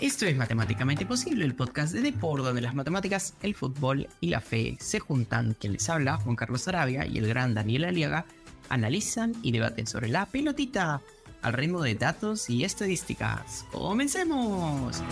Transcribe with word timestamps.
Esto 0.00 0.24
es 0.24 0.34
Matemáticamente 0.34 1.04
Posible, 1.04 1.44
el 1.44 1.54
podcast 1.54 1.92
de 1.92 2.00
Depor, 2.00 2.42
donde 2.42 2.62
las 2.62 2.74
matemáticas, 2.74 3.34
el 3.42 3.54
fútbol 3.54 4.08
y 4.22 4.28
la 4.28 4.40
fe 4.40 4.78
se 4.80 4.98
juntan. 4.98 5.54
Quien 5.60 5.74
les 5.74 5.90
habla, 5.90 6.16
Juan 6.16 6.36
Carlos 6.36 6.66
Arabia 6.68 7.04
y 7.04 7.18
el 7.18 7.28
gran 7.28 7.52
Daniel 7.52 7.84
Aliaga, 7.84 8.24
analizan 8.70 9.34
y 9.42 9.52
debaten 9.52 9.86
sobre 9.86 10.08
la 10.08 10.24
pelotita 10.24 11.02
al 11.42 11.52
ritmo 11.52 11.82
de 11.82 11.96
datos 11.96 12.48
y 12.48 12.64
estadísticas. 12.64 13.66
¡Comencemos! 13.72 15.02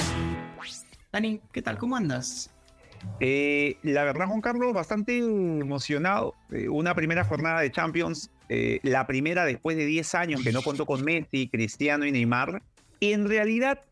Dani, 1.12 1.42
¿qué 1.52 1.60
tal? 1.60 1.76
¿Cómo 1.76 1.94
andas? 1.94 2.50
Eh, 3.20 3.76
la 3.82 4.04
verdad, 4.04 4.26
Juan 4.26 4.40
Carlos, 4.40 4.72
bastante 4.72 5.18
emocionado. 5.18 6.34
Eh, 6.50 6.66
una 6.70 6.94
primera 6.94 7.24
jornada 7.24 7.60
de 7.60 7.70
Champions, 7.70 8.30
eh, 8.48 8.80
la 8.82 9.06
primera 9.06 9.44
después 9.44 9.76
de 9.76 9.84
10 9.84 10.14
años 10.14 10.42
que 10.42 10.50
no 10.50 10.62
contó 10.62 10.86
con 10.86 11.04
Messi, 11.04 11.48
Cristiano 11.48 12.06
y 12.06 12.10
Neymar. 12.10 12.62
Y 13.00 13.12
en 13.12 13.28
realidad 13.28 13.82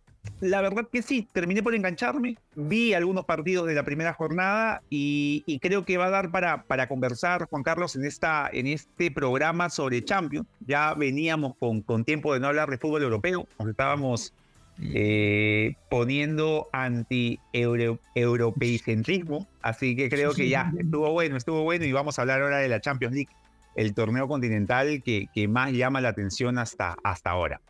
la 0.41 0.61
verdad 0.61 0.89
que 0.91 1.03
sí, 1.03 1.29
terminé 1.33 1.63
por 1.63 1.75
engancharme, 1.75 2.37
vi 2.55 2.95
algunos 2.95 3.25
partidos 3.25 3.67
de 3.67 3.75
la 3.75 3.85
primera 3.85 4.13
jornada 4.13 4.83
y, 4.91 5.59
creo 5.61 5.85
que 5.85 5.97
va 5.97 6.07
a 6.07 6.11
dar 6.11 6.31
para, 6.31 6.65
para 6.65 6.89
conversar, 6.89 7.49
Juan 7.49 7.63
Carlos, 7.63 7.97
en, 7.97 8.05
esta, 8.05 8.49
en 8.53 8.67
este 8.67 9.11
programa 9.11 9.71
sobre 9.71 10.05
Champions. 10.05 10.47
Ya 10.67 10.95
veníamos 10.95 11.57
con, 11.57 11.81
con 11.81 12.05
tiempo 12.05 12.35
de 12.35 12.41
no 12.41 12.49
hablar 12.49 12.69
de 12.71 12.79
fútbol 12.79 13.03
europeo, 13.03 13.47
nos 13.59 13.69
estábamos 13.69 14.35
eh, 14.83 15.75
poniendo 15.89 16.69
anti-europeicentrismo, 16.73 19.49
así 19.63 19.97
que 19.97 20.11
creo 20.11 20.35
que 20.35 20.51
ya 20.51 20.71
estuvo 20.79 21.11
bueno, 21.13 21.39
estuvo 21.39 21.63
bueno 21.63 21.87
y 21.87 21.93
vamos 21.93 22.19
a 22.19 22.23
hablar 22.23 22.43
ahora 22.43 22.59
de 22.59 22.69
la 22.69 22.81
Champions 22.81 23.15
League, 23.15 23.31
el 23.75 23.95
torneo 23.95 24.29
continental 24.29 25.03
que, 25.03 25.29
que 25.35 25.49
más 25.49 25.73
llama 25.73 26.03
la 26.03 26.11
atención 26.11 26.59
hasta, 26.59 26.95
hasta 27.03 27.31
ahora. 27.31 27.63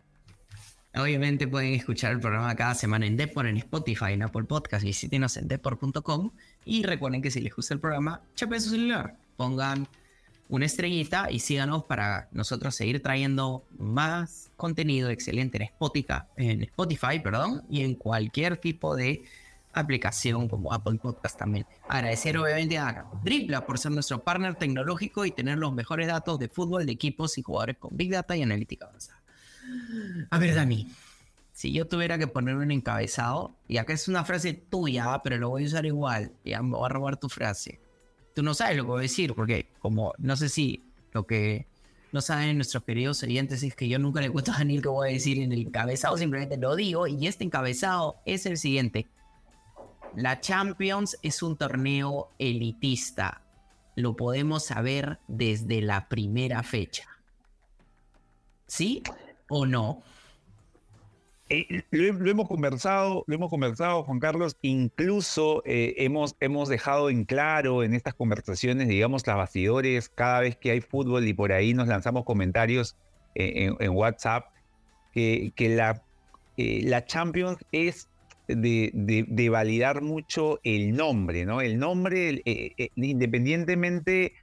Obviamente 0.99 1.47
pueden 1.47 1.73
escuchar 1.73 2.13
el 2.13 2.19
programa 2.19 2.55
cada 2.55 2.73
semana 2.73 3.05
en 3.05 3.17
Depor, 3.17 3.45
en 3.45 3.57
Spotify, 3.57 4.13
en 4.13 4.23
Apple 4.23 4.45
Podcast, 4.45 4.83
visítenos 4.83 5.37
en 5.37 5.47
depor.com 5.47 6.31
y 6.65 6.83
recuerden 6.83 7.21
que 7.21 7.29
si 7.29 7.39
les 7.39 7.55
gusta 7.55 7.75
el 7.75 7.79
programa, 7.79 8.21
chapen 8.35 8.59
su 8.59 8.71
celular, 8.71 9.15
pongan 9.35 9.87
una 10.49 10.65
estrellita 10.65 11.29
y 11.29 11.39
síganos 11.39 11.83
para 11.83 12.29
nosotros 12.31 12.73
seguir 12.73 13.03
trayendo 13.03 13.63
más 13.77 14.49
contenido 14.55 15.09
excelente 15.11 15.57
en 15.57 15.63
Spotify, 15.63 16.21
en 16.35 16.63
Spotify 16.63 17.19
perdón, 17.21 17.63
y 17.69 17.83
en 17.83 17.93
cualquier 17.93 18.57
tipo 18.57 18.95
de 18.95 19.23
aplicación 19.73 20.47
como 20.47 20.73
Apple 20.73 20.97
Podcast 20.99 21.37
también. 21.37 21.67
Agradecer 21.87 22.37
obviamente 22.39 22.79
a 22.79 23.05
Dribla 23.23 23.65
por 23.67 23.77
ser 23.77 23.91
nuestro 23.91 24.23
partner 24.23 24.55
tecnológico 24.55 25.25
y 25.25 25.31
tener 25.31 25.59
los 25.59 25.73
mejores 25.73 26.07
datos 26.07 26.39
de 26.39 26.47
fútbol 26.47 26.87
de 26.87 26.93
equipos 26.93 27.37
y 27.37 27.43
jugadores 27.43 27.77
con 27.77 27.95
Big 27.95 28.11
Data 28.11 28.35
y 28.35 28.41
analítica 28.41 28.87
avanzada. 28.87 29.16
A 30.29 30.39
ver, 30.39 30.55
Dani, 30.55 30.87
si 31.51 31.71
yo 31.71 31.87
tuviera 31.87 32.17
que 32.17 32.27
poner 32.27 32.55
un 32.55 32.71
encabezado, 32.71 33.55
y 33.67 33.77
acá 33.77 33.93
es 33.93 34.07
una 34.07 34.23
frase 34.23 34.53
tuya, 34.53 35.21
pero 35.23 35.37
lo 35.37 35.49
voy 35.49 35.63
a 35.63 35.67
usar 35.67 35.85
igual, 35.85 36.31
ya 36.45 36.61
me 36.61 36.77
voy 36.77 36.85
a 36.85 36.89
robar 36.89 37.17
tu 37.17 37.29
frase. 37.29 37.79
Tú 38.35 38.43
no 38.43 38.53
sabes 38.53 38.77
lo 38.77 38.83
que 38.83 38.89
voy 38.89 38.99
a 38.99 39.01
decir, 39.01 39.33
porque 39.33 39.67
como 39.79 40.13
no 40.19 40.35
sé 40.35 40.49
si 40.49 40.83
lo 41.13 41.25
que 41.25 41.65
no 42.11 42.21
saben 42.21 42.57
nuestros 42.57 42.83
queridos 42.83 43.23
oyentes 43.23 43.63
es 43.63 43.75
que 43.75 43.87
yo 43.87 43.97
nunca 43.99 44.21
le 44.21 44.29
cuento 44.29 44.51
a 44.51 44.59
Daniel 44.59 44.81
que 44.81 44.89
voy 44.89 45.09
a 45.09 45.13
decir 45.13 45.39
en 45.39 45.51
el 45.51 45.61
encabezado, 45.61 46.17
simplemente 46.17 46.57
lo 46.57 46.75
digo, 46.75 47.07
y 47.07 47.27
este 47.27 47.43
encabezado 47.43 48.17
es 48.25 48.45
el 48.45 48.57
siguiente. 48.57 49.07
La 50.15 50.39
Champions 50.39 51.17
es 51.21 51.43
un 51.43 51.57
torneo 51.57 52.29
elitista. 52.39 53.41
Lo 53.95 54.15
podemos 54.15 54.65
saber 54.65 55.19
desde 55.27 55.81
la 55.81 56.07
primera 56.07 56.63
fecha. 56.63 57.07
¿Sí? 58.67 59.03
O 59.49 59.65
no? 59.65 60.03
Eh, 61.49 61.83
lo, 61.91 62.29
hemos 62.29 62.47
conversado, 62.47 63.23
lo 63.25 63.35
hemos 63.35 63.49
conversado, 63.49 64.03
Juan 64.03 64.19
Carlos. 64.19 64.57
Incluso 64.61 65.63
eh, 65.65 65.95
hemos, 65.97 66.35
hemos 66.41 66.67
dejado 66.67 67.09
en 67.09 67.23
claro 67.23 67.83
en 67.83 67.93
estas 67.93 68.13
conversaciones, 68.13 68.89
digamos, 68.89 69.25
las 69.25 69.37
bastidores, 69.37 70.09
cada 70.09 70.41
vez 70.41 70.57
que 70.57 70.71
hay 70.71 70.81
fútbol 70.81 71.25
y 71.25 71.33
por 71.33 71.53
ahí 71.53 71.73
nos 71.73 71.87
lanzamos 71.87 72.25
comentarios 72.25 72.97
eh, 73.35 73.71
en, 73.79 73.91
WhatsApp, 73.91 74.47
que, 75.13 75.53
que 75.55 75.69
la, 75.69 76.03
la 76.57 77.05
Champions 77.05 77.59
es 77.71 78.09
de, 78.47 79.49
validar 79.49 80.01
mucho 80.01 80.59
el 80.63 80.95
nombre, 80.95 81.45
¿no? 81.45 81.61
El 81.61 81.79
nombre, 81.79 82.41
independientemente 82.95 84.33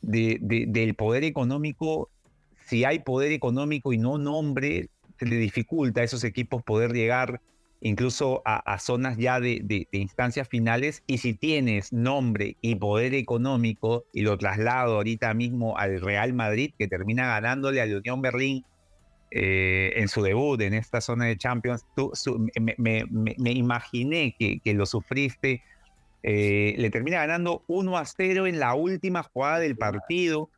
del 0.00 0.94
poder 0.94 1.24
económico 1.24 2.08
si 2.72 2.86
hay 2.86 3.00
poder 3.00 3.32
económico 3.32 3.92
y 3.92 3.98
no 3.98 4.16
nombre, 4.16 4.88
se 5.18 5.26
le 5.26 5.36
dificulta 5.36 6.00
a 6.00 6.04
esos 6.04 6.24
equipos 6.24 6.62
poder 6.62 6.94
llegar 6.94 7.42
incluso 7.82 8.40
a, 8.46 8.78
zonas 8.78 9.18
ya 9.18 9.40
de, 9.40 9.86
instancias 9.92 10.48
finales. 10.48 11.02
Y 11.06 11.18
si 11.18 11.34
tienes 11.34 11.92
nombre 11.92 12.56
y 12.62 12.76
poder 12.76 13.12
económico, 13.12 14.06
y 14.14 14.22
lo 14.22 14.38
traslado 14.38 14.94
ahorita 14.96 15.34
mismo 15.34 15.76
al 15.76 16.00
Real 16.00 16.32
Madrid, 16.32 16.72
que 16.78 16.88
termina 16.88 17.26
ganándole 17.26 17.82
a 17.82 17.84
la 17.84 17.98
Unión 17.98 18.22
Berlín 18.22 18.64
eh, 19.30 19.92
en 19.96 20.08
su 20.08 20.22
debut 20.22 20.58
en 20.62 20.72
esta 20.72 21.02
zona 21.02 21.26
de 21.26 21.36
Champions, 21.36 21.84
me, 22.78 23.52
imaginé 23.52 24.34
que, 24.38 24.72
lo 24.72 24.86
sufriste. 24.86 25.62
Eh, 26.22 26.74
le 26.78 26.88
termina 26.88 27.18
ganando 27.18 27.64
1 27.66 27.98
a 27.98 28.06
0 28.06 28.46
en 28.46 28.60
la 28.60 28.72
última 28.72 29.24
jugada 29.24 29.58
del 29.58 29.76
partido. 29.76 30.48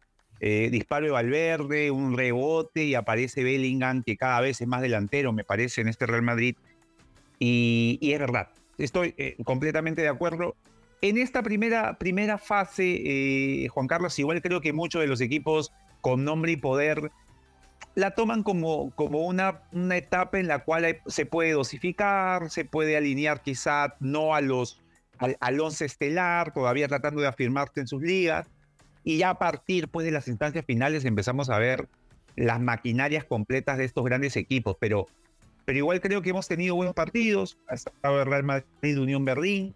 Eh, 0.41 0.69
disparo 0.71 1.07
de 1.07 1.13
Valverde, 1.13 1.91
un 1.91 2.17
rebote 2.17 2.85
y 2.85 2.95
aparece 2.95 3.45
Bellingham, 3.45 4.03
que 4.03 4.17
cada 4.17 4.41
vez 4.41 4.61
es 4.61 4.67
más 4.67 4.83
delantero, 4.83 5.33
me 5.33 5.45
parece, 5.45 5.81
en 5.81 5.89
este 5.89 6.07
Real 6.07 6.23
Madrid. 6.23 6.57
Y, 7.39 7.99
es 8.03 8.19
verdad, 8.19 8.51
estoy 8.79 9.15
eh, 9.17 9.37
completamente 9.45 10.03
de 10.03 10.09
acuerdo. 10.09 10.57
En 11.01 11.19
esta 11.19 11.43
primera, 11.43 11.99
primera 11.99 12.39
fase, 12.39 13.65
eh, 13.65 13.69
Juan 13.69 13.87
Carlos, 13.87 14.19
igual 14.19 14.43
creo 14.43 14.61
que 14.61 14.73
muchos 14.73 15.01
de 15.01 15.07
los 15.07 15.21
equipos 15.21 15.73
con 16.01 16.25
nombre 16.25 16.53
y 16.53 16.57
poder 16.57 17.11
la 17.95 18.13
toman 18.13 18.43
como, 18.43 18.91
como 18.95 19.21
una, 19.27 19.63
una 19.73 19.97
etapa 19.97 20.39
en 20.39 20.49
la 20.49 20.65
cual 20.65 21.01
se 21.07 21.27
puede 21.27 21.53
dosificar, 21.53 22.51
se 22.51 22.65
puede 22.65 22.97
alinear 22.97 23.43
quizá 23.43 23.97
no 24.01 24.35
a 24.35 24.41
los, 24.41 24.83
al, 25.19 25.37
al 25.41 25.61
once 25.61 25.85
estelar, 25.85 26.53
todavía 26.53 26.89
tratando 26.89 27.21
de 27.21 27.29
afirmarse 27.29 27.81
en 27.81 27.87
sus 27.87 28.03
ligas, 28.03 28.49
y 29.05 29.19
ya 29.19 29.31
a 29.31 29.39
partir 29.39 29.89
pues, 29.89 30.07
de 30.07 30.11
las 30.11 30.27
instancias 30.27 30.65
finales 30.65 31.05
empezamos 31.05 31.51
a 31.51 31.59
ver 31.59 31.89
las 32.37 32.61
maquinarias 32.61 33.25
completas 33.25 33.79
de 33.79 33.85
estos 33.85 34.05
grandes 34.05 34.37
equipos, 34.37 34.77
pero, 34.81 35.07
pero 35.65 35.79
igual 35.79 36.01
creo 36.01 36.23
que 36.23 36.31
hemos 36.31 36.49
tenido 36.49 36.75
buenos 36.75 36.95
partidos, 36.95 37.59
ha 37.69 37.75
estado 37.75 38.21
el 38.23 38.27
Real 38.27 38.43
Madrid, 38.43 38.99
Unión 38.99 39.25
Berlín, 39.25 39.75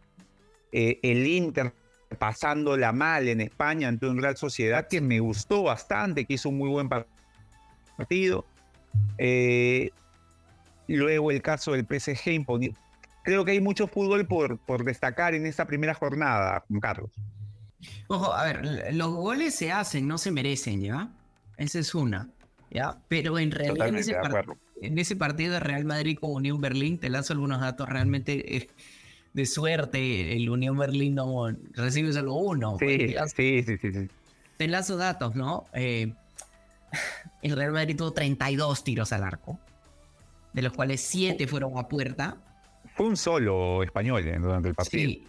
eh, 0.72 0.98
el 1.02 1.26
Inter 1.26 1.72
pasándola 2.18 2.92
mal 2.92 3.28
en 3.28 3.40
España 3.40 3.88
ante 3.88 4.06
un 4.06 4.20
Real 4.20 4.36
Sociedad 4.36 4.88
que 4.88 5.00
me 5.00 5.20
gustó 5.20 5.62
bastante, 5.62 6.24
que 6.24 6.34
hizo 6.34 6.48
un 6.48 6.58
muy 6.58 6.70
buen 6.70 6.88
partido. 7.96 8.46
Eh, 9.18 9.90
luego 10.88 11.30
el 11.30 11.42
caso 11.42 11.72
del 11.72 11.86
PSG 11.86 12.44
Creo 13.22 13.44
que 13.44 13.50
hay 13.50 13.60
mucho 13.60 13.86
fútbol 13.88 14.26
por, 14.26 14.56
por 14.56 14.84
destacar 14.84 15.34
en 15.34 15.44
esta 15.44 15.66
primera 15.66 15.92
jornada, 15.92 16.64
Carlos. 16.80 17.10
Ojo, 18.08 18.32
a 18.32 18.44
ver, 18.44 18.94
los 18.94 19.10
goles 19.12 19.54
se 19.54 19.70
hacen, 19.70 20.08
no 20.08 20.18
se 20.18 20.30
merecen, 20.30 20.80
¿ya? 20.80 21.10
Esa 21.56 21.78
es 21.78 21.94
una, 21.94 22.28
¿ya? 22.70 22.98
Pero 23.08 23.38
en 23.38 23.50
realidad 23.50 23.88
en 24.80 24.98
ese, 24.98 25.16
partido 25.16 25.54
de 25.54 25.60
Real 25.60 25.84
Madrid 25.84 26.18
con 26.18 26.32
Unión 26.32 26.60
Berlín, 26.60 26.98
te 26.98 27.10
lanzo 27.10 27.32
algunos 27.32 27.60
datos 27.60 27.88
realmente 27.88 28.56
eh, 28.56 28.68
de 29.32 29.46
suerte. 29.46 30.36
El 30.36 30.48
Unión 30.50 30.78
Berlín 30.78 31.14
no 31.14 31.48
recibe 31.72 32.12
solo 32.12 32.34
uno. 32.34 32.76
Sí, 32.78 33.14
sí, 33.34 33.62
sí, 33.64 33.78
sí, 33.78 34.08
Te 34.56 34.68
lanzo 34.68 34.96
datos, 34.96 35.34
¿no? 35.34 35.66
Eh, 35.74 36.12
el 37.42 37.56
Real 37.56 37.72
Madrid 37.72 37.96
tuvo 37.96 38.12
32 38.12 38.84
tiros 38.84 39.12
al 39.12 39.24
arco, 39.24 39.58
de 40.52 40.62
los 40.62 40.72
cuales 40.72 41.00
7 41.02 41.46
fueron 41.46 41.76
a 41.76 41.88
puerta. 41.88 42.38
Fue 42.96 43.06
un 43.06 43.16
solo 43.16 43.82
español 43.82 44.26
eh, 44.26 44.38
durante 44.40 44.68
el 44.68 44.74
partido. 44.74 45.10
Sí, 45.10 45.24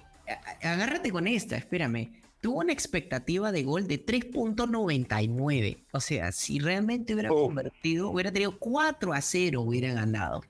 agárrate 0.61 1.11
con 1.11 1.27
esta, 1.27 1.57
espérame 1.57 2.19
tuvo 2.41 2.59
una 2.59 2.73
expectativa 2.73 3.51
de 3.51 3.63
gol 3.63 3.87
de 3.87 4.05
3.99. 4.05 5.77
O 5.91 5.99
sea, 5.99 6.31
si 6.31 6.59
realmente 6.59 7.13
hubiera 7.13 7.31
oh. 7.31 7.47
convertido, 7.47 8.09
hubiera 8.09 8.31
tenido 8.31 8.57
4 8.57 9.13
a 9.13 9.21
0, 9.21 9.61
hubiera 9.61 9.93
ganado. 9.93 10.43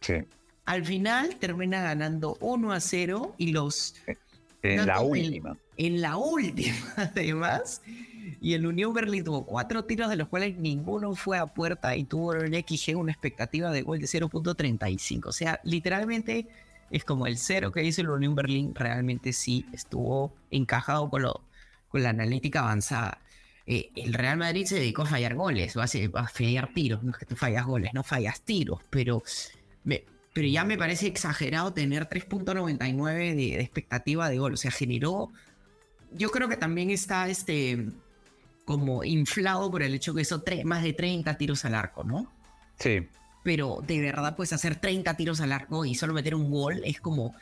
Sí. 0.00 0.14
Al 0.66 0.84
final 0.84 1.36
termina 1.36 1.82
ganando 1.82 2.36
1 2.40 2.72
a 2.72 2.80
0 2.80 3.34
y 3.38 3.52
los... 3.52 3.94
En 4.62 4.86
la 4.86 5.00
última. 5.00 5.56
En, 5.78 6.02
la 6.02 6.18
última, 6.18 6.76
además. 6.96 7.80
Y 8.42 8.52
el 8.52 8.66
Unión 8.66 8.92
Berlín 8.92 9.24
tuvo 9.24 9.46
cuatro 9.46 9.86
tiros, 9.86 10.10
de 10.10 10.16
los 10.16 10.28
cuales 10.28 10.58
ninguno 10.58 11.14
fue 11.14 11.38
a 11.38 11.46
puerta 11.46 11.96
y 11.96 12.04
tuvo 12.04 12.34
el 12.34 12.54
XG 12.54 12.94
una 12.94 13.10
expectativa 13.10 13.70
de 13.70 13.80
gol 13.80 14.00
de 14.00 14.06
0.35. 14.06 15.26
O 15.26 15.32
sea, 15.32 15.60
literalmente 15.64 16.46
es 16.90 17.04
como 17.04 17.26
el 17.26 17.38
cero 17.38 17.72
que 17.72 17.84
hizo 17.84 18.00
el 18.00 18.10
Unión 18.10 18.34
Berlín, 18.34 18.74
realmente 18.74 19.32
sí 19.32 19.64
estuvo 19.72 20.34
encajado 20.50 21.08
con, 21.08 21.22
la 21.22 22.10
analítica 22.10 22.60
avanzada. 22.60 23.20
Eh, 23.66 23.90
el 23.94 24.14
Real 24.14 24.36
Madrid 24.36 24.64
se 24.66 24.76
dedicó 24.76 25.02
a 25.02 25.06
fallar 25.06 25.34
goles, 25.34 25.76
va 25.76 25.84
a, 25.84 26.28
fallar 26.28 26.72
tiros, 26.74 27.02
no 27.02 27.12
es 27.12 27.18
que 27.18 27.26
tú 27.26 27.36
fallas 27.36 27.66
goles, 27.66 27.92
no 27.94 28.02
fallas 28.02 28.40
tiros, 28.42 28.80
pero 28.90 29.22
pero 30.32 30.46
ya 30.46 30.64
me 30.64 30.78
parece 30.78 31.06
exagerado 31.06 31.72
tener 31.72 32.08
3.99 32.08 33.34
de, 33.34 33.34
de, 33.34 33.60
expectativa 33.60 34.28
de 34.28 34.38
gol. 34.38 34.54
O 34.54 34.56
sea, 34.56 34.70
generó. 34.70 35.30
Yo 36.12 36.30
creo 36.30 36.48
que 36.48 36.56
también 36.56 36.90
está 36.90 37.28
este 37.28 37.88
como 38.64 39.02
inflado 39.02 39.70
por 39.70 39.82
el 39.82 39.94
hecho 39.94 40.14
que 40.14 40.22
hizo 40.22 40.42
más 40.64 40.82
de 40.82 40.92
30 40.92 41.36
tiros 41.36 41.64
al 41.64 41.74
arco, 41.74 42.04
¿no? 42.04 42.32
Sí. 42.78 43.08
Pero 43.50 43.82
de 43.84 44.00
verdad, 44.00 44.36
pues 44.36 44.52
hacer 44.52 44.76
30 44.76 45.16
tiros 45.16 45.40
al 45.40 45.50
arco 45.50 45.84
y 45.84 45.96
solo 45.96 46.14
meter 46.14 46.36
un 46.36 46.52
gol 46.52 46.82
es 46.84 47.00
como 47.00 47.34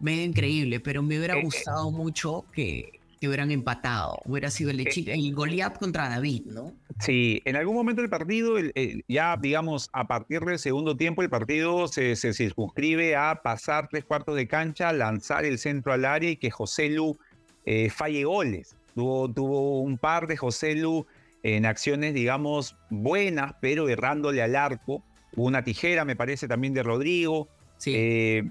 medio 0.00 0.24
increíble. 0.24 0.80
Pero 0.80 1.02
me 1.02 1.18
hubiera 1.18 1.34
eh, 1.34 1.40
eh. 1.40 1.44
gustado 1.44 1.90
mucho 1.90 2.46
que, 2.54 3.00
que 3.20 3.28
hubieran 3.28 3.50
empatado. 3.50 4.18
Hubiera 4.24 4.50
sido 4.50 4.70
el, 4.70 4.80
eh, 4.80 4.90
el 5.08 5.34
Goliath 5.34 5.76
contra 5.76 6.08
David, 6.08 6.46
¿no? 6.46 6.72
Sí, 7.00 7.42
en 7.44 7.56
algún 7.56 7.74
momento 7.74 8.00
del 8.00 8.08
partido, 8.08 8.54
ya 9.08 9.36
digamos, 9.36 9.90
a 9.92 10.08
partir 10.08 10.40
del 10.40 10.58
segundo 10.58 10.96
tiempo, 10.96 11.20
el 11.20 11.28
partido 11.28 11.86
se, 11.86 12.16
se, 12.16 12.32
circunscribe 12.32 13.14
a 13.14 13.42
pasar 13.42 13.88
tres 13.90 14.06
cuartos 14.06 14.36
de 14.36 14.48
cancha, 14.48 14.90
lanzar 14.94 15.44
el 15.44 15.58
centro 15.58 15.92
al 15.92 16.06
área 16.06 16.30
y 16.30 16.36
que 16.38 16.50
José 16.50 16.88
Lu 16.88 17.18
eh, 17.66 17.90
falle 17.90 18.24
goles. 18.24 18.74
Tuvo, 18.94 19.30
tuvo 19.30 19.82
un 19.82 19.98
par 19.98 20.28
de 20.28 20.38
José 20.38 20.76
Lu 20.76 21.06
en 21.42 21.66
acciones, 21.66 22.14
digamos, 22.14 22.74
buenas, 22.88 23.52
pero 23.60 23.90
errándole 23.90 24.40
al 24.40 24.56
arco. 24.56 25.04
Hubo 25.36 25.46
una 25.46 25.64
tijera, 25.64 26.04
me 26.04 26.16
parece, 26.16 26.48
también 26.48 26.74
de 26.74 26.82
Rodrigo. 26.82 27.48
Sí. 27.78 27.92
Eh, 27.96 28.44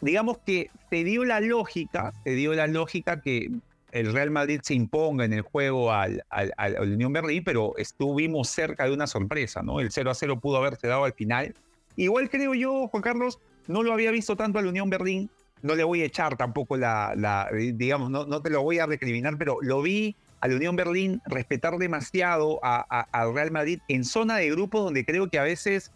digamos 0.00 0.38
que 0.38 0.70
te 0.90 1.04
dio 1.04 1.24
la 1.24 1.40
lógica, 1.40 2.12
te 2.24 2.34
dio 2.34 2.54
la 2.54 2.66
lógica 2.66 3.20
que 3.20 3.50
el 3.92 4.12
Real 4.12 4.30
Madrid 4.30 4.60
se 4.62 4.74
imponga 4.74 5.24
en 5.24 5.32
el 5.32 5.42
juego 5.42 5.92
al, 5.92 6.22
al, 6.28 6.52
al, 6.56 6.92
Unión 6.92 7.12
Berlín, 7.12 7.42
pero 7.44 7.74
estuvimos 7.78 8.48
cerca 8.48 8.84
de 8.84 8.92
una 8.92 9.06
sorpresa, 9.06 9.62
¿no? 9.62 9.80
El 9.80 9.90
0 9.90 10.10
a 10.10 10.14
0 10.14 10.40
pudo 10.40 10.58
haberse 10.58 10.86
dado 10.86 11.04
al 11.04 11.14
final. 11.14 11.54
Igual 11.96 12.28
creo 12.28 12.54
yo, 12.54 12.88
Juan 12.88 13.02
Carlos, 13.02 13.38
no 13.68 13.82
lo 13.82 13.92
había 13.92 14.10
visto 14.10 14.36
tanto 14.36 14.58
al 14.58 14.66
Unión 14.66 14.90
Berlín, 14.90 15.30
no 15.62 15.74
le 15.74 15.84
voy 15.84 16.02
a 16.02 16.04
echar 16.04 16.36
tampoco 16.36 16.76
la, 16.76 17.14
la 17.16 17.48
digamos, 17.52 18.10
no, 18.10 18.26
no 18.26 18.42
te 18.42 18.50
lo 18.50 18.62
voy 18.62 18.78
a 18.78 18.86
recriminar, 18.86 19.38
pero 19.38 19.58
lo 19.62 19.80
vi 19.80 20.14
al 20.46 20.54
Unión 20.54 20.76
Berlín 20.76 21.20
respetar 21.26 21.76
demasiado 21.76 22.60
al 22.62 23.34
Real 23.34 23.50
Madrid 23.50 23.80
en 23.88 24.04
zona 24.04 24.36
de 24.36 24.48
grupos 24.50 24.84
donde 24.84 25.04
creo 25.04 25.28
que 25.28 25.40
a 25.40 25.42
veces 25.42 25.90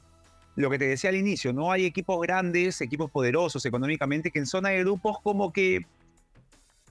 lo 0.56 0.69
que 0.69 0.79
te 0.79 0.88
decía 0.88 1.11
al 1.11 1.17
inicio, 1.17 1.52
no 1.52 1.70
hay 1.70 1.87
equipos 1.87 2.20
grandes, 2.20 2.81
equipos 2.81 3.11
poderosos 3.11 3.64
económicamente, 3.64 4.32
que 4.32 4.41
en 4.41 4.47
zona 4.47 4.70
de 4.70 4.81
grupos 4.81 5.19
como 5.23 5.52
que 5.52 5.87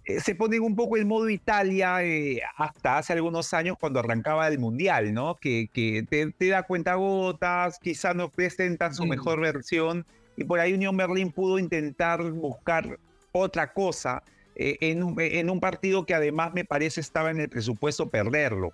eh, 0.05 0.21
se 0.21 0.35
pone 0.35 0.57
un 0.61 0.73
poco 0.73 0.95
el 0.95 1.05
modo 1.05 1.29
Italia 1.29 2.01
eh, 2.01 2.41
hasta 2.55 2.97
hace 2.97 3.11
algunos 3.11 3.53
años 3.53 3.75
cuando 3.77 3.99
arrancaba 3.99 4.47
el 4.47 4.57
Mundial, 4.57 5.13
¿no? 5.13 5.35
Que, 5.35 5.69
que 5.73 6.05
te, 6.09 6.47
da 6.47 6.63
cuenta 6.63 6.95
gotas, 6.95 7.77
quizás 7.79 8.15
no 8.15 8.29
presentan 8.29 8.95
su 8.95 9.05
mejor 9.05 9.41
versión 9.41 10.05
y 10.37 10.45
por 10.45 10.61
ahí 10.61 10.73
Unión 10.73 10.95
Berlín 10.95 11.33
pudo 11.33 11.59
intentar 11.59 12.23
buscar 12.31 12.97
otra 13.33 13.73
cosa 13.73 14.23
eh, 14.61 14.77
en, 14.81 15.03
un, 15.03 15.15
en, 15.17 15.49
un, 15.49 15.61
partido 15.61 16.05
que 16.05 16.13
además 16.13 16.53
me 16.53 16.65
parece 16.65 16.99
estaba 16.99 17.31
en 17.31 17.39
el 17.39 17.47
presupuesto 17.47 18.09
perderlo. 18.09 18.73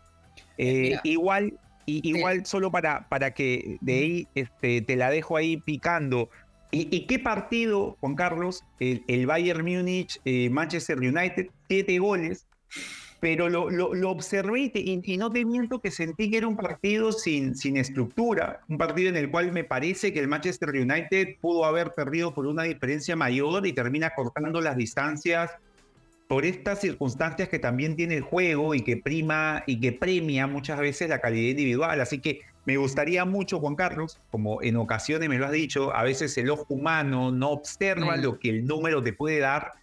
igual, 0.58 1.60
y, 1.86 2.10
igual 2.10 2.44
solo 2.48 2.72
para, 2.72 3.08
para 3.08 3.36
que 3.36 3.78
de 3.82 3.94
ahí 3.94 4.28
este, 4.34 4.82
te 4.82 4.96
la 4.96 5.12
dejo 5.12 5.38
ahí 5.38 5.58
picando. 5.58 6.30
¿Y, 6.72 7.06
qué 7.06 7.20
partido, 7.20 7.98
Juan 8.02 8.16
Carlos? 8.16 8.64
El, 8.80 9.28
Bayern 9.28 9.64
Múnich, 9.64 10.20
eh, 10.26 10.50
Manchester 10.50 10.98
United, 10.98 11.48
siete 11.70 12.00
goles, 12.00 12.48
pero 13.20 13.48
lo, 13.48 13.70
lo, 13.70 14.10
observé 14.10 14.72
y, 14.74 15.18
no 15.18 15.32
te 15.32 15.46
miento 15.46 15.80
que 15.80 15.92
sentí 15.92 16.32
que 16.32 16.38
era 16.38 16.48
un 16.48 16.58
partido 16.58 17.12
sin, 17.12 17.56
sin 17.56 17.78
estructura, 17.78 18.62
un 18.68 18.78
partido 18.78 19.10
en 19.10 19.16
el 19.16 19.30
cual 19.30 19.52
me 19.52 19.64
parece 19.64 20.12
que 20.12 20.20
el 20.20 20.28
Manchester 20.28 20.70
United 20.70 21.38
pudo 21.40 21.64
haber 21.64 21.92
perdido 21.94 22.34
por 22.34 22.46
una 22.48 22.64
diferencia 22.64 23.16
mayor 23.16 23.66
y 23.68 23.72
termina 23.72 24.10
cortando 24.10 24.60
las 24.60 24.76
distancias 24.76 25.52
por 26.28 26.46
estas 26.46 26.82
circunstancias 26.82 27.50
que 27.50 27.60
también 27.60 27.96
tiene 27.96 28.16
el 28.16 28.22
juego 28.22 28.74
y 28.74 28.82
que 28.82 28.98
prima 28.98 29.64
y 29.68 29.80
que 29.80 29.92
premia 29.92 30.48
muchas 30.48 30.80
veces 30.80 31.10
la 31.10 31.20
calidad 31.20 31.50
individual. 31.52 32.02
Así 32.02 32.20
que 32.20 32.42
me 32.66 32.78
gustaría 32.78 33.26
mucho, 33.26 33.60
Juan 33.60 33.76
Carlos, 33.76 34.20
como 34.32 34.62
en 34.64 34.76
ocasiones 34.78 35.30
me 35.30 35.38
lo 35.38 35.46
has 35.46 35.52
dicho, 35.52 35.96
a 35.96 36.04
veces 36.04 36.36
el 36.38 36.50
ojo 36.50 36.66
humano 36.70 37.32
no 37.32 37.52
observa 37.52 38.18
lo 38.18 38.40
que 38.40 38.50
el 38.50 38.66
número 38.66 39.04
te 39.04 39.14
puede 39.14 39.40
dar. 39.40 39.74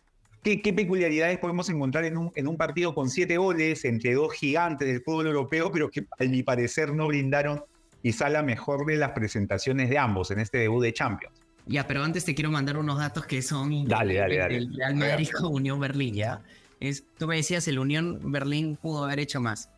¿Qué, 0.43 0.59
peculiaridades 0.59 1.39
podemos 1.39 1.69
encontrar 1.69 2.05
en 2.05 2.17
un, 2.17 2.33
en 2.35 2.49
un 2.49 2.56
partido 2.56 2.93
con 2.97 3.09
siete 3.09 3.37
goles 3.37 3.85
entre 3.85 4.15
dos 4.15 4.33
gigantes 4.33 4.88
del 4.88 5.00
fútbol 5.00 5.29
europeo, 5.29 5.71
pero 5.71 5.88
que 5.88 6.06
a 6.19 6.25
mi 6.25 6.43
parecer 6.43 6.93
no 6.93 7.06
brindaron 7.06 7.62
quizá 8.03 8.29
la 8.29 8.43
mejor 8.43 8.85
de 8.85 8.97
las 8.97 9.12
presentaciones 9.12 9.88
de 9.88 9.99
ambos 9.99 10.33
en 10.33 10.41
este 10.41 10.59
debut 10.59 10.83
de 10.83 10.93
Champions? 10.93 11.42
Ya, 11.67 11.87
pero 11.87 12.03
antes 12.03 12.25
te 12.25 12.35
quiero 12.35 12.50
mandar 12.50 12.76
unos 12.76 12.99
datos 12.99 13.25
que 13.25 13.41
son 13.41 13.87
dale, 13.87 14.17
dale, 14.17 14.38
dale. 14.38 14.55
del 14.55 14.75
Real 14.75 14.97
Madrid 14.97 15.29
con 15.31 15.55
Unión 15.55 15.79
Berlín, 15.79 16.14
¿ya? 16.14 16.43
Es, 16.81 17.05
tú 17.17 17.26
me 17.29 17.37
decías, 17.37 17.69
el 17.69 17.79
Unión 17.79 18.32
Berlín 18.32 18.76
pudo 18.76 19.05
haber 19.05 19.20
hecho 19.20 19.41
más. 19.41 19.69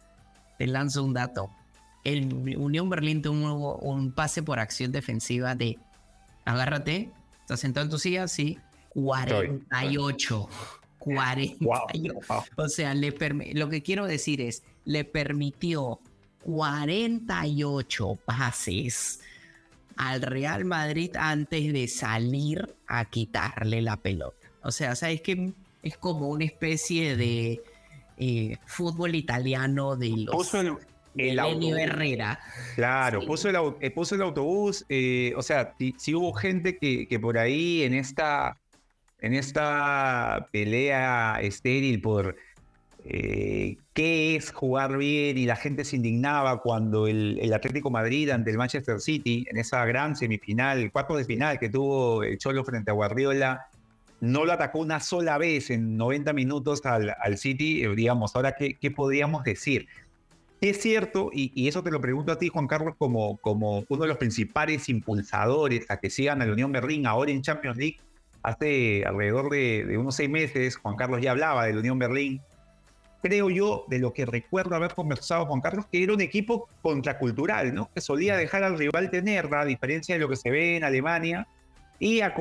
Te 0.59 0.67
lanzo 0.67 1.05
un 1.05 1.13
dato 1.13 1.51
el 2.05 2.57
Unión 2.59 2.89
Berlín 2.91 3.23
tuvo 3.23 3.77
un 3.79 4.13
pase 4.13 4.43
por 4.43 4.61
acción 4.61 4.93
defensiva 4.93 5.55
de, 5.55 5.79
agárrate, 6.45 7.11
¿estás 7.41 7.61
sentado 7.61 7.85
en 7.85 7.91
tu 7.91 7.99
silla? 7.99 8.29
Sí, 8.29 8.59
48. 8.91 10.49
48. 10.99 12.15
O 12.57 12.69
sea, 12.69 12.95
le 12.95 13.15
lo 13.55 13.69
que 13.69 13.83
quiero 13.83 14.07
decir 14.07 14.41
es, 14.41 14.63
le 14.85 15.05
permitió 15.05 16.01
48 16.45 18.19
pases 18.25 19.21
al 19.97 20.23
Real 20.23 20.65
Madrid 20.65 21.11
antes 21.17 21.73
de 21.73 21.89
salir 21.89 22.75
a 22.87 23.05
quitarle 23.05 23.83
la 23.83 23.97
pelota. 23.97 24.51
O 24.63 24.73
sea, 24.73 24.95
¿sabes 24.97 25.21
que 25.21 25.53
Es 25.83 25.97
como 25.99 26.29
una 26.29 26.45
especie 26.45 27.17
de 27.17 27.63
eh, 28.17 28.57
fútbol 28.67 29.15
italiano 29.15 29.97
de 29.97 30.11
los... 30.11 30.55
El 31.17 31.39
Herrera. 31.39 32.41
Claro, 32.75 33.25
puso, 33.25 33.49
el, 33.49 33.93
puso 33.93 34.17
el 34.17 34.23
autobús. 34.23 34.85
Eh, 34.89 35.33
o 35.37 35.43
sea, 35.43 35.75
si, 35.97 36.13
hubo 36.13 36.33
gente 36.33 36.77
que, 36.77 37.07
que, 37.07 37.21
por 37.21 37.39
ahí 37.39 37.85
en 37.85 37.95
esta, 37.95 38.59
en 39.21 39.35
esta 39.35 40.49
pelea 40.51 41.39
estéril 41.41 42.01
por 42.01 42.35
eh, 43.05 43.77
qué 43.93 44.37
es 44.37 44.51
jugar 44.51 44.97
bien 44.97 45.37
y 45.37 45.45
la 45.45 45.57
gente 45.57 45.85
se 45.85 45.97
indignaba 45.97 46.61
cuando 46.63 47.07
el, 47.07 47.53
Atlético 47.53 47.91
Madrid 47.91 48.31
ante 48.31 48.51
el 48.51 48.59
Manchester 48.59 49.01
City, 49.01 49.47
en 49.51 49.59
esa 49.59 49.85
gran 49.85 50.17
semifinal, 50.17 50.91
cuarto 50.91 51.17
de 51.17 51.25
final 51.25 51.59
que 51.59 51.69
tuvo 51.69 52.23
el 52.23 52.39
Cholo 52.39 52.65
frente 52.65 52.91
a 52.91 52.95
Guardiola, 52.95 53.67
no 54.21 54.45
lo 54.45 54.53
atacó 54.53 54.79
una 54.79 55.01
sola 55.01 55.39
vez 55.39 55.71
en 55.71 55.97
90 55.97 56.33
minutos 56.33 56.81
al, 56.87 57.37
City, 57.37 57.87
digamos, 57.95 58.35
ahora, 58.35 58.53
¿qué, 58.53 58.75
¿qué 58.75 58.91
podríamos 58.91 59.45
decir? 59.45 59.87
Es 60.65 60.81
cierto, 60.81 61.29
y, 61.31 61.69
eso 61.69 61.83
te 61.83 61.91
lo 61.91 62.01
pregunto 62.01 62.33
a 62.33 62.39
ti, 62.39 62.49
Juan 62.49 62.67
Carlos, 62.67 62.95
como, 62.97 63.37
como 63.37 63.85
uno 63.87 64.03
de 64.03 64.09
los 64.09 64.17
principales 64.17 64.89
impulsadores 64.89 65.91
a 65.91 66.01
que 66.01 66.09
sigan 66.09 66.41
a 66.41 66.47
la 66.47 66.55
Unión 66.55 66.73
Berlín 66.73 67.07
ahora 67.07 67.31
en 67.31 67.43
Champions 67.43 67.77
League. 67.77 67.99
Hace 68.43 69.05
alrededor 69.05 69.51
de, 69.51 69.99
unos 69.99 70.17
seis 70.17 70.31
meses, 70.31 70.77
Juan 70.77 70.97
Carlos 70.97 71.21
ya 71.21 71.33
hablaba 71.33 71.67
de 71.67 71.75
la 71.75 71.81
Unión 71.81 71.99
Berlín. 71.99 72.41
Creo 73.25 73.49
yo, 73.49 73.87
de 73.89 73.99
lo 73.99 74.13
que 74.13 74.27
recuerdo 74.27 74.77
haber 74.77 74.95
conversado, 74.95 75.47
Juan 75.47 75.63
Carlos, 75.63 75.87
que 75.91 76.03
era 76.03 76.13
un 76.13 76.21
equipo 76.21 76.69
contracultural, 76.83 77.75
¿no? 77.75 77.89
Que 77.95 78.03
solía 78.03 78.37
dejar 78.37 78.63
al 78.65 78.77
rival 78.77 79.11
tenerla, 79.11 79.63
a 79.63 79.65
diferencia 79.65 80.15
de 80.15 80.19
lo 80.19 80.29
que 80.29 80.37
se 80.37 80.51
ve 80.51 80.77
en 80.77 80.85
Alemania, 80.85 81.49
y 81.99 82.21
a, 82.21 82.35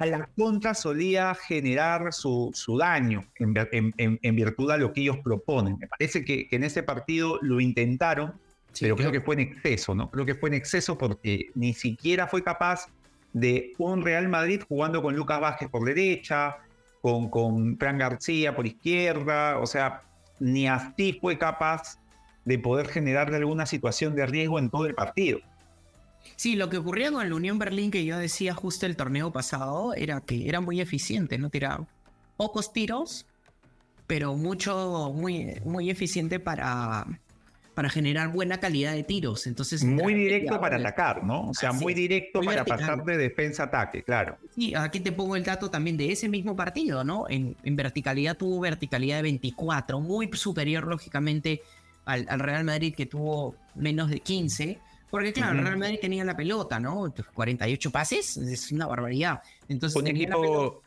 la 0.00 0.28
contra 0.36 0.74
solía 0.74 1.36
generar 1.36 2.12
su, 2.12 2.50
su 2.52 2.76
daño 2.76 3.22
en, 3.38 4.34
virtud 4.34 4.72
de 4.72 4.78
lo 4.78 4.92
que 4.92 5.02
ellos 5.02 5.18
proponen. 5.18 5.78
Me 5.78 5.86
parece 5.86 6.24
que, 6.24 6.48
en 6.50 6.64
ese 6.64 6.82
partido 6.82 7.38
lo 7.40 7.60
intentaron, 7.60 8.32
pero 8.80 8.96
creo 8.96 9.12
que 9.12 9.20
fue 9.20 9.36
en 9.36 9.40
exceso, 9.42 9.94
¿no? 9.94 10.10
Creo 10.10 10.26
que 10.26 10.34
fue 10.34 10.48
en 10.48 10.54
exceso 10.54 10.98
porque 10.98 11.50
ni 11.54 11.74
siquiera 11.74 12.26
fue 12.26 12.42
capaz 12.42 12.88
de 13.32 13.72
un 13.78 14.02
Real 14.02 14.28
Madrid 14.28 14.62
jugando 14.68 15.00
con 15.00 15.14
Lucas 15.14 15.40
Vázquez 15.40 15.68
por 15.68 15.84
derecha, 15.84 16.56
con, 17.00 17.30
con 17.30 17.78
Fran 17.78 17.98
García 17.98 18.56
por 18.56 18.66
izquierda, 18.66 19.60
o 19.60 19.66
sea, 19.66 20.02
ni 20.38 20.66
así 20.66 21.18
fue 21.20 21.38
capaz 21.38 21.98
de 22.44 22.58
poder 22.58 22.88
generarle 22.88 23.36
alguna 23.36 23.66
situación 23.66 24.14
de 24.14 24.26
riesgo 24.26 24.58
en 24.58 24.70
todo 24.70 24.86
el 24.86 24.94
partido. 24.94 25.40
Sí, 26.36 26.56
lo 26.56 26.68
que 26.68 26.78
ocurría 26.78 27.12
con 27.12 27.28
la 27.28 27.34
Unión 27.34 27.58
Berlín 27.58 27.90
que 27.90 28.04
yo 28.04 28.18
decía 28.18 28.54
justo 28.54 28.86
el 28.86 28.96
torneo 28.96 29.32
pasado 29.32 29.94
era 29.94 30.20
que 30.20 30.48
era 30.48 30.60
muy 30.60 30.80
eficiente, 30.80 31.38
¿no? 31.38 31.50
Tiraba 31.50 31.86
pocos 32.36 32.72
tiros, 32.72 33.26
pero 34.06 34.34
mucho, 34.34 35.12
muy, 35.14 35.60
muy 35.64 35.90
eficiente 35.90 36.40
para, 36.40 37.06
para 37.74 37.90
generar 37.90 38.28
buena 38.28 38.58
calidad 38.58 38.92
de 38.92 39.02
tiros. 39.02 39.46
Entonces, 39.46 39.84
muy 39.84 40.14
directo 40.14 40.60
para 40.60 40.76
atacar, 40.76 41.24
¿no? 41.24 41.48
O 41.50 41.54
sea, 41.54 41.72
muy 41.72 41.92
directo 41.92 42.40
para 42.40 42.64
pasar 42.64 43.04
de 43.04 43.16
defensa 43.16 43.64
a 43.64 43.66
ataque, 43.66 44.02
claro. 44.02 44.38
Sí, 44.54 44.74
aquí 44.74 45.00
te 45.00 45.12
pongo 45.12 45.36
el 45.36 45.42
dato 45.42 45.70
también 45.70 45.96
de 45.96 46.12
ese 46.12 46.28
mismo 46.28 46.54
partido, 46.54 47.02
¿no? 47.04 47.26
En, 47.28 47.56
en 47.64 47.76
verticalidad 47.76 48.36
tuvo 48.36 48.60
verticalidad 48.60 49.16
de 49.16 49.22
24, 49.22 50.00
muy 50.00 50.30
superior 50.34 50.86
lógicamente 50.86 51.62
al, 52.04 52.26
al 52.28 52.40
Real 52.40 52.64
Madrid 52.64 52.94
que 52.94 53.06
tuvo 53.06 53.56
menos 53.74 54.10
de 54.10 54.20
15 54.20 54.78
Porque 55.10 55.32
claro, 55.32 55.60
Real 55.60 55.78
Madrid 55.78 55.98
tenía 56.00 56.24
la 56.24 56.36
pelota, 56.36 56.78
¿no? 56.78 57.12
48 57.34 57.90
pases, 57.90 58.36
es 58.36 58.70
una 58.70 58.86
barbaridad. 58.86 59.42
Entonces, 59.68 60.00
un 60.00 60.06
equipo 60.06 60.83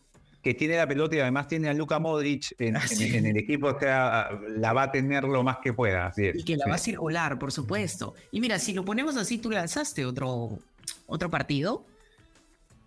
que 0.48 0.54
tiene 0.54 0.78
la 0.78 0.88
pelota 0.88 1.14
y 1.18 1.20
además 1.20 1.50
tiene 1.50 1.68
a 1.68 1.74
Luka 1.74 2.00
Modric 2.00 2.56
en, 2.58 2.78
el 3.26 3.36
equipo, 3.36 3.68
o 3.68 3.78
sea, 3.78 4.30
la 4.48 4.72
va 4.72 4.84
a 4.84 4.92
tener 4.94 5.26
lo 5.26 5.44
más 5.44 5.58
que 5.62 5.74
pueda. 5.74 6.14
y 6.16 6.42
que 6.46 6.56
la 6.56 6.66
va 6.68 6.76
a 6.76 6.78
circular, 6.78 7.38
por 7.38 7.52
supuesto. 7.52 8.14
Y 8.32 8.40
mira, 8.40 8.58
si 8.58 8.72
lo 8.72 8.86
ponemos 8.86 9.18
así, 9.18 9.40
tú 9.40 9.52
lanzaste 9.52 10.06
otro, 10.06 10.58
otro 11.06 11.30
partido. 11.30 11.86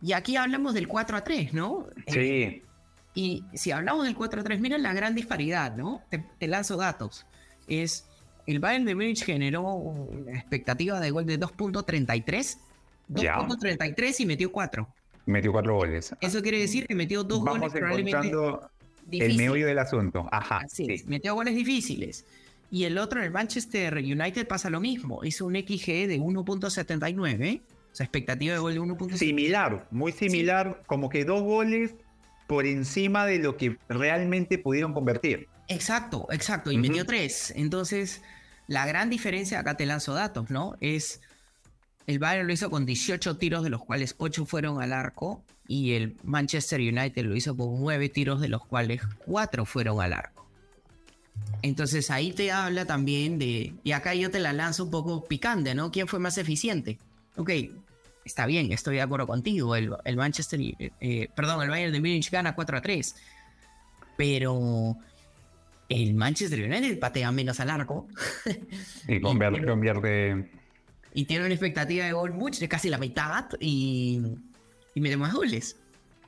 Y 0.01 0.15
aquí 0.15 0.37
hablamos 0.37 0.73
del 0.73 0.89
4 0.89 1.19
a 1.19 1.23
3, 1.23 1.53
¿no? 1.53 1.85
Sí. 2.07 2.19
Eh, 2.19 2.63
y 3.13 3.45
si 3.53 3.73
hablamos 3.73 4.07
del 4.07 4.15
4 4.15 4.41
a 4.41 4.45
3, 4.45 4.59
mira 4.59 4.79
la 4.79 4.95
gran 4.95 5.15
disparidad, 5.15 5.77
¿no? 5.77 6.03
Te, 6.09 6.49
lanzo 6.49 6.79
datos. 6.79 7.27
Es 7.69 8.07
el 8.47 8.59
Bayern 8.59 8.87
de 8.87 8.95
Múnich 8.95 9.23
generó 9.23 9.65
una 9.65 10.33
expectativa 10.33 10.99
de 10.99 11.11
gol 11.11 11.27
de 11.27 11.39
2.33. 11.39 12.57
2.33 13.11 14.21
y 14.21 14.25
metió 14.25 14.51
4. 14.51 14.89
Metió 15.27 15.53
cuatro 15.53 15.77
goles. 15.77 16.15
Eso 16.21 16.43
quiere 16.43 16.59
decir 16.59 16.87
que 16.87 16.95
metió 16.95 17.25
dos 17.25 17.41
goles 17.41 17.73
probablemente 17.73 18.33
el 19.11 19.37
meollo 19.37 19.67
del 19.67 19.79
asunto. 19.79 20.29
Ajá. 20.31 20.63
sí. 20.69 21.03
metió 21.07 21.35
goles 21.35 21.55
difíciles. 21.55 22.25
Y 22.71 22.85
el 22.85 22.99
otro, 22.99 23.19
en 23.19 23.27
el 23.27 23.33
Manchester 23.33 23.97
United, 23.97 24.47
pasa 24.47 24.71
lo 24.71 24.81
mismo. 24.81 25.25
Hizo 25.25 25.47
un 25.47 25.55
XG 25.57 26.07
de 26.07 26.21
1.79. 26.21 27.61
O 27.61 27.97
sea, 27.97 28.05
expectativa 28.05 28.55
de 28.55 28.61
gol 28.61 28.75
de 28.75 28.81
1.79. 28.81 29.17
Similar, 29.17 29.87
muy 29.91 30.13
similar. 30.13 30.83
Como 30.87 31.09
que 31.09 31.25
dos 31.25 31.43
goles 31.43 31.95
por 32.47 32.67
encima 32.67 33.27
de 33.27 33.39
lo 33.39 33.57
que 33.57 33.77
realmente 33.89 34.59
pudieron 34.59 34.93
convertir. 34.93 35.49
Exacto, 35.67 36.29
exacto. 36.31 36.71
Y 36.71 36.79
metió 36.79 37.05
tres. 37.05 37.53
Entonces, 37.57 38.23
la 38.69 38.87
gran 38.87 39.11
diferencia, 39.11 39.59
acá 39.59 39.77
te 39.77 39.87
lanzo 39.87 40.15
datos, 40.15 40.51
¿no? 40.51 40.77
Es 40.81 41.21
el 42.11 42.19
Bayern 42.19 42.49
lo 42.49 42.53
hizo 42.53 42.71
con 42.71 42.87
18 42.87 43.37
tiros, 43.37 43.63
de 43.63 43.71
los 43.71 43.85
cuales 43.85 44.17
8 44.19 44.45
fueron 44.45 44.83
al 44.83 44.93
arco. 44.93 45.45
Y 45.69 45.93
el 45.93 46.17
Manchester 46.25 46.81
United 46.81 47.25
lo 47.25 47.37
hizo 47.37 47.57
con 47.57 47.81
9 47.81 48.09
tiros, 48.09 48.41
de 48.41 48.49
los 48.49 48.67
cuales 48.67 49.01
4 49.27 49.65
fueron 49.65 50.01
al 50.01 50.15
arco. 50.15 50.45
Entonces 51.63 52.11
ahí 52.11 52.33
te 52.33 52.51
habla 52.51 52.85
también 52.85 53.39
de. 53.39 53.75
Y 53.85 53.93
acá 53.93 54.13
yo 54.17 54.29
te 54.29 54.41
la 54.41 54.53
lanzo 54.53 54.85
un 54.85 54.91
poco 54.91 55.25
picante, 55.25 55.77
¿no? 55.77 55.93
¿Quién 55.93 56.09
fue 56.09 56.19
más 56.19 56.37
eficiente? 56.37 56.99
Ok, 57.37 57.51
está 58.25 58.45
bien, 58.47 58.73
estoy 58.73 58.97
de 58.97 59.03
acuerdo 59.03 59.29
contigo. 59.29 59.77
El, 59.77 59.95
Manchester. 60.17 60.61
Eh, 61.01 61.29
perdón, 61.37 61.63
el 61.63 61.71
Bayern 61.71 61.93
de 61.93 62.01
Múnich 62.01 62.29
gana 62.29 62.57
4 62.57 62.77
a 62.77 62.83
3. 62.83 63.17
Pero. 64.17 64.97
El 65.89 66.15
Manchester 66.15 66.61
United 66.61 66.99
patea 66.99 67.31
menos 67.31 67.61
al 67.61 67.71
arco. 67.71 68.09
Y 69.07 69.21
convierte, 69.21 69.65
convierte 69.65 70.60
y 71.15 71.25
tiene 71.25 71.45
una 71.45 71.55
expectativa 71.55 72.05
de 72.05 72.13
gol 72.13 72.33
mucho, 72.33 72.61
de 72.61 72.69
casi 72.69 72.89
la 72.89 72.99
mitad 72.99 73.47
y, 73.59 74.23
y 74.95 75.01
mete 75.01 75.17
más 75.17 75.33
goles. 75.33 75.77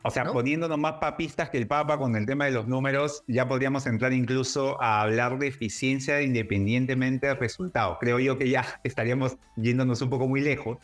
O 0.05 0.11
sea, 0.11 0.25
poniéndonos 0.25 0.79
más 0.79 0.95
papistas 0.95 1.51
que 1.51 1.59
el 1.59 1.69
Papa 1.69 1.97
con 1.97 2.17
el 2.17 2.27
tema 2.27 2.47
de 2.47 2.51
los 2.51 2.67
números, 2.67 3.23
ya 3.29 3.47
podríamos 3.47 3.87
entrar 3.87 4.13
incluso 4.13 4.81
a 4.83 5.03
hablar 5.03 5.39
de 5.39 5.47
eficiencia 5.47 6.21
independientemente 6.23 7.29
del 7.29 7.37
resultado. 7.37 7.99
Creo 8.01 8.19
yo 8.19 8.37
que 8.37 8.49
ya 8.49 8.67
estaríamos 8.85 9.37
yéndonos 9.57 10.03
un 10.03 10.11
poco 10.11 10.27
muy 10.27 10.41
lejos. 10.41 10.79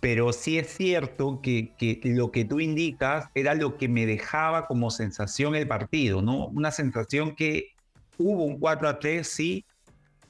Pero 0.00 0.32
sí 0.32 0.58
es 0.58 0.68
cierto 0.68 1.40
que, 1.40 1.72
que, 1.78 2.00
lo 2.04 2.30
que 2.30 2.44
tú 2.44 2.60
indicas 2.60 3.28
era 3.34 3.54
lo 3.54 3.76
que 3.76 3.88
me 3.88 4.06
dejaba 4.06 4.66
como 4.66 4.90
sensación 4.90 5.54
el 5.54 5.66
partido, 5.66 6.20
¿no? 6.20 6.48
Una 6.48 6.70
sensación 6.70 7.34
que 7.34 7.70
hubo 8.18 8.44
un 8.44 8.58
4 8.58 8.88
a 8.88 8.98
3, 8.98 9.26
sí, 9.26 9.64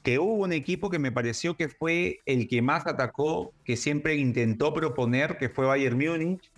que 0.07 0.19
hubo 0.19 0.45
un 0.45 0.53
equipo 0.53 0.89
que 0.89 0.99
me 0.99 1.11
pareció 1.11 1.57
que 1.57 1.67
fue 1.67 2.21
el 2.25 2.47
que 2.47 2.61
más 2.61 2.87
atacó, 2.87 3.51
que 3.65 3.75
siempre 3.75 4.15
intentó 4.15 4.73
proponer, 4.73 5.37
que 5.37 5.49
fue 5.49 5.65
Bayern 5.65 5.97
Múnich. 5.97 6.49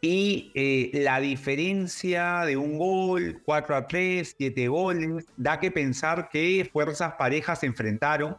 Y 0.00 0.52
eh, 0.54 0.92
la 1.02 1.18
diferencia 1.18 2.42
de 2.44 2.56
un 2.56 2.78
gol, 2.78 3.42
4 3.44 3.74
a 3.74 3.88
3, 3.88 4.36
7 4.38 4.68
goles, 4.68 5.26
da 5.36 5.58
que 5.58 5.72
pensar 5.72 6.28
que 6.28 6.70
fuerzas 6.72 7.14
parejas 7.14 7.58
se 7.58 7.66
enfrentaron 7.66 8.36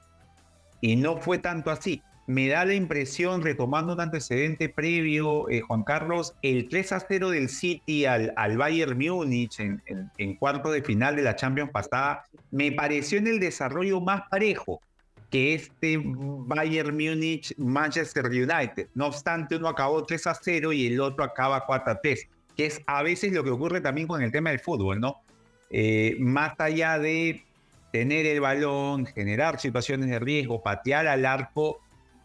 y 0.79 0.95
no 0.95 1.17
fue 1.17 1.39
tanto 1.39 1.69
así 1.69 2.01
me 2.27 2.49
da 2.49 2.65
la 2.65 2.73
impresión, 2.73 3.41
retomando 3.41 3.93
un 3.93 4.01
antecedente 4.01 4.67
previo, 4.67 5.49
eh, 5.49 5.61
Juan 5.61 5.83
Carlos, 5.83 6.35
el 6.41 6.67
3 6.67 6.91
a 6.91 6.99
0 6.99 7.29
del 7.29 7.47
City 7.47 8.05
al, 8.05 8.33
al 8.35 8.57
Bayern 8.57 8.97
Múnich 8.97 9.61
en, 9.61 9.81
en, 10.17 10.35
cuarto 10.35 10.69
de 10.71 10.83
final 10.83 11.15
de 11.15 11.21
la 11.21 11.37
Champions 11.37 11.71
pasada, 11.71 12.25
me 12.51 12.73
pareció 12.73 13.17
en 13.17 13.27
el 13.27 13.39
desarrollo 13.39 14.01
más 14.01 14.23
parejo 14.29 14.81
que 15.29 15.53
este 15.53 16.01
Bayern 16.03 16.93
Múnich 16.93 17.53
Manchester 17.57 18.25
United. 18.25 18.89
No 18.93 19.07
obstante, 19.07 19.55
uno 19.55 19.69
acabó 19.69 20.03
3 20.03 20.27
a 20.27 20.35
0 20.35 20.73
y 20.73 20.87
el 20.87 20.99
otro 20.99 21.23
acaba 21.23 21.65
4 21.65 21.93
a 21.93 22.01
3, 22.01 22.27
que 22.57 22.65
es 22.65 22.81
a 22.87 23.03
veces 23.03 23.31
lo 23.31 23.43
que 23.45 23.51
ocurre 23.51 23.79
también 23.79 24.05
con 24.05 24.21
el 24.21 24.33
tema 24.33 24.49
del 24.49 24.59
fútbol, 24.59 24.99
¿no? 24.99 25.21
Eh, 25.69 26.17
más 26.19 26.59
allá 26.59 26.99
de 26.99 27.45
tener 27.93 28.25
el 28.25 28.41
balón, 28.41 29.05
generar 29.05 29.61
situaciones 29.61 30.09
de 30.09 30.19
riesgo, 30.19 30.61
patear 30.61 31.07
al 31.07 31.25
arco, 31.25 31.79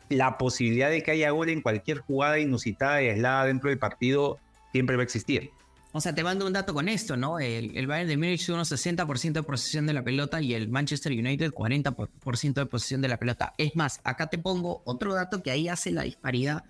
la 0.09 0.39
posibilidad 0.39 0.91
de 0.91 1.03
que 1.03 1.13
haya 1.13 1.31
gol 1.31 1.49
en 1.49 1.61
cualquier 1.61 1.99
jugada 1.99 2.39
inusitada 2.39 3.03
y 3.03 3.09
aislada 3.09 3.47
dentro 3.47 3.71
del 3.71 3.79
partido 3.79 4.39
siempre 4.73 4.97
va 4.97 5.03
a 5.03 5.05
existir. 5.05 5.51
O 5.95 6.01
sea, 6.01 6.15
te 6.15 6.25
mando 6.25 6.47
un 6.47 6.55
dato 6.55 6.73
con 6.73 6.89
esto, 6.89 7.19
¿no? 7.19 7.39
El, 7.39 7.87
Bayern 7.87 8.09
de 8.09 8.17
Múnich 8.17 8.47
tuvo 8.47 8.57
un 8.57 8.63
60% 8.63 9.33
de 9.33 9.43
posesión 9.43 9.87
de 9.87 9.93
la 9.93 10.03
pelota 10.03 10.41
y 10.41 10.55
el 10.55 10.71
Manchester 10.71 11.13
United 11.13 11.53
40% 11.53 12.55
de 12.55 12.67
posesión 12.67 13.03
de 13.03 13.09
la 13.09 13.19
pelota. 13.19 13.53
Es 13.59 13.77
más, 13.77 14.01
acá 14.03 14.29
te 14.29 14.39
pongo 14.39 14.81
otro 14.87 15.13
dato 15.13 15.43
que 15.43 15.51
ahí 15.51 15.69
hace 15.69 15.91
la 15.91 16.03
disparidad 16.03 16.65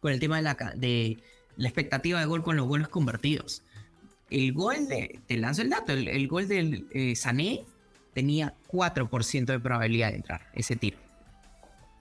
con 0.00 0.12
el 0.12 0.18
tema 0.18 0.36
de 0.36 0.42
la, 0.42 0.54
de 0.74 1.22
la 1.56 1.68
expectativa 1.68 2.18
de 2.18 2.26
gol 2.26 2.42
con 2.42 2.56
los 2.56 2.66
goles 2.66 2.88
convertidos. 2.88 3.62
El 4.28 4.52
gol 4.52 4.88
de, 4.88 5.20
te 5.28 5.36
lanzo 5.36 5.62
el 5.62 5.70
dato, 5.70 5.92
el, 5.92 6.26
gol 6.26 6.48
del 6.48 6.88
eh, 6.90 7.14
Sané 7.14 7.64
tenía 8.12 8.54
4% 8.68 9.44
de 9.44 9.60
probabilidad 9.60 10.10
de 10.10 10.16
entrar, 10.16 10.50
ese 10.52 10.74
tiro. 10.74 11.03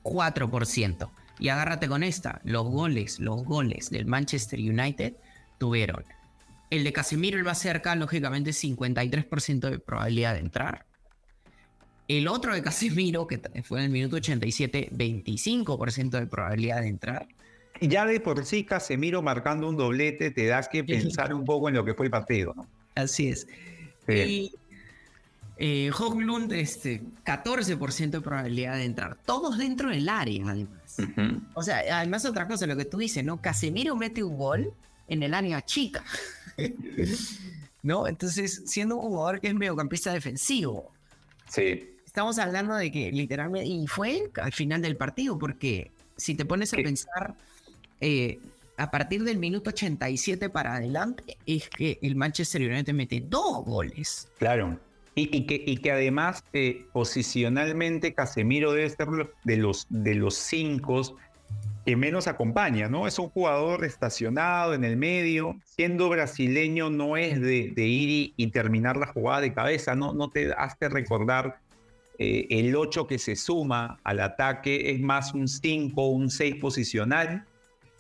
4%. 0.03 1.09
Y 1.39 1.49
agárrate 1.49 1.87
con 1.87 2.03
esta, 2.03 2.41
los 2.43 2.65
goles, 2.65 3.19
los 3.19 3.43
goles 3.43 3.89
del 3.89 4.05
Manchester 4.05 4.59
United 4.59 5.15
tuvieron 5.57 6.03
el 6.73 6.83
de 6.83 6.91
Casemiro, 6.91 7.37
el 7.37 7.43
más 7.43 7.59
cerca, 7.59 7.95
lógicamente 7.95 8.49
53% 8.49 9.69
de 9.69 9.77
probabilidad 9.77 10.33
de 10.33 10.39
entrar. 10.39 10.87
El 12.07 12.27
otro 12.27 12.55
de 12.55 12.63
Casemiro, 12.63 13.27
que 13.27 13.39
fue 13.63 13.79
en 13.79 13.85
el 13.85 13.91
minuto 13.91 14.15
87, 14.15 14.89
25% 14.91 16.09
de 16.09 16.25
probabilidad 16.25 16.81
de 16.81 16.87
entrar. 16.87 17.27
Y 17.79 17.89
ya 17.89 18.07
de 18.07 18.19
por 18.19 18.43
sí 18.43 18.63
Casemiro 18.63 19.21
marcando 19.21 19.69
un 19.69 19.77
doblete 19.77 20.31
te 20.31 20.47
das 20.47 20.67
que 20.67 20.83
pensar 20.83 21.33
un 21.33 21.45
poco 21.45 21.69
en 21.69 21.75
lo 21.75 21.85
que 21.85 21.93
fue 21.93 22.07
el 22.07 22.11
partido, 22.11 22.53
¿no? 22.55 22.67
Así 22.95 23.27
es. 23.27 23.47
Y 24.07 24.51
eh, 25.57 25.91
Hoglund, 25.97 26.51
este, 26.53 27.01
14% 27.25 28.09
de 28.09 28.21
probabilidad 28.21 28.75
de 28.75 28.85
entrar. 28.85 29.17
Todos 29.25 29.57
dentro 29.57 29.89
del 29.89 30.09
área, 30.09 30.49
además. 30.49 30.97
O 31.53 31.63
sea, 31.63 31.83
además 31.97 32.25
otra 32.25 32.47
cosa, 32.47 32.67
lo 32.67 32.75
que 32.75 32.85
tú 32.85 32.97
dices, 32.97 33.23
¿no? 33.23 33.41
Casemiro 33.41 33.95
mete 33.95 34.23
un 34.23 34.37
gol 34.37 34.73
en 35.07 35.23
el 35.23 35.33
área 35.33 35.61
chica. 35.61 36.03
¿No? 37.83 38.07
Entonces, 38.07 38.63
siendo 38.65 38.95
un 38.95 39.09
jugador 39.09 39.41
que 39.41 39.47
es 39.47 39.55
mediocampista 39.55 40.13
defensivo. 40.13 40.91
Sí. 41.49 41.89
Estamos 42.05 42.37
hablando 42.39 42.75
de 42.75 42.91
que 42.91 43.11
literalmente, 43.11 43.67
y 43.67 43.87
fue 43.87 44.31
al 44.41 44.53
final 44.53 44.81
del 44.81 44.95
partido, 44.95 45.37
porque 45.37 45.91
si 46.15 46.35
te 46.35 46.45
pones 46.45 46.73
a 46.73 46.77
pensar, 46.77 47.35
eh, 47.99 48.39
a 48.77 48.89
partir 48.89 49.23
del 49.23 49.37
minuto 49.37 49.71
87 49.71 50.49
para 50.49 50.75
adelante, 50.75 51.37
es 51.45 51.69
que 51.69 51.99
el 52.01 52.15
Manchester 52.15 52.61
United 52.61 52.93
mete 52.93 53.23
dos 53.27 53.65
goles. 53.65 54.27
Claro. 54.37 54.79
Y, 55.15 55.77
que, 55.77 55.91
además 55.91 56.43
eh, 56.53 56.85
posicionalmente 56.91 58.13
Casemiro 58.13 58.71
debe 58.71 58.89
ser 58.89 59.07
de 59.43 59.57
los, 59.57 59.85
de 59.89 60.15
los 60.15 60.33
cinco 60.35 61.17
que 61.85 61.95
menos 61.95 62.27
acompaña, 62.27 62.87
¿no? 62.87 63.07
Es 63.07 63.19
un 63.19 63.29
jugador 63.29 63.83
estacionado 63.83 64.73
en 64.73 64.83
el 64.83 64.95
medio, 64.95 65.57
siendo 65.65 66.09
brasileño 66.09 66.89
no 66.89 67.17
es 67.17 67.41
de, 67.41 67.73
ir 67.75 68.33
y, 68.35 68.47
terminar 68.47 68.95
la 68.97 69.07
jugada 69.07 69.41
de 69.41 69.53
cabeza, 69.53 69.93
no, 69.93 70.13
no 70.13 70.29
te 70.29 70.53
hace 70.53 70.87
recordar 70.87 71.59
eh, 72.19 72.47
el 72.49 72.75
8 72.75 73.05
que 73.05 73.19
se 73.19 73.35
suma 73.35 73.99
al 74.03 74.21
ataque, 74.21 74.91
es 74.91 75.01
más 75.01 75.33
un 75.33 75.47
5 75.47 76.07
un 76.07 76.29
6 76.29 76.55
posicional, 76.55 77.45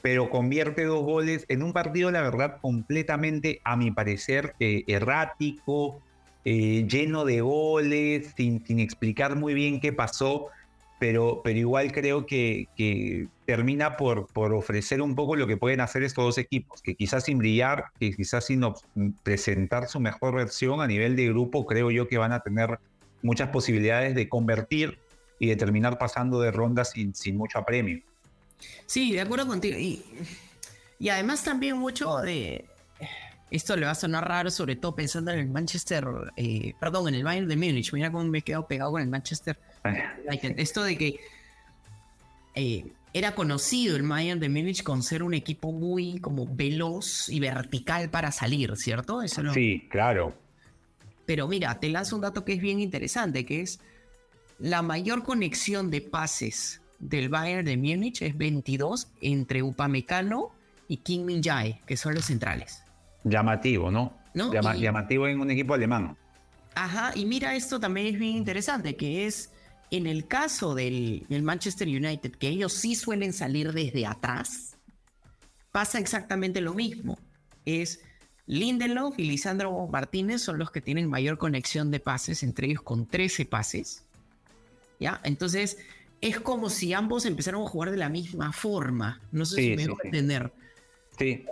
pero 0.01 0.29
convierte 0.29 0.85
dos 0.85 1.03
goles 1.03 1.45
en 1.49 1.63
un 1.63 1.73
partido, 1.73 2.09
la 2.11 2.21
verdad, 2.21 2.59
completamente, 2.61 3.59
a 3.63 3.75
mi 3.75 3.91
parecer, 3.91 4.53
eh, 4.59 4.83
errático, 4.87 6.01
eh, 6.45 6.85
lleno 6.87 7.25
de 7.25 7.41
goles, 7.41 8.33
sin, 8.35 8.63
explicar 8.79 9.35
muy 9.35 9.53
bien 9.53 9.79
qué 9.79 9.93
pasó, 9.93 10.47
pero, 10.99 11.41
pero 11.43 11.59
igual 11.59 11.91
creo 11.91 12.25
que, 12.25 12.67
termina 13.45 13.97
por, 13.97 14.27
por 14.27 14.53
ofrecer 14.53 15.01
un 15.01 15.15
poco 15.15 15.35
lo 15.35 15.47
que 15.47 15.57
pueden 15.57 15.81
hacer 15.81 16.03
estos 16.03 16.23
dos 16.23 16.37
equipos, 16.37 16.81
que 16.81 16.95
quizás 16.95 17.25
sin 17.25 17.37
brillar, 17.37 17.85
que 17.99 18.13
quizás 18.13 18.45
sin 18.45 18.61
presentar 19.23 19.87
su 19.87 19.99
mejor 19.99 20.35
versión 20.35 20.81
a 20.81 20.87
nivel 20.87 21.15
de 21.15 21.27
grupo, 21.27 21.65
creo 21.65 21.91
yo 21.91 22.07
que 22.07 22.17
van 22.17 22.31
a 22.31 22.39
tener 22.39 22.79
muchas 23.21 23.49
posibilidades 23.49 24.15
de 24.15 24.29
convertir 24.29 24.99
y 25.39 25.47
de 25.47 25.55
terminar 25.55 25.97
pasando 25.97 26.39
de 26.39 26.51
ronda 26.51 26.85
sin, 26.85 27.15
sin 27.15 27.37
mucho 27.37 27.59
apremio. 27.59 28.01
Sí, 28.85 29.13
de 29.13 29.21
acuerdo 29.21 29.47
contigo. 29.47 29.77
Y, 29.77 30.03
y 30.99 31.09
además 31.09 31.43
también 31.43 31.77
mucho 31.77 32.17
de... 32.19 32.65
Esto 33.53 33.75
le 33.75 33.85
va 33.85 33.91
a 33.91 33.95
sonar 33.95 34.27
raro, 34.27 34.49
sobre 34.49 34.75
todo 34.75 34.95
pensando 34.95 35.29
en 35.29 35.37
el 35.37 35.47
Manchester, 35.47 36.07
eh, 36.35 36.73
perdón, 36.79 37.09
en 37.09 37.13
el 37.13 37.23
Bayern 37.23 37.47
de 37.47 37.55
Múnich. 37.55 37.93
Mira 37.93 38.11
cómo 38.11 38.23
me 38.23 38.39
he 38.39 38.41
quedado 38.41 38.65
pegado 38.65 38.93
con 38.93 39.01
el 39.03 39.07
Manchester. 39.07 39.59
Esto 40.57 40.81
de 40.81 40.97
que 40.97 41.19
eh, 42.55 42.83
era 43.13 43.35
conocido 43.35 43.95
el 43.95 44.01
Bayern 44.01 44.39
de 44.39 44.49
Múnich 44.49 44.81
con 44.81 45.03
ser 45.03 45.21
un 45.21 45.35
equipo 45.35 45.71
muy 45.71 46.17
como 46.17 46.47
veloz 46.47 47.29
y 47.29 47.39
vertical 47.39 48.09
para 48.09 48.31
salir, 48.31 48.75
¿cierto? 48.75 49.21
Eso 49.21 49.43
Sí, 49.53 49.87
claro. 49.87 50.33
Pero 51.27 51.47
mira, 51.47 51.79
te 51.79 51.89
lanzo 51.89 52.15
un 52.15 52.23
dato 52.23 52.43
que 52.43 52.53
es 52.53 52.59
bien 52.59 52.79
interesante, 52.79 53.45
que 53.45 53.61
es 53.61 53.79
la 54.57 54.81
mayor 54.81 55.23
conexión 55.23 55.91
de 55.91 56.01
pases 56.01 56.81
del 56.97 57.29
Bayern 57.29 57.65
de 57.65 57.77
Múnich 57.77 58.23
es 58.23 58.35
22 58.35 59.09
entre 59.21 59.61
Upamecano 59.61 60.49
y 60.87 60.97
Kim 60.97 61.25
Min 61.25 61.43
Jae, 61.43 61.81
que 61.85 61.97
son 61.97 62.15
los 62.15 62.25
centrales. 62.25 62.82
Llamativo, 63.23 63.91
¿no? 63.91 64.17
Llamativo 64.33 65.27
en 65.27 65.39
un 65.39 65.51
equipo 65.51 65.73
alemán. 65.73 66.17
Ajá, 66.75 67.11
y 67.15 67.25
mira, 67.25 67.55
esto 67.55 67.79
también 67.79 68.07
es 68.07 68.19
bien 68.19 68.35
interesante, 68.35 68.95
que 68.95 69.25
es 69.25 69.51
en 69.91 70.07
el 70.07 70.27
caso 70.27 70.73
del, 70.73 71.25
Manchester 71.29 71.87
United, 71.87 72.31
que 72.31 72.47
ellos 72.47 72.73
sí 72.73 72.95
suelen 72.95 73.31
salir 73.31 73.73
desde 73.73 74.07
atrás, 74.07 74.75
pasa 75.71 75.99
exactamente 75.99 76.61
lo 76.61 76.73
mismo. 76.73 77.19
Es 77.63 78.01
Lindelof 78.47 79.19
y 79.19 79.25
Lisandro 79.25 79.87
Martínez 79.87 80.41
son 80.41 80.57
los 80.57 80.71
que 80.71 80.81
tienen 80.81 81.09
mayor 81.09 81.37
conexión 81.37 81.91
de 81.91 81.99
pases, 81.99 82.41
entre 82.41 82.67
ellos 82.67 82.81
con 82.81 83.05
13 83.05 83.45
pases. 83.45 84.03
¿Ya? 84.99 85.21
Entonces, 85.23 85.77
es 86.21 86.39
como 86.39 86.71
si 86.71 86.93
ambos 86.93 87.25
empezaran 87.25 87.61
a 87.61 87.67
jugar 87.67 87.91
de 87.91 87.97
la 87.97 88.09
misma 88.09 88.51
forma. 88.51 89.21
No 89.31 89.45
sé 89.45 89.61
si 89.61 89.75
me 89.75 89.87
voy 89.87 89.97
a 90.03 90.07
entender. 90.07 90.51
Sí, 91.19 91.45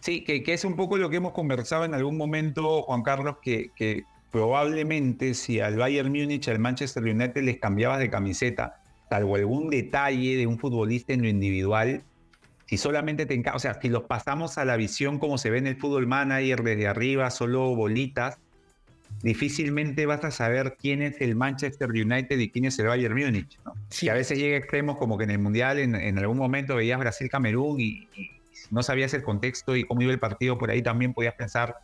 sí 0.00 0.22
que, 0.24 0.42
es 0.46 0.64
un 0.64 0.76
poco 0.76 0.96
lo 0.96 1.10
que 1.10 1.16
hemos 1.16 1.32
conversado 1.32 1.84
en 1.84 1.94
algún 1.94 2.16
momento, 2.16 2.82
Juan 2.82 3.02
Carlos, 3.02 3.36
que, 3.42 3.70
que 3.76 4.04
probablemente 4.30 5.34
si 5.34 5.60
al 5.60 5.76
Bayern 5.76 6.10
Múnich, 6.10 6.48
al 6.48 6.58
Manchester 6.58 7.02
United 7.02 7.42
les 7.42 7.58
cambiabas 7.58 7.98
de 7.98 8.10
camiseta, 8.10 8.80
salvo 9.08 9.36
algún 9.36 9.70
detalle 9.70 10.36
de 10.36 10.46
un 10.46 10.58
futbolista 10.58 11.12
en 11.12 11.22
lo 11.22 11.28
individual, 11.28 12.02
si 12.66 12.76
solamente 12.76 13.26
te 13.26 13.42
o 13.52 13.58
sea, 13.58 13.80
si 13.80 13.88
los 13.88 14.04
pasamos 14.04 14.56
a 14.56 14.64
la 14.64 14.76
visión 14.76 15.18
como 15.18 15.38
se 15.38 15.50
ve 15.50 15.58
en 15.58 15.66
el 15.66 15.76
fútbol 15.76 16.06
manager 16.06 16.62
desde 16.62 16.86
arriba, 16.86 17.28
solo 17.30 17.74
bolitas, 17.74 18.38
difícilmente 19.22 20.06
vas 20.06 20.24
a 20.24 20.30
saber 20.30 20.76
quién 20.80 21.02
es 21.02 21.20
el 21.20 21.34
Manchester 21.34 21.90
United 21.90 22.38
y 22.38 22.48
quién 22.50 22.66
es 22.66 22.78
el 22.78 22.86
Bayern 22.86 23.18
Múnich. 23.18 23.58
¿no? 23.64 23.72
a 23.72 24.14
veces 24.14 24.38
llega 24.38 24.56
extremos 24.56 24.96
como 24.98 25.18
que 25.18 25.24
en 25.24 25.30
el 25.30 25.40
Mundial 25.40 25.80
en, 25.80 26.18
algún 26.18 26.38
momento 26.38 26.76
veías 26.76 27.00
Brasil-Camerún 27.00 27.80
y, 27.80 28.06
no 28.70 28.82
sabías 28.82 29.14
el 29.14 29.22
contexto 29.22 29.76
y 29.76 29.84
cómo 29.84 30.02
iba 30.02 30.12
el 30.12 30.18
partido, 30.18 30.58
por 30.58 30.70
ahí 30.70 30.82
también 30.82 31.12
podías 31.12 31.34
pensar 31.34 31.76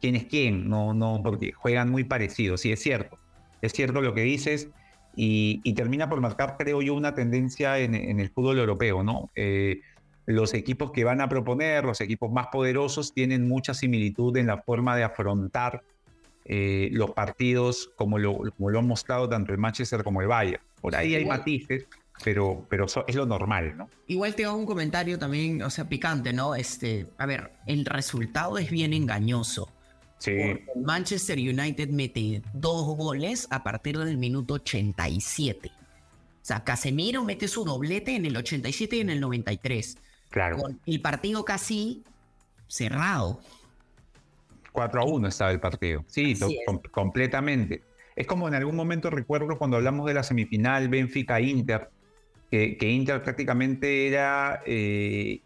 quién 0.00 0.16
es 0.16 0.24
quién, 0.24 0.68
no, 0.68 0.94
no, 0.94 1.20
porque 1.22 1.52
juegan 1.52 1.90
muy 1.90 2.04
parecidos, 2.04 2.60
sí 2.60 2.72
es 2.72 2.80
cierto, 2.80 3.18
es 3.62 3.72
cierto 3.72 4.00
lo 4.00 4.14
que 4.14 4.22
dices. 4.22 4.68
Y, 5.16 5.72
termina 5.74 6.08
por 6.08 6.20
marcar, 6.20 6.56
creo 6.58 6.82
yo, 6.82 6.92
una 6.92 7.14
tendencia 7.14 7.78
en, 7.78 7.94
el 7.94 8.30
fútbol 8.30 8.58
europeo, 8.58 9.04
¿no? 9.04 9.30
Eh, 9.36 9.80
los 10.26 10.54
equipos 10.54 10.90
que 10.90 11.04
van 11.04 11.20
a 11.20 11.28
proponer, 11.28 11.84
los 11.84 12.00
equipos 12.00 12.32
más 12.32 12.48
poderosos, 12.48 13.12
tienen 13.12 13.46
mucha 13.46 13.74
similitud 13.74 14.36
en 14.36 14.48
la 14.48 14.58
forma 14.58 14.96
de 14.96 15.04
afrontar 15.04 15.82
eh, 16.46 16.88
los 16.92 17.12
partidos 17.12 17.90
como 17.96 18.18
lo, 18.18 18.36
como 18.56 18.70
lo 18.70 18.78
han 18.78 18.86
mostrado 18.86 19.28
tanto 19.28 19.52
el 19.52 19.58
Manchester 19.58 20.02
como 20.02 20.20
el 20.20 20.28
Bayern. 20.28 20.62
Por 20.80 20.94
ahí 20.96 21.14
hay 21.14 21.24
matices, 21.24 21.86
pero, 22.22 22.66
pero 22.68 22.86
es 23.06 23.14
lo 23.14 23.26
normal, 23.26 23.76
¿no? 23.76 23.90
Igual 24.06 24.34
te 24.34 24.44
hago 24.44 24.56
un 24.56 24.66
comentario 24.66 25.18
también, 25.18 25.62
o 25.62 25.70
sea, 25.70 25.88
picante, 25.88 26.32
¿no? 26.32 26.54
Este, 26.54 27.08
a 27.18 27.26
ver, 27.26 27.52
el 27.66 27.84
resultado 27.84 28.58
es 28.58 28.70
bien 28.70 28.92
engañoso. 28.92 29.68
Sí. 30.18 30.32
Manchester 30.76 31.38
United 31.38 31.90
mete 31.90 32.42
dos 32.52 32.96
goles 32.96 33.46
a 33.50 33.62
partir 33.62 33.98
del 33.98 34.16
minuto 34.16 34.54
87. 34.54 35.68
O 35.68 36.46
sea, 36.46 36.62
Casemiro 36.62 37.24
mete 37.24 37.48
su 37.48 37.64
doblete 37.64 38.14
en 38.14 38.26
el 38.26 38.36
87 38.36 38.96
y 38.96 39.00
en 39.00 39.10
el 39.10 39.20
93. 39.20 39.98
Claro. 40.30 40.58
Con 40.58 40.80
el 40.86 41.00
partido 41.00 41.44
casi 41.44 42.04
cerrado. 42.68 43.40
4 44.72 45.00
a 45.00 45.04
1 45.04 45.28
estaba 45.28 45.50
el 45.50 45.60
partido. 45.60 46.04
Sí, 46.06 46.36
completamente. 46.90 47.82
Es 48.16 48.26
como 48.26 48.48
en 48.48 48.54
algún 48.54 48.76
momento 48.76 49.10
recuerdo 49.10 49.58
cuando 49.58 49.76
hablamos 49.76 50.06
de 50.06 50.14
la 50.14 50.22
semifinal 50.22 50.88
Benfica-Inter, 50.88 51.90
que, 52.78 52.90
Inter 52.90 53.22
prácticamente 53.22 54.08
era. 54.08 54.62
Eh, 54.66 55.40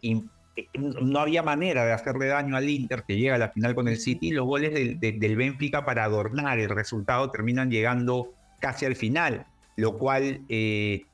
no 0.77 1.19
había 1.19 1.41
manera 1.41 1.85
de 1.85 1.93
hacerle 1.93 2.27
daño 2.27 2.57
al 2.57 2.69
Inter 2.69 3.03
que 3.07 3.15
llega 3.15 3.35
a 3.35 3.37
la 3.37 3.49
final 3.49 3.75
con 3.75 3.87
el 3.87 3.97
City. 3.97 4.31
Los 4.31 4.45
goles 4.45 4.99
del, 4.99 5.35
Benfica 5.35 5.85
para 5.85 6.03
adornar 6.03 6.59
el 6.59 6.69
resultado 6.69 7.31
terminan 7.31 7.71
llegando 7.71 8.33
casi 8.59 8.85
al 8.85 8.97
final, 8.97 9.45
lo 9.77 9.97
cual 9.97 10.41
eh, 10.49 11.05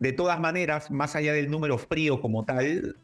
de 0.00 0.12
todas 0.12 0.40
maneras, 0.40 0.90
más 0.90 1.14
allá 1.14 1.32
del 1.32 1.48
número 1.48 1.78
frío 1.78 2.20
como 2.20 2.44
tal, 2.44 2.96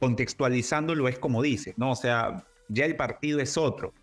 contextualizándolo 0.00 1.06
es 1.06 1.18
como 1.18 1.42
dices, 1.42 1.78
¿no? 1.78 1.92
O 1.92 1.96
sea, 1.96 2.44
ya 2.68 2.84
el 2.84 2.96
partido 2.96 3.38
es 3.38 3.56
otro 3.56 3.94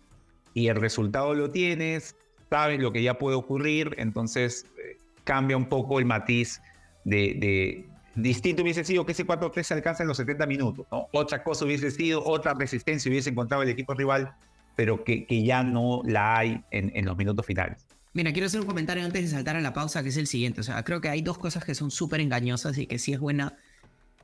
y 0.54 0.68
el 0.68 0.76
resultado 0.76 1.34
lo 1.34 1.50
tienes, 1.50 2.16
sabes 2.48 2.80
lo 2.80 2.90
que 2.90 3.02
ya 3.02 3.18
puede 3.18 3.36
ocurrir, 3.36 3.94
entonces 3.98 4.64
eh, 4.78 4.96
cambia 5.24 5.58
un 5.58 5.68
poco 5.68 5.98
el 5.98 6.06
matiz 6.06 6.62
de, 7.06 7.86
distinto 8.14 8.62
hubiese 8.62 8.84
sido 8.84 9.06
que 9.06 9.12
ese 9.12 9.26
4-3 9.26 9.62
se 9.62 9.74
alcanza 9.74 10.02
en 10.02 10.08
los 10.08 10.16
70 10.16 10.46
minutos, 10.46 10.86
¿no? 10.90 11.08
Otra 11.12 11.42
cosa 11.42 11.64
hubiese 11.64 11.90
sido, 11.90 12.24
otra 12.24 12.54
resistencia 12.54 13.10
hubiese 13.10 13.30
encontrado 13.30 13.62
el 13.62 13.68
equipo 13.68 13.94
rival, 13.94 14.32
pero 14.74 15.04
que, 15.04 15.26
que 15.26 15.44
ya 15.44 15.62
no 15.62 16.02
la 16.04 16.38
hay 16.38 16.64
en, 16.70 16.92
en 16.94 17.04
los 17.04 17.16
minutos 17.16 17.46
finales. 17.46 17.86
Mira, 18.12 18.32
quiero 18.32 18.46
hacer 18.46 18.60
un 18.60 18.66
comentario 18.66 19.04
antes 19.04 19.22
de 19.22 19.28
saltar 19.28 19.56
a 19.56 19.60
la 19.60 19.72
pausa, 19.72 20.02
que 20.02 20.08
es 20.08 20.16
el 20.16 20.26
siguiente. 20.26 20.60
O 20.60 20.64
sea, 20.64 20.82
creo 20.84 21.00
que 21.00 21.08
hay 21.08 21.20
dos 21.20 21.38
cosas 21.38 21.64
que 21.64 21.74
son 21.74 21.90
súper 21.90 22.20
engañosas 22.20 22.78
y 22.78 22.86
que 22.86 22.98
sí 22.98 23.12
es 23.12 23.20
buena 23.20 23.56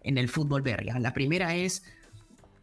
en 0.03 0.19
el 0.19 0.29
fútbol 0.29 0.63
verga. 0.63 0.99
La 0.99 1.13
primera 1.13 1.55
es, 1.55 1.85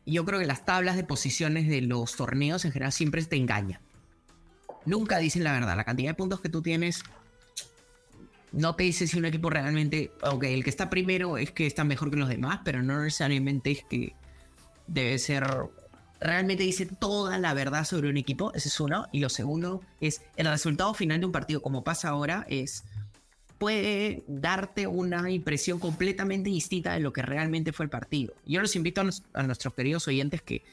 yo 0.05 0.25
creo 0.25 0.39
que 0.39 0.47
las 0.47 0.65
tablas 0.65 0.95
de 0.95 1.03
posiciones 1.03 1.67
de 1.67 1.81
los 1.81 2.15
torneos 2.15 2.65
en 2.65 2.71
general 2.71 2.91
siempre 2.91 3.23
te 3.23 3.35
engañan. 3.35 3.79
Nunca 4.85 5.19
dicen 5.19 5.43
la 5.43 5.53
verdad. 5.53 5.77
La 5.77 5.83
cantidad 5.83 6.09
de 6.09 6.15
puntos 6.15 6.41
que 6.41 6.49
tú 6.49 6.63
tienes 6.63 7.03
no 8.51 8.75
te 8.75 8.83
dice 8.83 9.07
si 9.07 9.17
un 9.17 9.25
equipo 9.25 9.49
realmente, 9.49 10.11
ok, 10.23 10.43
el 10.45 10.63
que 10.63 10.69
está 10.69 10.89
primero 10.89 11.37
es 11.37 11.51
que 11.51 11.65
está 11.65 11.83
mejor 11.83 12.09
que 12.09 12.17
los 12.17 12.29
demás, 12.29 12.61
pero 12.63 12.81
no 12.81 13.03
necesariamente 13.03 13.71
es 13.71 13.83
que 13.83 14.15
debe 14.87 15.17
ser 15.19 15.45
realmente 16.19 16.63
dice 16.63 16.85
toda 16.85 17.37
la 17.37 17.53
verdad 17.53 17.85
sobre 17.85 18.09
un 18.09 18.17
equipo, 18.17 18.51
ese 18.53 18.69
es 18.69 18.79
uno. 18.79 19.07
Y 19.11 19.19
lo 19.19 19.29
segundo 19.29 19.81
es 20.01 20.21
el 20.35 20.47
resultado 20.47 20.93
final 20.93 21.19
de 21.19 21.25
un 21.25 21.31
partido, 21.31 21.61
como 21.61 21.83
pasa 21.83 22.09
ahora, 22.09 22.45
es 22.49 22.83
puede 23.57 24.23
darte 24.27 24.87
una 24.87 25.29
impresión 25.29 25.79
completamente 25.79 26.49
distinta 26.49 26.93
de 26.93 27.01
lo 27.01 27.11
que 27.11 27.21
realmente 27.21 27.73
fue 27.73 27.85
el 27.85 27.89
partido. 27.89 28.33
Yo 28.45 28.61
los 28.61 28.75
invito 28.75 29.01
a, 29.01 29.43
nuestros 29.43 29.73
queridos 29.73 30.07
oyentes 30.07 30.41
que 30.41 30.63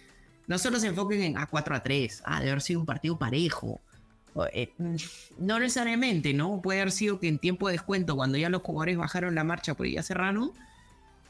no 0.46 0.56
solo 0.56 0.78
se 0.78 0.86
enfoquen 0.86 1.22
en 1.22 1.34
A4 1.34 1.74
a 1.74 1.82
3, 1.82 2.22
ah, 2.24 2.40
de 2.40 2.48
haber 2.48 2.62
sido 2.62 2.78
un 2.78 2.86
partido 2.86 3.18
parejo. 3.18 3.80
Eh, 4.52 4.72
no 5.38 5.58
necesariamente, 5.58 6.34
¿no? 6.34 6.60
Puede 6.60 6.80
haber 6.80 6.92
sido 6.92 7.18
que 7.18 7.28
en 7.28 7.38
tiempo 7.38 7.68
de 7.68 7.72
descuento, 7.72 8.16
cuando 8.16 8.38
ya 8.38 8.50
los 8.50 8.62
jugadores 8.62 8.96
bajaron 8.96 9.34
la 9.34 9.44
marcha, 9.44 9.74
pues 9.74 9.92
ya 9.92 10.02
cerraron, 10.02 10.52